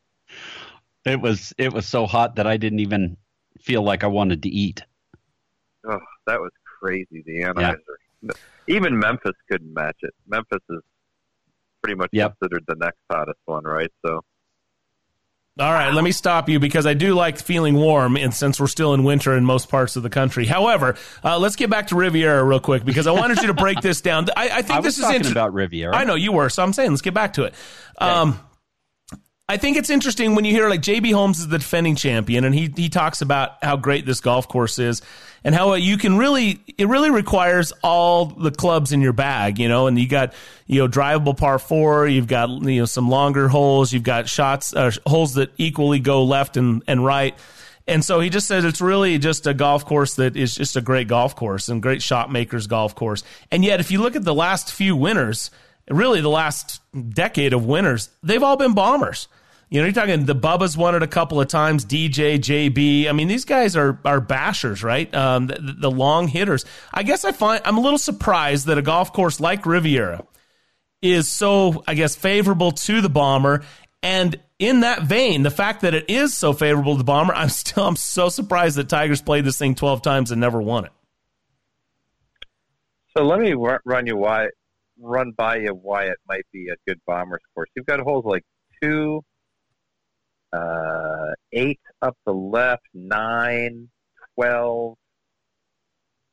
[1.07, 3.17] It was it was so hot that I didn't even
[3.59, 4.83] feel like I wanted to eat.
[5.87, 6.51] Oh, that was
[6.81, 7.23] crazy.
[7.27, 8.35] The Anheuser.
[8.69, 10.15] Even Memphis couldn't match it.
[10.27, 10.81] Memphis is
[11.83, 12.37] pretty much Yep.
[12.41, 13.91] considered the next hottest one, right?
[14.07, 14.23] So
[15.57, 18.67] All right, let me stop you because I do like feeling warm, and since we're
[18.67, 20.47] still in winter in most parts of the country.
[20.47, 23.81] However, uh, let's get back to Riviera real quick because I wanted you to break
[23.81, 24.27] this down.
[24.37, 25.31] I, I think I this is interesting.
[25.31, 25.95] about Riviera.
[25.95, 27.55] I know you were, so I'm saying let's get back to it.
[27.99, 28.41] Um,
[29.49, 32.53] I think it's interesting when you hear like JB Holmes is the defending champion, and
[32.53, 35.03] he he talks about how great this golf course is,
[35.45, 39.59] and how uh, you can really it really requires all the clubs in your bag,
[39.59, 40.33] you know, and you got
[40.67, 44.75] you know drivable par four, you've got you know some longer holes, you've got shots
[44.75, 47.39] uh, holes that equally go left and and right.
[47.87, 50.81] And so he just said it's really just a golf course that is just a
[50.81, 53.23] great golf course and great shot makers golf course.
[53.51, 55.51] And yet, if you look at the last few winners,
[55.91, 56.81] really the last
[57.11, 59.29] decade of winners, they've all been bombers.
[59.75, 63.09] You know, you're talking the Bubba's won it a couple of times, DJ, JB.
[63.09, 65.13] I mean, these guys are are bashers, right?
[65.13, 66.65] Um, the, the long hitters.
[66.93, 70.25] I guess I find I'm a little surprised that a golf course like Riviera
[71.03, 73.65] is so, I guess, favorable to the bomber.
[74.01, 77.49] And in that vein, the fact that it is so favorable to the bomber, I'm
[77.49, 80.93] still I'm so surprised that Tigers played this thing 12 times and never won it.
[83.17, 84.51] So let me run you why,
[85.01, 87.71] run by you why it might be a good bombers course.
[87.75, 88.45] You've got holes like
[88.81, 89.25] two,
[90.55, 93.89] uh, eight up the left, nine,
[94.35, 94.97] twelve,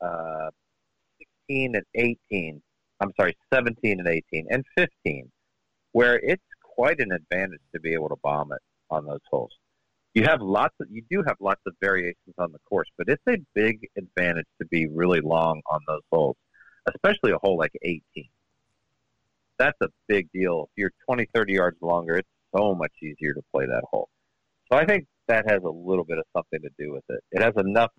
[0.00, 0.50] uh,
[1.18, 2.62] sixteen, and eighteen.
[3.00, 5.30] I'm sorry, seventeen and eighteen, and fifteen,
[5.92, 9.52] where it's quite an advantage to be able to bomb it on those holes.
[10.14, 13.22] You have lots of, you do have lots of variations on the course, but it's
[13.28, 16.36] a big advantage to be really long on those holes
[16.86, 18.02] especially a hole like 18.
[19.58, 20.64] That's a big deal.
[20.64, 24.08] If you're 20, 30 yards longer, it's so much easier to play that hole.
[24.70, 27.20] So I think that has a little bit of something to do with it.
[27.30, 27.90] It has enough,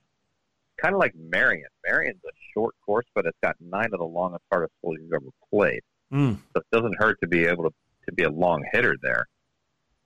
[0.81, 1.67] kind of like Merion.
[1.85, 5.29] Merion's a short course, but it's got nine of the longest, hardest holes you've ever
[5.51, 5.81] played.
[6.11, 6.37] Mm.
[6.55, 7.73] So it doesn't hurt to be able to,
[8.07, 9.27] to be a long hitter there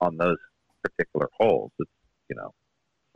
[0.00, 0.36] on those
[0.82, 1.70] particular holes.
[1.78, 1.90] It's,
[2.30, 2.52] you know,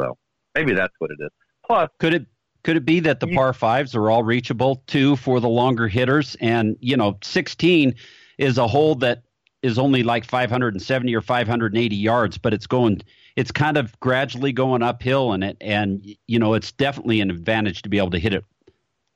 [0.01, 0.17] so
[0.55, 1.31] maybe that's what it is.
[1.65, 2.27] Plus, Could it
[2.65, 6.37] could it be that the par fives are all reachable too for the longer hitters?
[6.41, 7.95] And you know, sixteen
[8.39, 9.23] is a hole that
[9.63, 13.01] is only like 570 or 580 yards, but it's going,
[13.37, 17.83] it's kind of gradually going uphill, and it, and you know, it's definitely an advantage
[17.83, 18.45] to be able to hit it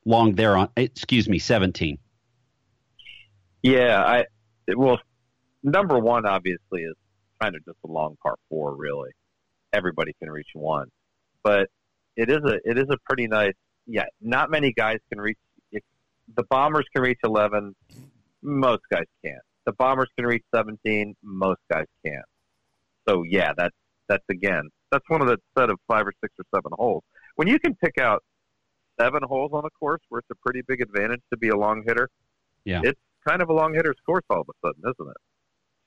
[0.05, 0.68] long there on.
[0.77, 1.98] Excuse me, 17.
[3.62, 4.24] Yeah, I
[4.77, 5.01] well,
[5.62, 6.94] number one obviously is
[7.43, 8.77] kind of just a long par four.
[8.77, 9.10] Really,
[9.73, 10.89] everybody can reach one,
[11.43, 11.68] but
[12.16, 13.55] it is a it is a pretty nice.
[13.86, 15.39] Yeah, not many guys can reach.
[15.73, 15.82] If
[16.36, 17.74] the bombers can reach eleven,
[18.43, 19.43] most guys can't.
[19.66, 22.24] The bombers can reach seventeen, most guys can't.
[23.09, 23.74] So yeah, that's
[24.09, 27.02] that's again that's one of the set of five or six or seven holes.
[27.34, 28.22] When you can pick out
[28.98, 31.82] seven holes on a course where it's a pretty big advantage to be a long
[31.86, 32.09] hitter,
[32.64, 32.80] Yeah.
[32.84, 35.16] it's kind of a long hitter's course all of a sudden, isn't it?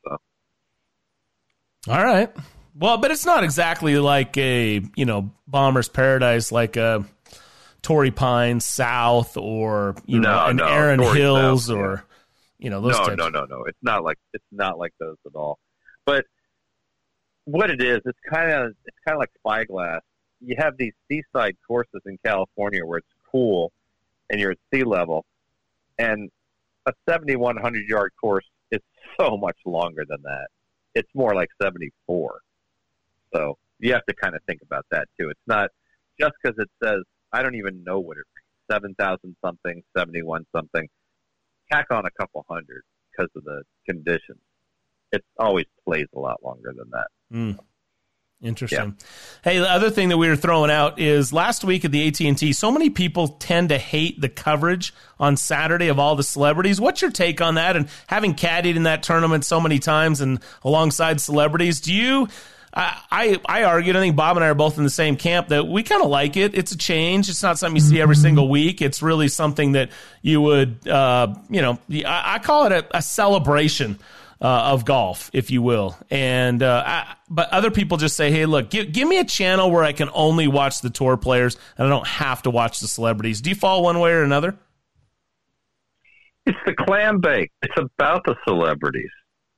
[0.06, 2.30] So All right.
[2.76, 7.03] Well, but it's not exactly like a, you know, bomber's paradise like a
[7.81, 12.06] Torrey Pines South or, you know, an no, Erin Torrey Hills South, or,
[12.60, 13.18] you know, those no, types.
[13.18, 13.64] no, no, no.
[13.64, 15.60] It's not like it's not like those at all.
[16.06, 16.26] But
[17.45, 20.02] what it is, it's kind of it's kind of like spyglass.
[20.41, 23.72] You have these seaside courses in California where it's cool,
[24.30, 25.26] and you're at sea level,
[25.98, 26.30] and
[26.86, 28.80] a 7,100 yard course is
[29.19, 30.48] so much longer than that.
[30.95, 32.40] It's more like 74.
[33.34, 35.30] So you have to kind of think about that too.
[35.30, 35.69] It's not
[36.19, 40.22] just because it says I don't even know what it reads seven thousand something, seventy
[40.22, 40.88] one something.
[41.71, 44.39] Tack on a couple hundred because of the conditions.
[45.11, 47.07] It always plays a lot longer than that.
[47.33, 47.59] Mm.
[48.41, 48.95] Interesting.
[48.97, 49.51] Yeah.
[49.51, 52.53] Hey, the other thing that we were throwing out is last week at the AT&T,
[52.53, 56.79] so many people tend to hate the coverage on Saturday of all the celebrities.
[56.79, 57.75] What's your take on that?
[57.75, 62.29] And having caddied in that tournament so many times and alongside celebrities, do you
[62.73, 65.49] I, I, I argued, I think Bob and I are both in the same camp
[65.49, 66.55] that we kind of like it.
[66.55, 67.29] It's a change.
[67.29, 68.81] It's not something you see every single week.
[68.81, 69.89] It's really something that
[70.21, 73.99] you would, uh, you know, I, I call it a, a celebration
[74.41, 75.97] uh, of golf, if you will.
[76.09, 79.69] And uh, I, but other people just say, "Hey, look, give, give me a channel
[79.71, 82.87] where I can only watch the tour players and I don't have to watch the
[82.87, 84.57] celebrities." Do you fall one way or another?
[86.45, 87.51] It's the clam bake.
[87.61, 89.11] It's about the celebrities.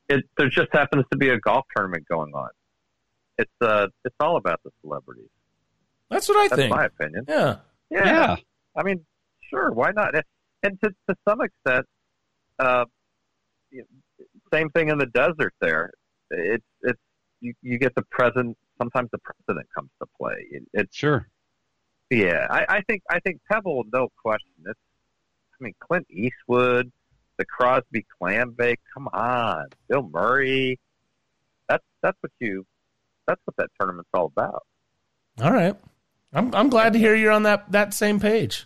[0.10, 2.50] It, there just happens to be a golf tournament going on.
[3.42, 5.30] It's uh, it's all about the celebrities.
[6.10, 6.76] That's what I That's think.
[6.76, 7.26] my opinion.
[7.28, 7.58] Yeah.
[7.90, 8.36] yeah, Yeah.
[8.78, 9.06] I mean,
[9.50, 10.14] sure, why not?
[10.64, 11.86] And to to some extent,
[12.60, 12.86] uh,
[14.54, 15.54] same thing in the desert.
[15.60, 15.92] There,
[16.30, 17.00] it's it's
[17.40, 18.58] you, you get the present.
[18.78, 20.46] Sometimes the president comes to play.
[20.52, 21.28] It, it's sure.
[22.10, 24.52] Yeah, I, I think I think Pebble, no question.
[24.66, 24.80] It's
[25.60, 26.92] I mean Clint Eastwood,
[27.38, 28.80] the Crosby clam bake.
[28.94, 30.80] Come on, Bill Murray.
[31.70, 32.66] That's that's what you.
[33.28, 34.64] That's what that tournament's all about.
[35.42, 35.76] All right.
[36.34, 38.66] I'm I'm glad to hear you're on that that same page.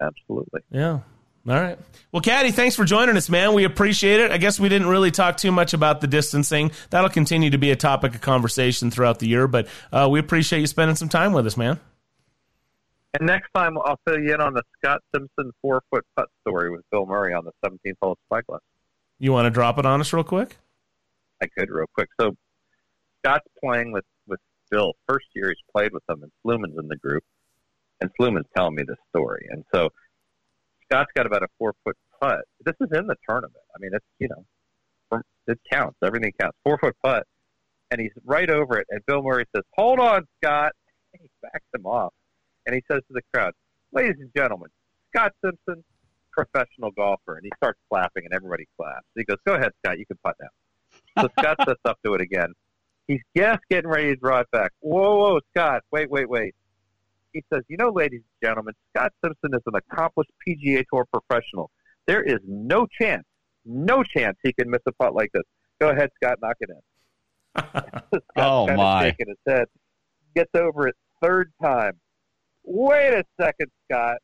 [0.00, 0.60] Absolutely.
[0.70, 1.00] Yeah.
[1.48, 1.78] All right.
[2.12, 3.54] Well, Caddy, thanks for joining us, man.
[3.54, 4.30] We appreciate it.
[4.30, 6.72] I guess we didn't really talk too much about the distancing.
[6.90, 10.60] That'll continue to be a topic of conversation throughout the year, but uh, we appreciate
[10.60, 11.80] you spending some time with us, man.
[13.18, 16.70] And next time, I'll fill you in on the Scott Simpson four foot putt story
[16.70, 18.60] with Bill Murray on the 17th hole of Spyglass.
[19.18, 20.58] You want to drop it on us real quick?
[21.42, 22.10] I could real quick.
[22.20, 22.36] So
[23.24, 24.40] Scott's playing with with
[24.70, 24.92] Bill.
[25.08, 27.22] First year he's played with them, and Sluman's in the group,
[28.00, 29.46] and Sluman's telling me this story.
[29.50, 29.90] And so
[30.84, 32.40] Scott's got about a four foot putt.
[32.64, 33.64] This is in the tournament.
[33.74, 35.96] I mean, it's you know, it counts.
[36.04, 36.56] Everything counts.
[36.64, 37.24] Four foot putt,
[37.90, 38.86] and he's right over it.
[38.90, 40.72] And Bill Murray says, "Hold on, Scott."
[41.12, 42.12] And he backs him off,
[42.66, 43.52] and he says to the crowd,
[43.92, 44.68] "Ladies and gentlemen,
[45.14, 45.84] Scott Simpson,
[46.32, 49.06] professional golfer." And he starts clapping, and everybody claps.
[49.16, 49.98] He goes, "Go ahead, Scott.
[49.98, 52.52] You can putt now." So Scott sets up to it again.
[53.08, 54.70] He's just getting ready to draw it back.
[54.80, 55.82] Whoa, whoa, Scott!
[55.90, 56.54] Wait, wait, wait
[57.32, 61.70] he says, "You know, ladies and gentlemen, Scott Simpson is an accomplished PGA Tour professional.
[62.06, 63.24] There is no chance,
[63.64, 65.44] no chance he can miss a putt like this.
[65.80, 66.82] Go ahead, Scott, knock it in."
[68.36, 69.04] oh kind my!
[69.04, 69.66] Of shaking his head,
[70.34, 71.92] gets over it third time.
[72.64, 74.18] Wait a second, Scott.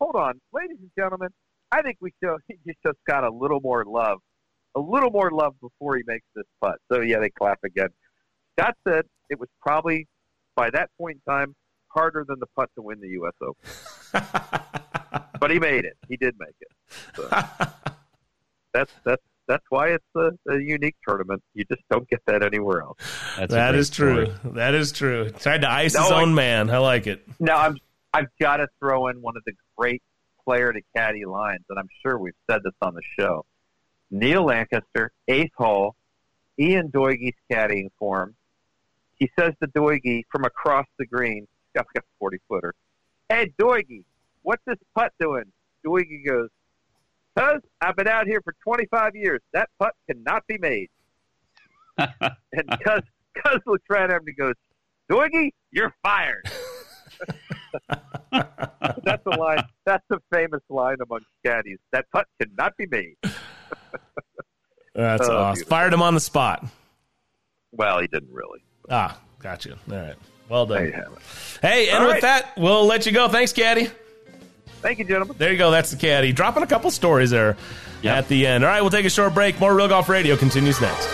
[0.00, 1.28] Hold on, ladies and gentlemen.
[1.70, 4.18] I think we show he just show Scott a little more love,
[4.74, 6.78] a little more love before he makes this putt.
[6.90, 7.88] So yeah, they clap again.
[8.58, 10.06] Scott said it was probably
[10.56, 11.54] by that point in time
[11.88, 13.32] harder than the putt to win the U.S.
[13.42, 13.62] Open.
[15.40, 15.96] but he made it.
[16.08, 16.68] He did make it.
[17.16, 17.28] So
[18.72, 21.42] that's that's that's why it's a, a, unique tournament.
[21.52, 22.98] You just don't get that anywhere else.
[23.36, 24.26] That's that is true.
[24.26, 24.54] Story.
[24.54, 25.30] That is true.
[25.30, 26.70] Tried to ice no, his own I, man.
[26.70, 27.26] I like it.
[27.40, 27.76] Now I'm
[28.14, 30.02] I've got to throw in one of the great
[30.44, 33.44] player to caddy lines, and I'm sure we've said this on the show.
[34.10, 35.96] Neil Lancaster, eighth hole,
[36.58, 38.36] Ian Doigee's caddying for him.
[39.22, 42.74] He says to Doigee from across the green, Scott's got a 40 footer.
[43.28, 44.02] Hey, Doigie,
[44.42, 45.44] what's this putt doing?
[45.86, 46.48] Doigie goes,
[47.38, 49.40] Cuz I've been out here for 25 years.
[49.52, 50.90] That putt cannot be made.
[51.98, 53.02] and Cuz,
[53.44, 54.54] Cuz looks right at him and goes,
[55.08, 56.50] Doigie, you're fired.
[59.04, 59.62] that's a line.
[59.86, 61.78] That's a famous line among caddies.
[61.92, 63.14] That putt cannot be made.
[64.96, 65.54] that's oh, awesome.
[65.54, 65.70] Beautiful.
[65.70, 66.66] Fired him on the spot.
[67.70, 68.64] Well, he didn't really.
[68.90, 69.78] Ah, gotcha.
[69.90, 70.16] All right.
[70.48, 70.90] Well done.
[70.90, 71.08] There
[71.62, 72.22] hey, and All with right.
[72.22, 73.28] that, we'll let you go.
[73.28, 73.88] Thanks, Caddy.
[74.82, 75.36] Thank you, gentlemen.
[75.38, 75.70] There you go.
[75.70, 76.32] That's the Caddy.
[76.32, 77.56] Dropping a couple stories there
[78.02, 78.16] yep.
[78.16, 78.64] at the end.
[78.64, 79.58] All right, we'll take a short break.
[79.60, 81.08] More Real Golf Radio continues next.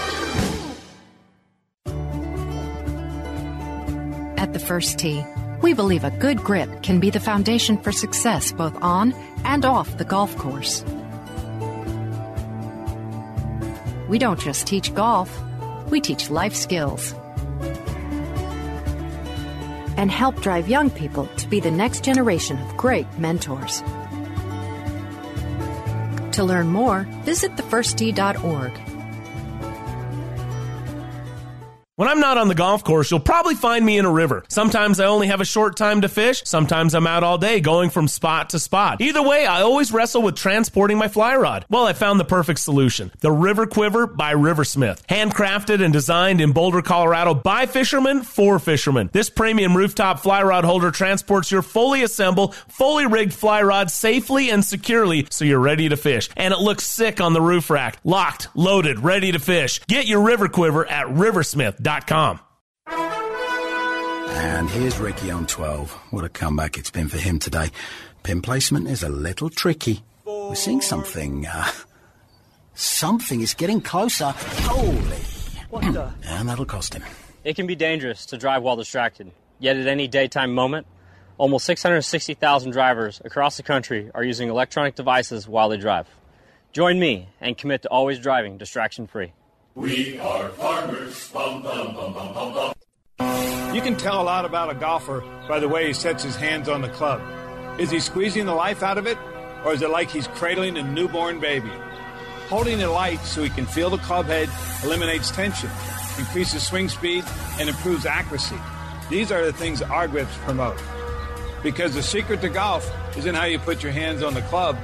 [4.39, 5.23] At the first tee,
[5.63, 9.13] we believe a good grip can be the foundation for success both on
[9.45, 10.83] and off the golf course.
[14.09, 15.31] We don't just teach golf,
[15.91, 17.15] we teach life skills
[19.99, 23.83] and help drive young people to be the next generation of great mentors.
[26.33, 28.88] To learn more, visit thefirsttee.org.
[31.99, 34.45] When I'm not on the golf course, you'll probably find me in a river.
[34.47, 36.45] Sometimes I only have a short time to fish.
[36.45, 39.01] Sometimes I'm out all day going from spot to spot.
[39.01, 41.67] Either way, I always wrestle with transporting my fly rod.
[41.69, 43.11] Well, I found the perfect solution.
[43.19, 45.05] The River Quiver by Riversmith.
[45.07, 49.11] Handcrafted and designed in Boulder, Colorado by fishermen for fishermen.
[49.13, 54.51] This premium rooftop fly rod holder transports your fully assembled, fully rigged fly rod safely
[54.51, 56.31] and securely so you're ready to fish.
[56.37, 57.99] And it looks sick on the roof rack.
[58.05, 59.81] Locked, loaded, ready to fish.
[59.89, 61.88] Get your River Quiver at Riversmith.com.
[64.29, 65.91] And here's Ricky on 12.
[66.11, 67.71] What a comeback it's been for him today.
[68.23, 70.03] Pin placement is a little tricky.
[70.27, 71.67] We're seeing something, uh,
[72.75, 74.35] something is getting closer.
[74.37, 75.17] Holy.
[75.71, 76.13] What the?
[76.27, 77.05] And that'll cost him.
[77.43, 79.33] It can be dangerous to drive while distracted.
[79.59, 80.87] Yet at any daytime moment,
[81.39, 86.07] almost 660,000 drivers across the country are using electronic devices while they drive.
[86.71, 89.33] Join me and commit to always driving distraction free.
[89.79, 91.31] We are farmers.
[91.31, 93.73] Bum, bum, bum, bum, bum, bum.
[93.73, 96.69] You can tell a lot about a golfer by the way he sets his hands
[96.69, 97.23] on the club.
[97.79, 99.17] Is he squeezing the life out of it,
[99.65, 101.71] or is it like he's cradling a newborn baby?
[102.49, 104.49] Holding it light so he can feel the club head
[104.83, 105.71] eliminates tension,
[106.19, 107.23] increases swing speed,
[107.61, 108.59] and improves accuracy.
[109.09, 110.83] These are the things our grips promote.
[111.63, 114.77] Because the secret to golf isn't how you put your hands on the club,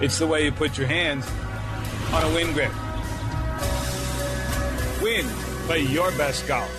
[0.00, 1.30] it's the way you put your hands
[2.14, 2.72] on a wind grip.
[5.02, 5.26] Win.
[5.66, 6.70] Play your best golf.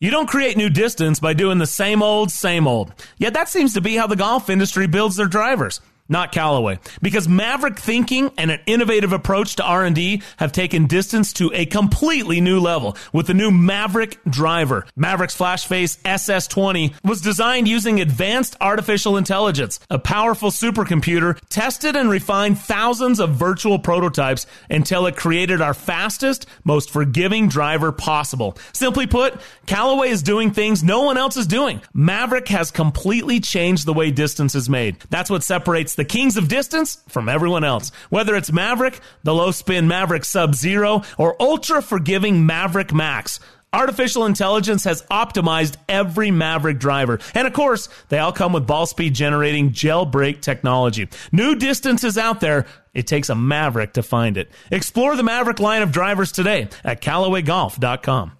[0.00, 2.92] You don't create new distance by doing the same old, same old.
[3.18, 5.80] Yet that seems to be how the golf industry builds their drivers.
[6.08, 11.50] Not Callaway, because maverick thinking and an innovative approach to R&D have taken distance to
[11.52, 14.86] a completely new level with the new Maverick driver.
[14.96, 22.58] Maverick's FlashFace SS20 was designed using advanced artificial intelligence, a powerful supercomputer tested and refined
[22.58, 28.56] thousands of virtual prototypes until it created our fastest, most forgiving driver possible.
[28.72, 31.82] Simply put, Callaway is doing things no one else is doing.
[31.92, 34.96] Maverick has completely changed the way distance is made.
[35.10, 37.90] That's what separates the kings of distance from everyone else.
[38.08, 43.40] Whether it's Maverick, the low spin Maverick Sub Zero, or ultra forgiving Maverick Max.
[43.72, 47.18] Artificial intelligence has optimized every Maverick driver.
[47.34, 51.08] And of course, they all come with ball speed generating Jailbreak technology.
[51.32, 52.66] New distances out there.
[52.94, 54.50] It takes a Maverick to find it.
[54.70, 58.37] Explore the Maverick line of drivers today at CallawayGolf.com.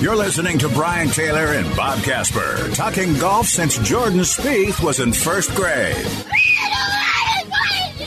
[0.00, 5.12] You're listening to Brian Taylor and Bob Casper, talking golf since Jordan Spieth was in
[5.12, 5.94] first grade.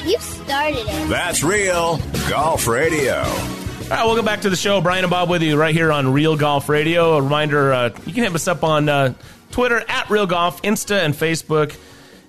[0.03, 1.07] You started it.
[1.07, 3.19] That's real golf radio.
[3.21, 4.81] All right, welcome back to the show.
[4.81, 7.13] Brian and Bob with you right here on Real Golf Radio.
[7.13, 9.13] A reminder, uh, you can hit us up on uh,
[9.51, 11.77] Twitter at Real Golf, Insta, and Facebook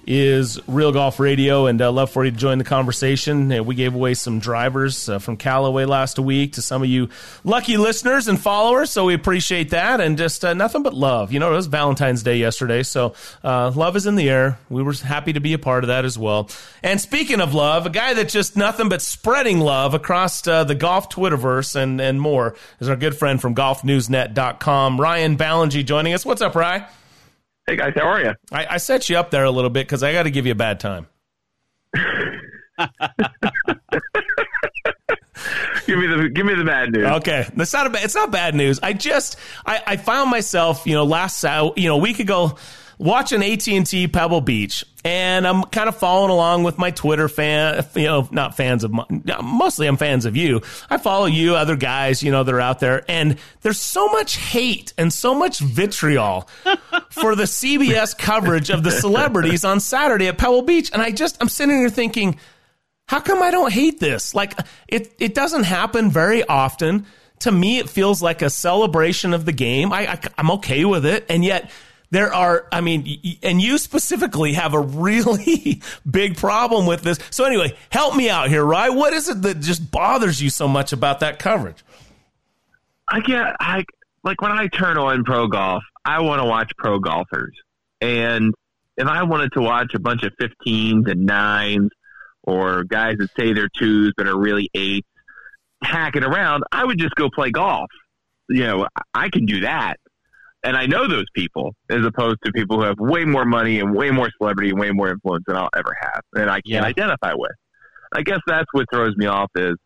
[0.07, 3.53] is Real Golf Radio, and uh, love for you to join the conversation.
[3.53, 7.09] Uh, we gave away some drivers uh, from Callaway last week to some of you
[7.45, 10.01] lucky listeners and followers, so we appreciate that.
[10.01, 11.33] And just uh, nothing but love.
[11.33, 14.59] You know, it was Valentine's Day yesterday, so uh, love is in the air.
[14.69, 16.51] We were happy to be a part of that as well.
[16.83, 20.75] And speaking of love, a guy that just nothing but spreading love across uh, the
[20.75, 26.25] golf Twitterverse and, and more is our good friend from GolfNewsNet.com, Ryan Ballengee, joining us.
[26.25, 26.85] What's up, Ryan?
[27.67, 28.35] Hey guys, how are you?
[28.53, 30.53] I, I set you up there a little bit because I got to give you
[30.53, 31.07] a bad time.
[35.87, 37.07] give me the give me the bad news.
[37.07, 38.81] Okay, that's not a bad, it's not bad news.
[38.83, 42.57] I just I, I found myself you know last uh, you know a week ago
[42.99, 47.29] watching AT and T Pebble Beach, and I'm kind of following along with my Twitter
[47.29, 47.85] fan.
[47.95, 49.05] You know, not fans of my,
[49.43, 50.63] mostly I'm fans of you.
[50.89, 54.37] I follow you, other guys, you know, that are out there, and there's so much
[54.37, 56.49] hate and so much vitriol
[57.11, 61.37] for the CBS coverage of the celebrities on Saturday at Pebble Beach, and I just
[61.41, 62.39] I'm sitting here thinking,
[63.07, 64.35] how come I don't hate this?
[64.35, 64.59] Like
[64.89, 67.07] it it doesn't happen very often.
[67.41, 69.93] To me, it feels like a celebration of the game.
[69.93, 71.71] I, I I'm okay with it, and yet
[72.15, 77.19] there are, I mean, and you specifically have a really big problem with this.
[77.31, 78.91] So anyway, help me out here, right?
[78.91, 81.85] What is it that just bothers you so much about that coverage?
[83.09, 83.85] I get, I
[84.23, 87.55] like when I turn on pro golf, I want to watch pro golfers,
[88.01, 88.55] and
[88.97, 91.91] if I wanted to watch a bunch of 15s and nines
[92.45, 95.09] or guys that say they're twos but are really eights
[95.83, 97.91] hacking around, I would just go play golf.
[98.49, 99.99] You know, I can do that
[100.65, 103.95] and I know those people as opposed to people who have way more money and
[103.95, 106.85] way more celebrity and way more influence than I'll ever have, and I can't yeah.
[106.85, 107.53] identify with.
[108.17, 109.77] I guess that's what throws me off is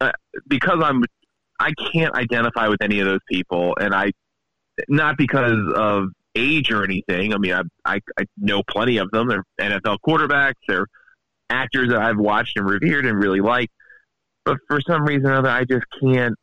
[0.00, 0.12] uh,
[0.48, 1.02] because I'm
[1.58, 4.12] I can't identify with any of those people, and I
[4.88, 7.34] not because of age or anything.
[7.34, 9.28] I mean, I I, I know plenty of them.
[9.28, 10.54] They're NFL quarterbacks.
[10.68, 10.86] They're
[11.50, 13.70] actors that I've watched and revered and really like,
[14.44, 16.34] but for some reason or other, I just can't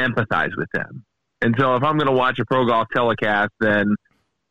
[0.00, 1.05] empathize with them
[1.42, 3.94] And so if I'm going to watch a pro golf telecast, then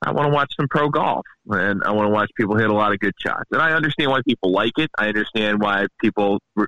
[0.06, 2.74] I want to watch some pro golf and I want to watch people hit a
[2.74, 3.46] lot of good shots.
[3.52, 4.92] And I understand why people like it.
[4.98, 6.68] I understand why people re-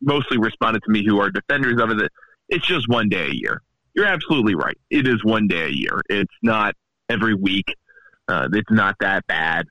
[0.00, 2.12] mostly responded to me who are defenders of it.
[2.48, 3.62] It's just one day a year.
[3.94, 4.76] You're absolutely right.
[4.90, 6.00] It is one day a year.
[6.08, 6.74] It's not
[7.08, 7.74] every week.
[8.28, 9.66] Uh, it's not that bad.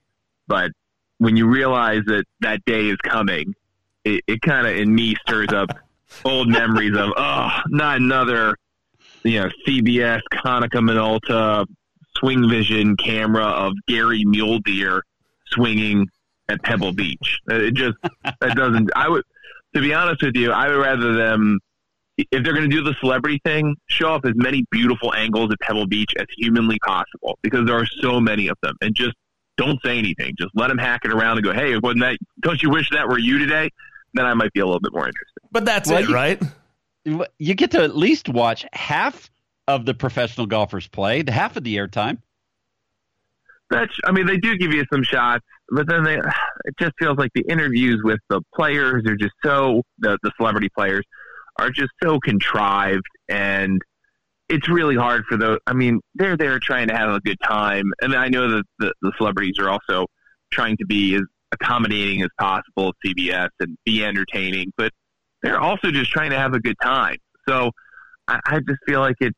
[0.48, 0.72] But
[1.20, 3.54] when you realize that that day is coming,
[4.04, 5.70] it, it kind of in me stirs up
[6.26, 8.56] old memories of oh, not another
[9.26, 11.66] you know CBS Konica Minolta
[12.18, 15.04] swing vision camera of Gary Mule Deer
[15.48, 16.08] swinging
[16.48, 17.40] at Pebble Beach.
[17.50, 17.98] Uh, it just
[18.42, 18.90] that doesn't.
[18.96, 19.24] I would,
[19.74, 21.60] to be honest with you, I would rather them
[22.18, 25.60] if they're going to do the celebrity thing, show off as many beautiful angles at
[25.60, 29.16] Pebble Beach as humanly possible because there are so many of them, and just
[29.58, 30.34] don't say anything.
[30.38, 32.18] Just let them hack it around and go, "Hey, wasn't that?
[32.40, 33.70] Don't you wish that were you today?"
[34.14, 35.42] Then I might be a little bit more interested.
[35.52, 36.42] But that's Well, it, you- right?
[37.06, 39.30] You get to at least watch half
[39.68, 42.20] of the professional golfers play, the half of the airtime.
[43.70, 46.16] That's, I mean, they do give you some shots, but then they,
[46.66, 50.70] it just feels like the interviews with the players are just so, the, the celebrity
[50.76, 51.04] players
[51.58, 53.82] are just so contrived and
[54.50, 55.58] it's really hard for those.
[55.66, 57.86] I mean, they're there trying to have a good time.
[58.02, 60.06] And I know that the, the celebrities are also
[60.52, 64.92] trying to be as accommodating as possible at CBS and be entertaining, but
[65.46, 67.18] they're also just trying to have a good time.
[67.48, 67.72] So
[68.28, 69.34] I, I just feel like it,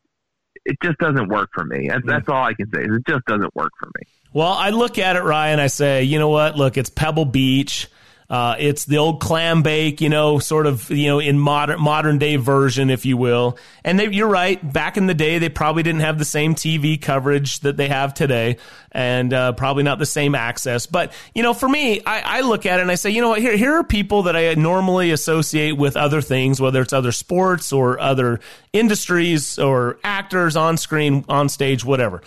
[0.65, 1.89] it just doesn't work for me.
[1.89, 2.83] That's, that's all I can say.
[2.83, 4.07] It just doesn't work for me.
[4.33, 5.59] Well, I look at it, Ryan.
[5.59, 6.57] I say, you know what?
[6.57, 7.87] Look, it's Pebble Beach.
[8.29, 12.17] Uh, it's the old clam bake, you know, sort of, you know, in modern modern
[12.17, 13.57] day version, if you will.
[13.85, 14.73] And they, you're right.
[14.73, 18.13] Back in the day, they probably didn't have the same TV coverage that they have
[18.13, 18.57] today,
[18.91, 20.87] and uh, probably not the same access.
[20.87, 23.29] But you know, for me, I, I look at it and I say, you know
[23.29, 23.39] what?
[23.39, 27.71] Here, here are people that I normally associate with other things, whether it's other sports
[27.71, 28.41] or other
[28.73, 32.21] industries or actors on screen, on stage, whatever.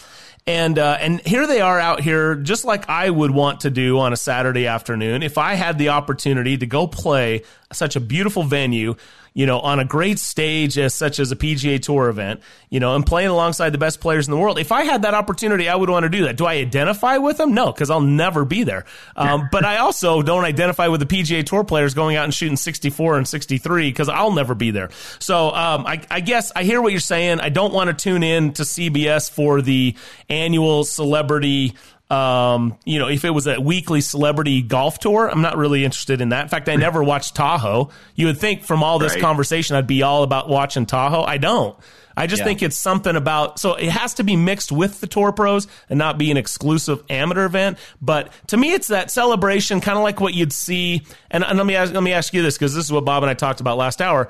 [0.46, 3.98] And uh, and here they are out here, just like I would want to do
[3.98, 5.22] on a Saturday afternoon.
[5.22, 7.42] If I had the opportunity to go play
[7.72, 8.96] such a beautiful venue,
[9.32, 12.94] you know, on a great stage as such as a PGA Tour event, you know,
[12.94, 15.76] and playing alongside the best players in the world, if I had that opportunity, I
[15.76, 16.36] would want to do that.
[16.36, 17.54] Do I identify with them?
[17.54, 18.84] No, because I'll never be there.
[19.16, 22.56] Um, but I also don't identify with the PGA Tour players going out and shooting
[22.56, 24.90] 64 and 63 because I'll never be there.
[25.18, 27.40] So um, I, I guess I hear what you're saying.
[27.40, 29.96] I don't want to tune in to CBS for the
[30.28, 31.74] annual celebrity
[32.10, 36.20] um, you know, if it was a weekly celebrity golf tour, I'm not really interested
[36.20, 36.42] in that.
[36.42, 37.90] In fact, I never watched Tahoe.
[38.14, 39.20] You would think from all this Right.
[39.22, 41.22] conversation, I'd be all about watching Tahoe.
[41.22, 41.76] I don't.
[42.16, 42.46] I just Yeah.
[42.46, 45.98] think it's something about, so it has to be mixed with the tour pros and
[45.98, 47.78] not be an exclusive amateur event.
[48.02, 51.02] But to me, it's that celebration, kind of like what you'd see.
[51.30, 53.22] And, and let me ask, let me ask you this, because this is what Bob
[53.22, 54.28] and I talked about last hour.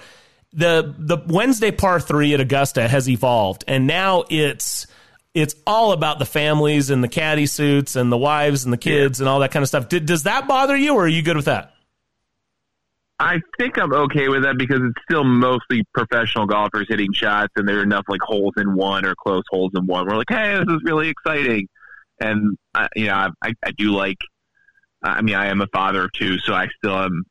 [0.53, 4.87] The, the Wednesday par three at Augusta has evolved and now it's,
[5.35, 9.21] it's all about the families and the caddy suits and the wives and the kids
[9.21, 9.89] and all that kind of stuff.
[9.89, 11.75] Did, does that bother you, or are you good with that?
[13.21, 17.69] I think I'm okay with that because it's still mostly professional golfers hitting shots, and
[17.69, 20.07] there are enough like holes in one or close holes in one.
[20.07, 21.69] We're like, hey, this is really exciting,
[22.19, 24.17] and uh, you know, I, I do like.
[25.03, 27.25] I mean, I am a father of two, so I still am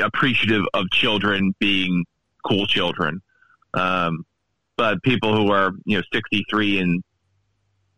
[0.00, 2.04] appreciative of children being
[2.48, 3.20] cool children.
[3.74, 4.24] Um,
[4.76, 7.02] but people who are you know 63 and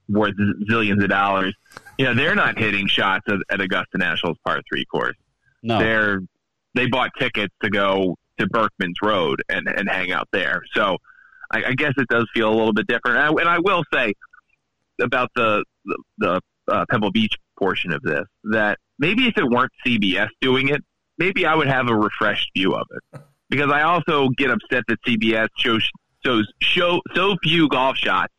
[0.09, 0.35] worth
[0.71, 1.55] zillions of dollars,
[1.99, 5.17] you know, they're not hitting shots at, at Augusta National's par three course.
[5.63, 5.79] No.
[5.79, 6.21] They're
[6.75, 10.63] they bought tickets to go to Berckmans Road and and hang out there.
[10.75, 10.97] So
[11.51, 13.19] I, I guess it does feel a little bit different.
[13.19, 14.15] And I, and I will say
[15.01, 19.73] about the the, the uh, Pebble Beach portion of this that maybe if it weren't
[19.85, 20.83] CBS doing it,
[21.17, 25.03] maybe I would have a refreshed view of it because I also get upset that
[25.07, 25.89] CBS shows
[26.25, 28.33] shows show so few golf shots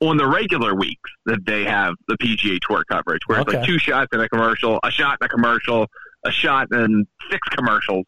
[0.00, 3.78] on the regular weeks that they have the PGA Tour coverage, where it's like two
[3.78, 5.86] shots in a commercial, a shot in a commercial,
[6.24, 8.04] a shot in six commercials.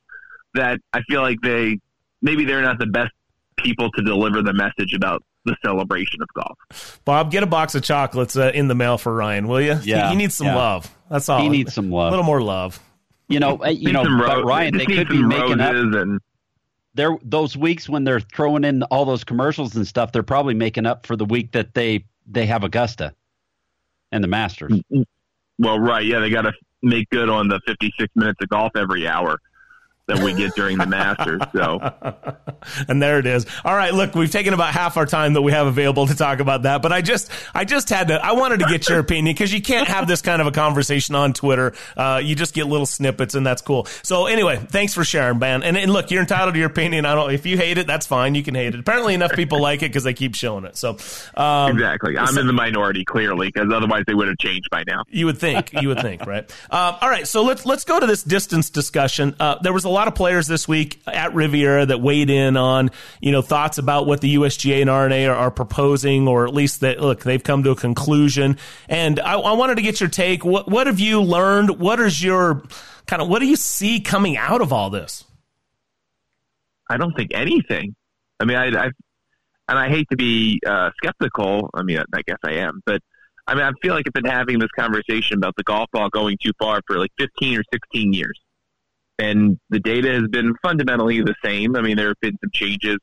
[0.54, 1.78] That I feel like they
[2.22, 3.12] maybe they're not the best
[3.56, 7.00] people to deliver the message about the celebration of golf.
[7.04, 9.78] Bob, get a box of chocolates uh, in the mail for Ryan, will you?
[9.82, 10.56] Yeah, he, he needs some yeah.
[10.56, 10.96] love.
[11.10, 11.40] That's all.
[11.40, 12.08] He needs some love.
[12.08, 12.80] A little more love.
[13.28, 15.74] You know, uh, you know, but ro- Ryan, they could be making up.
[15.74, 16.20] and
[16.94, 20.86] There, those weeks when they're throwing in all those commercials and stuff, they're probably making
[20.86, 23.14] up for the week that they they have Augusta
[24.12, 24.72] and the Masters.
[24.72, 25.02] Mm-hmm.
[25.58, 26.52] well, right, yeah, they got to
[26.82, 29.40] make good on the 56 minutes of golf every hour.
[30.06, 31.40] Than we get during the Masters.
[31.54, 31.80] So,
[32.88, 33.46] and there it is.
[33.64, 36.40] All right, look, we've taken about half our time that we have available to talk
[36.40, 39.34] about that, but I just, I just had to, I wanted to get your opinion
[39.34, 41.72] because you can't have this kind of a conversation on Twitter.
[41.96, 43.86] Uh, you just get little snippets, and that's cool.
[44.02, 45.62] So anyway, thanks for sharing, man.
[45.62, 47.06] And, and look, you're entitled to your opinion.
[47.06, 47.32] I don't.
[47.32, 48.34] If you hate it, that's fine.
[48.34, 48.80] You can hate it.
[48.80, 50.76] Apparently, enough people like it because they keep showing it.
[50.76, 50.98] So
[51.34, 54.84] um, exactly, I'm so, in the minority clearly because otherwise they would have changed by
[54.86, 55.04] now.
[55.08, 55.72] You would think.
[55.72, 56.50] You would think, right?
[56.70, 59.34] Um, all right, so let's let's go to this distance discussion.
[59.40, 62.90] Uh, there was a lot of players this week at Riviera that weighed in on
[63.20, 66.80] you know thoughts about what the USGA and R&A are, are proposing, or at least
[66.80, 68.58] that look they've come to a conclusion.
[68.88, 70.44] And I, I wanted to get your take.
[70.44, 71.78] What what have you learned?
[71.78, 72.62] What is your
[73.06, 75.24] kind of what do you see coming out of all this?
[76.90, 77.94] I don't think anything.
[78.40, 78.90] I mean, I, I
[79.68, 81.70] and I hate to be uh, skeptical.
[81.72, 83.00] I mean, I guess I am, but
[83.46, 86.38] I mean, I feel like I've been having this conversation about the golf ball going
[86.42, 88.40] too far for like 15 or 16 years.
[89.18, 91.76] And the data has been fundamentally the same.
[91.76, 92.98] I mean, there have been some changes.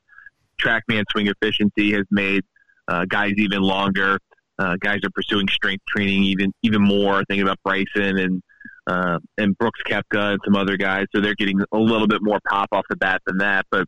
[0.60, 2.44] Trackman swing efficiency has made
[2.88, 4.18] uh, guys even longer.
[4.58, 7.24] Uh, guys are pursuing strength training even even more.
[7.24, 8.42] Thinking about Bryson and
[8.86, 12.38] uh, and Brooks Koepka and some other guys, so they're getting a little bit more
[12.48, 13.64] pop off the bat than that.
[13.70, 13.86] But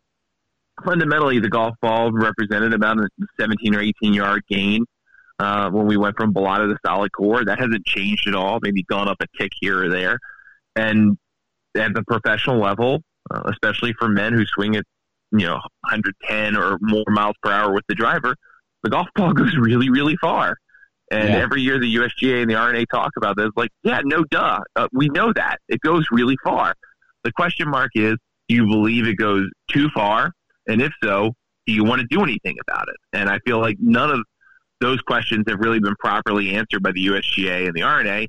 [0.83, 3.07] fundamentally, the golf ball represented about a
[3.39, 4.85] 17 or 18 yard gain
[5.39, 7.45] uh, when we went from balata to solid core.
[7.45, 8.59] That hasn't changed at all.
[8.61, 10.19] Maybe gone up a tick here or there.
[10.75, 11.17] And
[11.75, 13.01] at the professional level,
[13.33, 14.83] uh, especially for men who swing at
[15.31, 18.35] you know 110 or more miles per hour with the driver,
[18.83, 20.55] the golf ball goes really, really far.
[21.11, 21.35] And yeah.
[21.37, 24.59] every year the USGA and the R&A talk about this, like, yeah, no duh.
[24.75, 25.57] Uh, we know that.
[25.67, 26.73] It goes really far.
[27.23, 28.15] The question mark is,
[28.47, 30.31] do you believe it goes too far?
[30.67, 31.33] And if so,
[31.67, 32.95] do you want to do anything about it?
[33.13, 34.21] And I feel like none of
[34.81, 38.27] those questions have really been properly answered by the USGA and the R&A.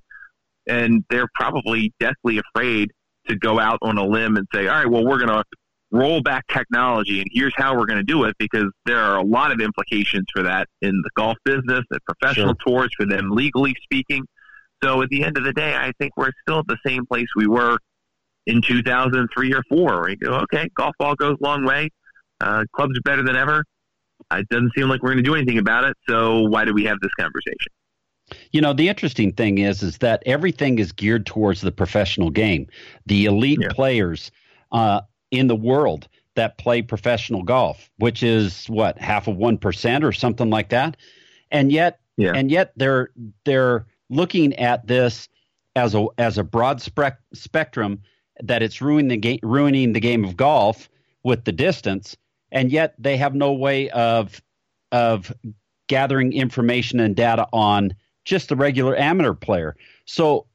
[0.66, 2.90] And they're probably deathly afraid
[3.28, 5.44] to go out on a limb and say, all right, well, we're going to
[5.92, 9.24] roll back technology and here's how we're going to do it because there are a
[9.24, 12.80] lot of implications for that in the golf business and professional sure.
[12.80, 14.24] tours for them legally speaking.
[14.82, 17.26] So at the end of the day, I think we're still at the same place
[17.36, 17.78] we were
[18.46, 20.08] in 2003 or four.
[20.10, 21.88] You go, okay, golf ball goes a long way.
[22.40, 23.64] Uh, clubs are better than ever.
[24.32, 25.96] It doesn't seem like we're going to do anything about it.
[26.08, 27.72] So why do we have this conversation?
[28.52, 32.66] You know, the interesting thing is, is that everything is geared towards the professional game.
[33.06, 33.68] The elite yeah.
[33.70, 34.30] players
[34.72, 40.04] uh, in the world that play professional golf, which is what half of one percent
[40.04, 40.96] or something like that,
[41.50, 42.32] and yet, yeah.
[42.34, 43.10] and yet they're
[43.44, 45.28] they're looking at this
[45.76, 48.00] as a as a broad spe- spectrum
[48.42, 50.88] that it's ruining the game, ruining the game of golf
[51.22, 52.16] with the distance,
[52.52, 54.42] and yet they have no way of
[54.92, 55.32] of
[55.88, 57.94] gathering information and data on
[58.26, 59.74] just the regular amateur player.
[60.04, 60.46] So,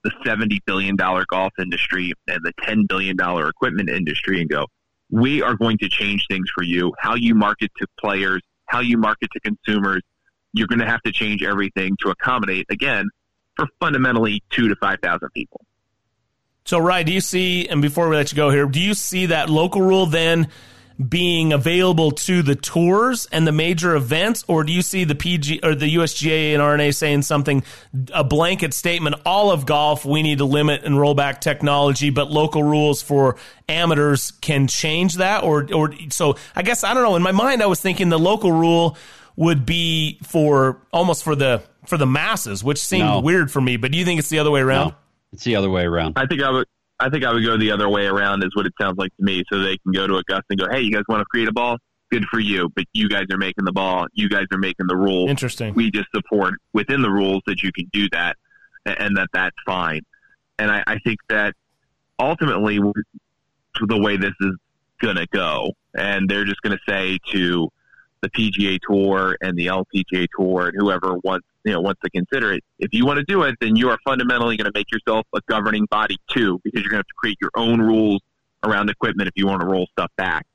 [0.05, 4.67] the seventy billion dollar golf industry and the ten billion dollar equipment industry and go,
[5.15, 6.93] we are going to change things for you.
[6.99, 10.03] How you market to players, how you market to consumers,
[10.53, 13.09] you're going to have to change everything to accommodate, again,
[13.55, 15.65] for fundamentally two to 5,000 people.
[16.65, 19.27] So, Ryan, do you see, and before we let you go here, do you see
[19.27, 20.49] that local rule then
[21.09, 25.61] being available to the tours and the major events, or do you see the PG
[25.65, 27.65] or the USGA and R&A saying something,
[28.13, 32.31] a blanket statement, all of golf, we need to limit and roll back technology, but
[32.31, 33.37] local rules for
[33.69, 35.43] amateurs can change that?
[35.43, 37.17] Or, or, so I guess, I don't know.
[37.17, 38.97] In my mind, I was thinking the local rule
[39.37, 43.21] would be for almost for the for the masses, which seemed No.
[43.21, 43.77] weird for me.
[43.77, 44.91] But do you think it's the other way around?
[44.91, 44.95] No,
[45.33, 46.15] it's the other way around.
[46.17, 46.67] I think I would.
[47.01, 49.25] I think I would go the other way around, is what it sounds like to
[49.25, 49.43] me.
[49.53, 51.53] So they can go to Augusta and go, "Hey, you guys want to create a
[51.53, 51.79] ball?
[52.11, 54.07] Good for you, but you guys are making the ball.
[54.13, 55.31] You guys are making the rules.
[55.31, 55.75] Interesting.
[55.75, 58.37] We just support within the rules that you can do that,
[58.87, 60.03] and that that's fine.
[60.59, 61.55] And I, I think that
[62.19, 64.53] ultimately, the way this is
[65.01, 67.69] going to go, and they're just going to say to
[68.25, 72.53] the PGA Tour and the LPGA Tour and whoever wants you know wants to consider
[72.53, 72.65] it.
[72.79, 75.41] If you want to do it, then you are fundamentally going to make yourself a
[75.49, 78.21] governing body too, because you're going to have to create your own rules
[78.63, 80.47] around equipment if you want to roll stuff back.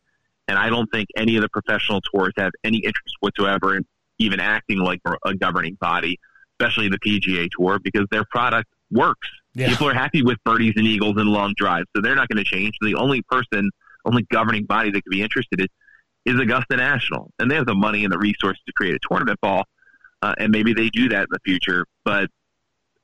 [0.48, 3.86] And I don't think any of the professional tours have any interest whatsoever in
[4.18, 6.20] even acting like a governing body,
[6.60, 9.28] especially the PGA Tour, because their product works.
[9.54, 9.70] Yeah.
[9.70, 12.50] People are happy with birdies and eagles and long drives, so they're not going to
[12.50, 12.74] change.
[12.82, 13.70] The only person,
[14.06, 15.68] only governing body that could be interested in
[16.26, 19.40] is Augusta National, and they have the money and the resources to create a tournament
[19.42, 19.64] ball,
[20.22, 21.86] uh, and maybe they do that in the future.
[22.06, 22.30] But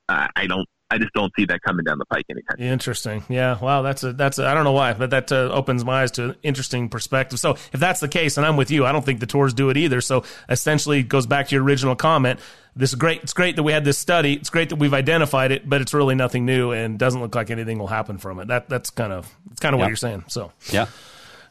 [0.08, 2.56] uh, I don't, I just don't see that coming down the pike anytime.
[2.60, 3.24] Interesting.
[3.28, 3.58] Yeah.
[3.58, 3.82] Wow.
[3.82, 6.24] That's a that's a, I don't know why, but that uh, opens my eyes to
[6.30, 7.40] an interesting perspective.
[7.40, 9.70] So if that's the case, and I'm with you, I don't think the tours do
[9.70, 10.00] it either.
[10.00, 12.38] So essentially, it goes back to your original comment.
[12.76, 13.22] This is great.
[13.22, 14.34] It's great that we had this study.
[14.34, 17.50] It's great that we've identified it, but it's really nothing new and doesn't look like
[17.50, 18.48] anything will happen from it.
[18.48, 20.24] That that's kind of it's kind of what you're saying.
[20.28, 20.86] So Yeah.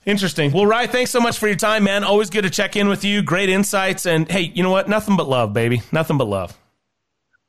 [0.05, 0.51] Interesting.
[0.51, 2.03] Well, Rye, thanks so much for your time, man.
[2.03, 3.21] Always good to check in with you.
[3.21, 4.87] Great insights, and hey, you know what?
[4.89, 5.81] Nothing but love, baby.
[5.91, 6.57] Nothing but love.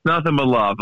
[0.05, 0.77] Nothing but love.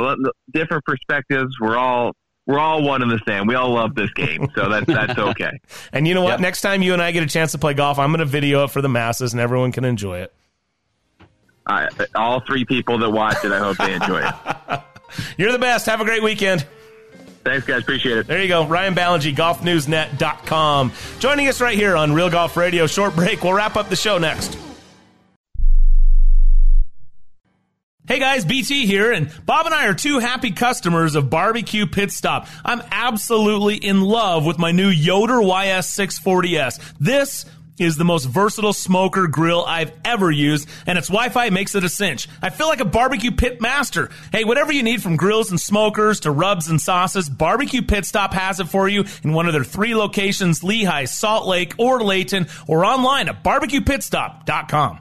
[0.52, 1.55] Different perspectives.
[1.60, 2.12] We're all
[2.46, 3.46] we're all one and the same.
[3.46, 5.59] We all love this game, so that's that's okay.
[5.92, 6.40] And you know what?
[6.40, 8.64] Next time you and I get a chance to play golf, I'm going to video
[8.64, 10.34] it for the masses, and everyone can enjoy it.
[12.14, 14.80] All three people that watch it, I hope they enjoy it.
[15.38, 15.86] You're the best.
[15.86, 16.66] Have a great weekend.
[17.45, 17.83] Thanks, guys.
[17.83, 18.27] Appreciate it.
[18.27, 18.66] There you go.
[18.66, 20.93] Ryan Ballengee, golfnewsnet.com.
[21.19, 22.87] Joining us right here on Real Golf Radio.
[22.87, 23.45] Short break.
[23.45, 24.59] We'll wrap up the show next.
[28.07, 32.12] Hey guys, BT here, and Bob and I are two happy customers of Barbecue Pit
[32.12, 32.49] Stop.
[32.62, 36.97] I'm absolutely in love with my new Yoder YS640S.
[37.01, 37.47] This
[37.78, 41.88] is the most versatile smoker grill I've ever used, and its Wi-Fi makes it a
[41.88, 42.28] cinch.
[42.42, 44.10] I feel like a barbecue pit master.
[44.32, 48.32] Hey, whatever you need from grills and smokers to rubs and sauces, Barbecue Pit Stop
[48.34, 52.46] has it for you in one of their three locations, Lehigh, Salt Lake, or Layton,
[52.66, 55.01] or online at barbecuepitstop.com.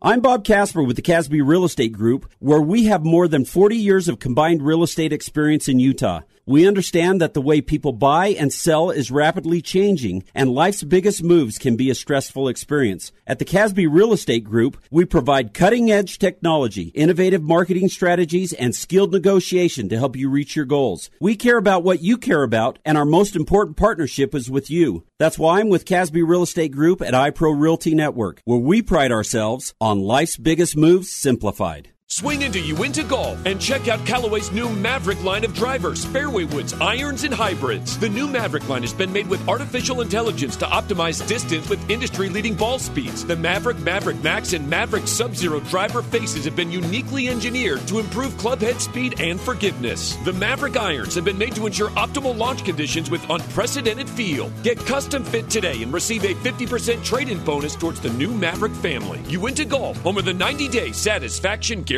[0.00, 3.74] I'm Bob Casper with the Casby Real Estate Group, where we have more than 40
[3.74, 6.20] years of combined real estate experience in Utah.
[6.48, 11.22] We understand that the way people buy and sell is rapidly changing, and life's biggest
[11.22, 13.12] moves can be a stressful experience.
[13.26, 18.74] At the Casby Real Estate Group, we provide cutting edge technology, innovative marketing strategies, and
[18.74, 21.10] skilled negotiation to help you reach your goals.
[21.20, 25.04] We care about what you care about, and our most important partnership is with you.
[25.18, 29.12] That's why I'm with Casby Real Estate Group at iPro Realty Network, where we pride
[29.12, 31.90] ourselves on life's biggest moves simplified.
[32.10, 36.72] Swing into Uinta Golf and check out Callaway's new Maverick line of drivers, fairway woods,
[36.80, 37.98] irons, and hybrids.
[37.98, 42.30] The new Maverick line has been made with artificial intelligence to optimize distance with industry
[42.30, 43.26] leading ball speeds.
[43.26, 47.98] The Maverick, Maverick Max, and Maverick Sub Zero driver faces have been uniquely engineered to
[47.98, 50.16] improve club head speed and forgiveness.
[50.24, 54.50] The Maverick irons have been made to ensure optimal launch conditions with unprecedented feel.
[54.62, 58.72] Get custom fit today and receive a 50% trade in bonus towards the new Maverick
[58.76, 59.20] family.
[59.28, 61.97] Uinta Golf, home of the 90 day satisfaction guarantee.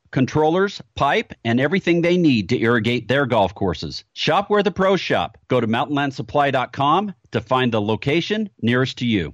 [0.11, 4.03] controllers, pipe, and everything they need to irrigate their golf courses.
[4.13, 5.37] Shop where the pros shop.
[5.47, 9.33] Go to mountainlandsupply.com to find the location nearest to you.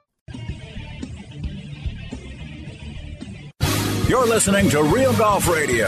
[4.11, 5.87] You're listening to Real Golf Radio.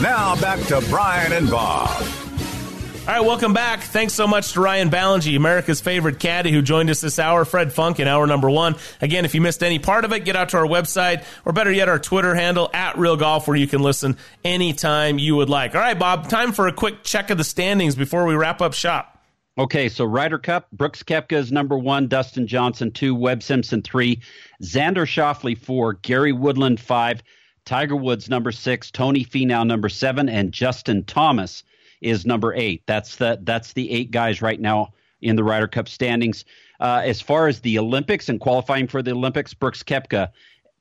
[0.00, 1.90] Now back to Brian and Bob.
[1.90, 3.80] All right, welcome back.
[3.80, 7.44] Thanks so much to Ryan Ballengee, America's favorite caddy, who joined us this hour.
[7.44, 8.76] Fred Funk in hour number one.
[9.00, 11.72] Again, if you missed any part of it, get out to our website, or better
[11.72, 15.74] yet, our Twitter handle at Real Golf, where you can listen anytime you would like.
[15.74, 18.74] All right, Bob, time for a quick check of the standings before we wrap up
[18.74, 19.20] shop.
[19.58, 24.20] Okay, so Ryder Cup, Brooks Koepka is number one, Dustin Johnson two, Webb Simpson three,
[24.62, 27.22] Xander Schauffele four, Gary Woodland five,
[27.64, 31.64] Tiger Woods number six, Tony Finau number seven, and Justin Thomas
[32.00, 32.82] is number eight.
[32.86, 34.92] That's the that's the eight guys right now
[35.22, 36.44] in the Ryder Cup standings.
[36.80, 40.28] Uh, as far as the Olympics and qualifying for the Olympics, Brooks Koepka,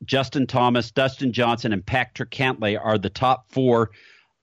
[0.03, 3.91] Justin Thomas, Dustin Johnson, and Patrick Cantlay are the top four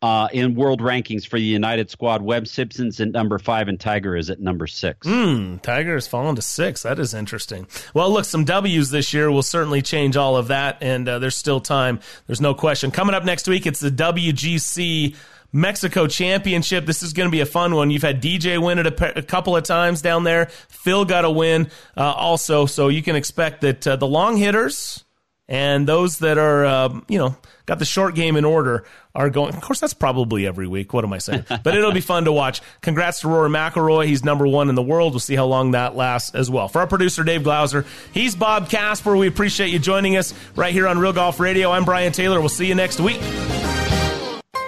[0.02, 2.22] uh, in world rankings for the United squad.
[2.22, 5.06] Webb Simpson's at number five, and Tiger is at number six.
[5.06, 6.82] Hmm, Tiger has fallen to six.
[6.82, 7.66] That is interesting.
[7.92, 11.36] Well, look, some W's this year will certainly change all of that, and uh, there's
[11.36, 12.00] still time.
[12.26, 12.90] There's no question.
[12.90, 15.16] Coming up next week, it's the WGC.
[15.52, 16.86] Mexico Championship.
[16.86, 17.90] This is going to be a fun one.
[17.90, 20.46] You've had DJ win it a, a couple of times down there.
[20.68, 25.04] Phil got a win uh, also, so you can expect that uh, the long hitters
[25.50, 27.36] and those that are, uh, you know,
[27.66, 28.84] got the short game in order
[29.16, 29.52] are going.
[29.52, 30.94] Of course, that's probably every week.
[30.94, 31.44] What am I saying?
[31.62, 32.62] But it'll be fun to watch.
[32.80, 34.06] Congrats to Rory McIlroy.
[34.06, 35.12] He's number one in the world.
[35.12, 36.68] We'll see how long that lasts as well.
[36.68, 39.16] For our producer Dave Glauser, he's Bob Casper.
[39.16, 41.72] We appreciate you joining us right here on Real Golf Radio.
[41.72, 42.38] I'm Brian Taylor.
[42.38, 43.20] We'll see you next week.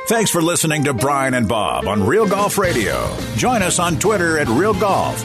[0.09, 3.17] Thanks for listening to Brian and Bob on Real Golf Radio.
[3.37, 5.25] Join us on Twitter at Real Golf.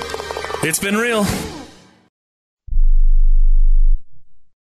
[0.63, 1.25] It's been real.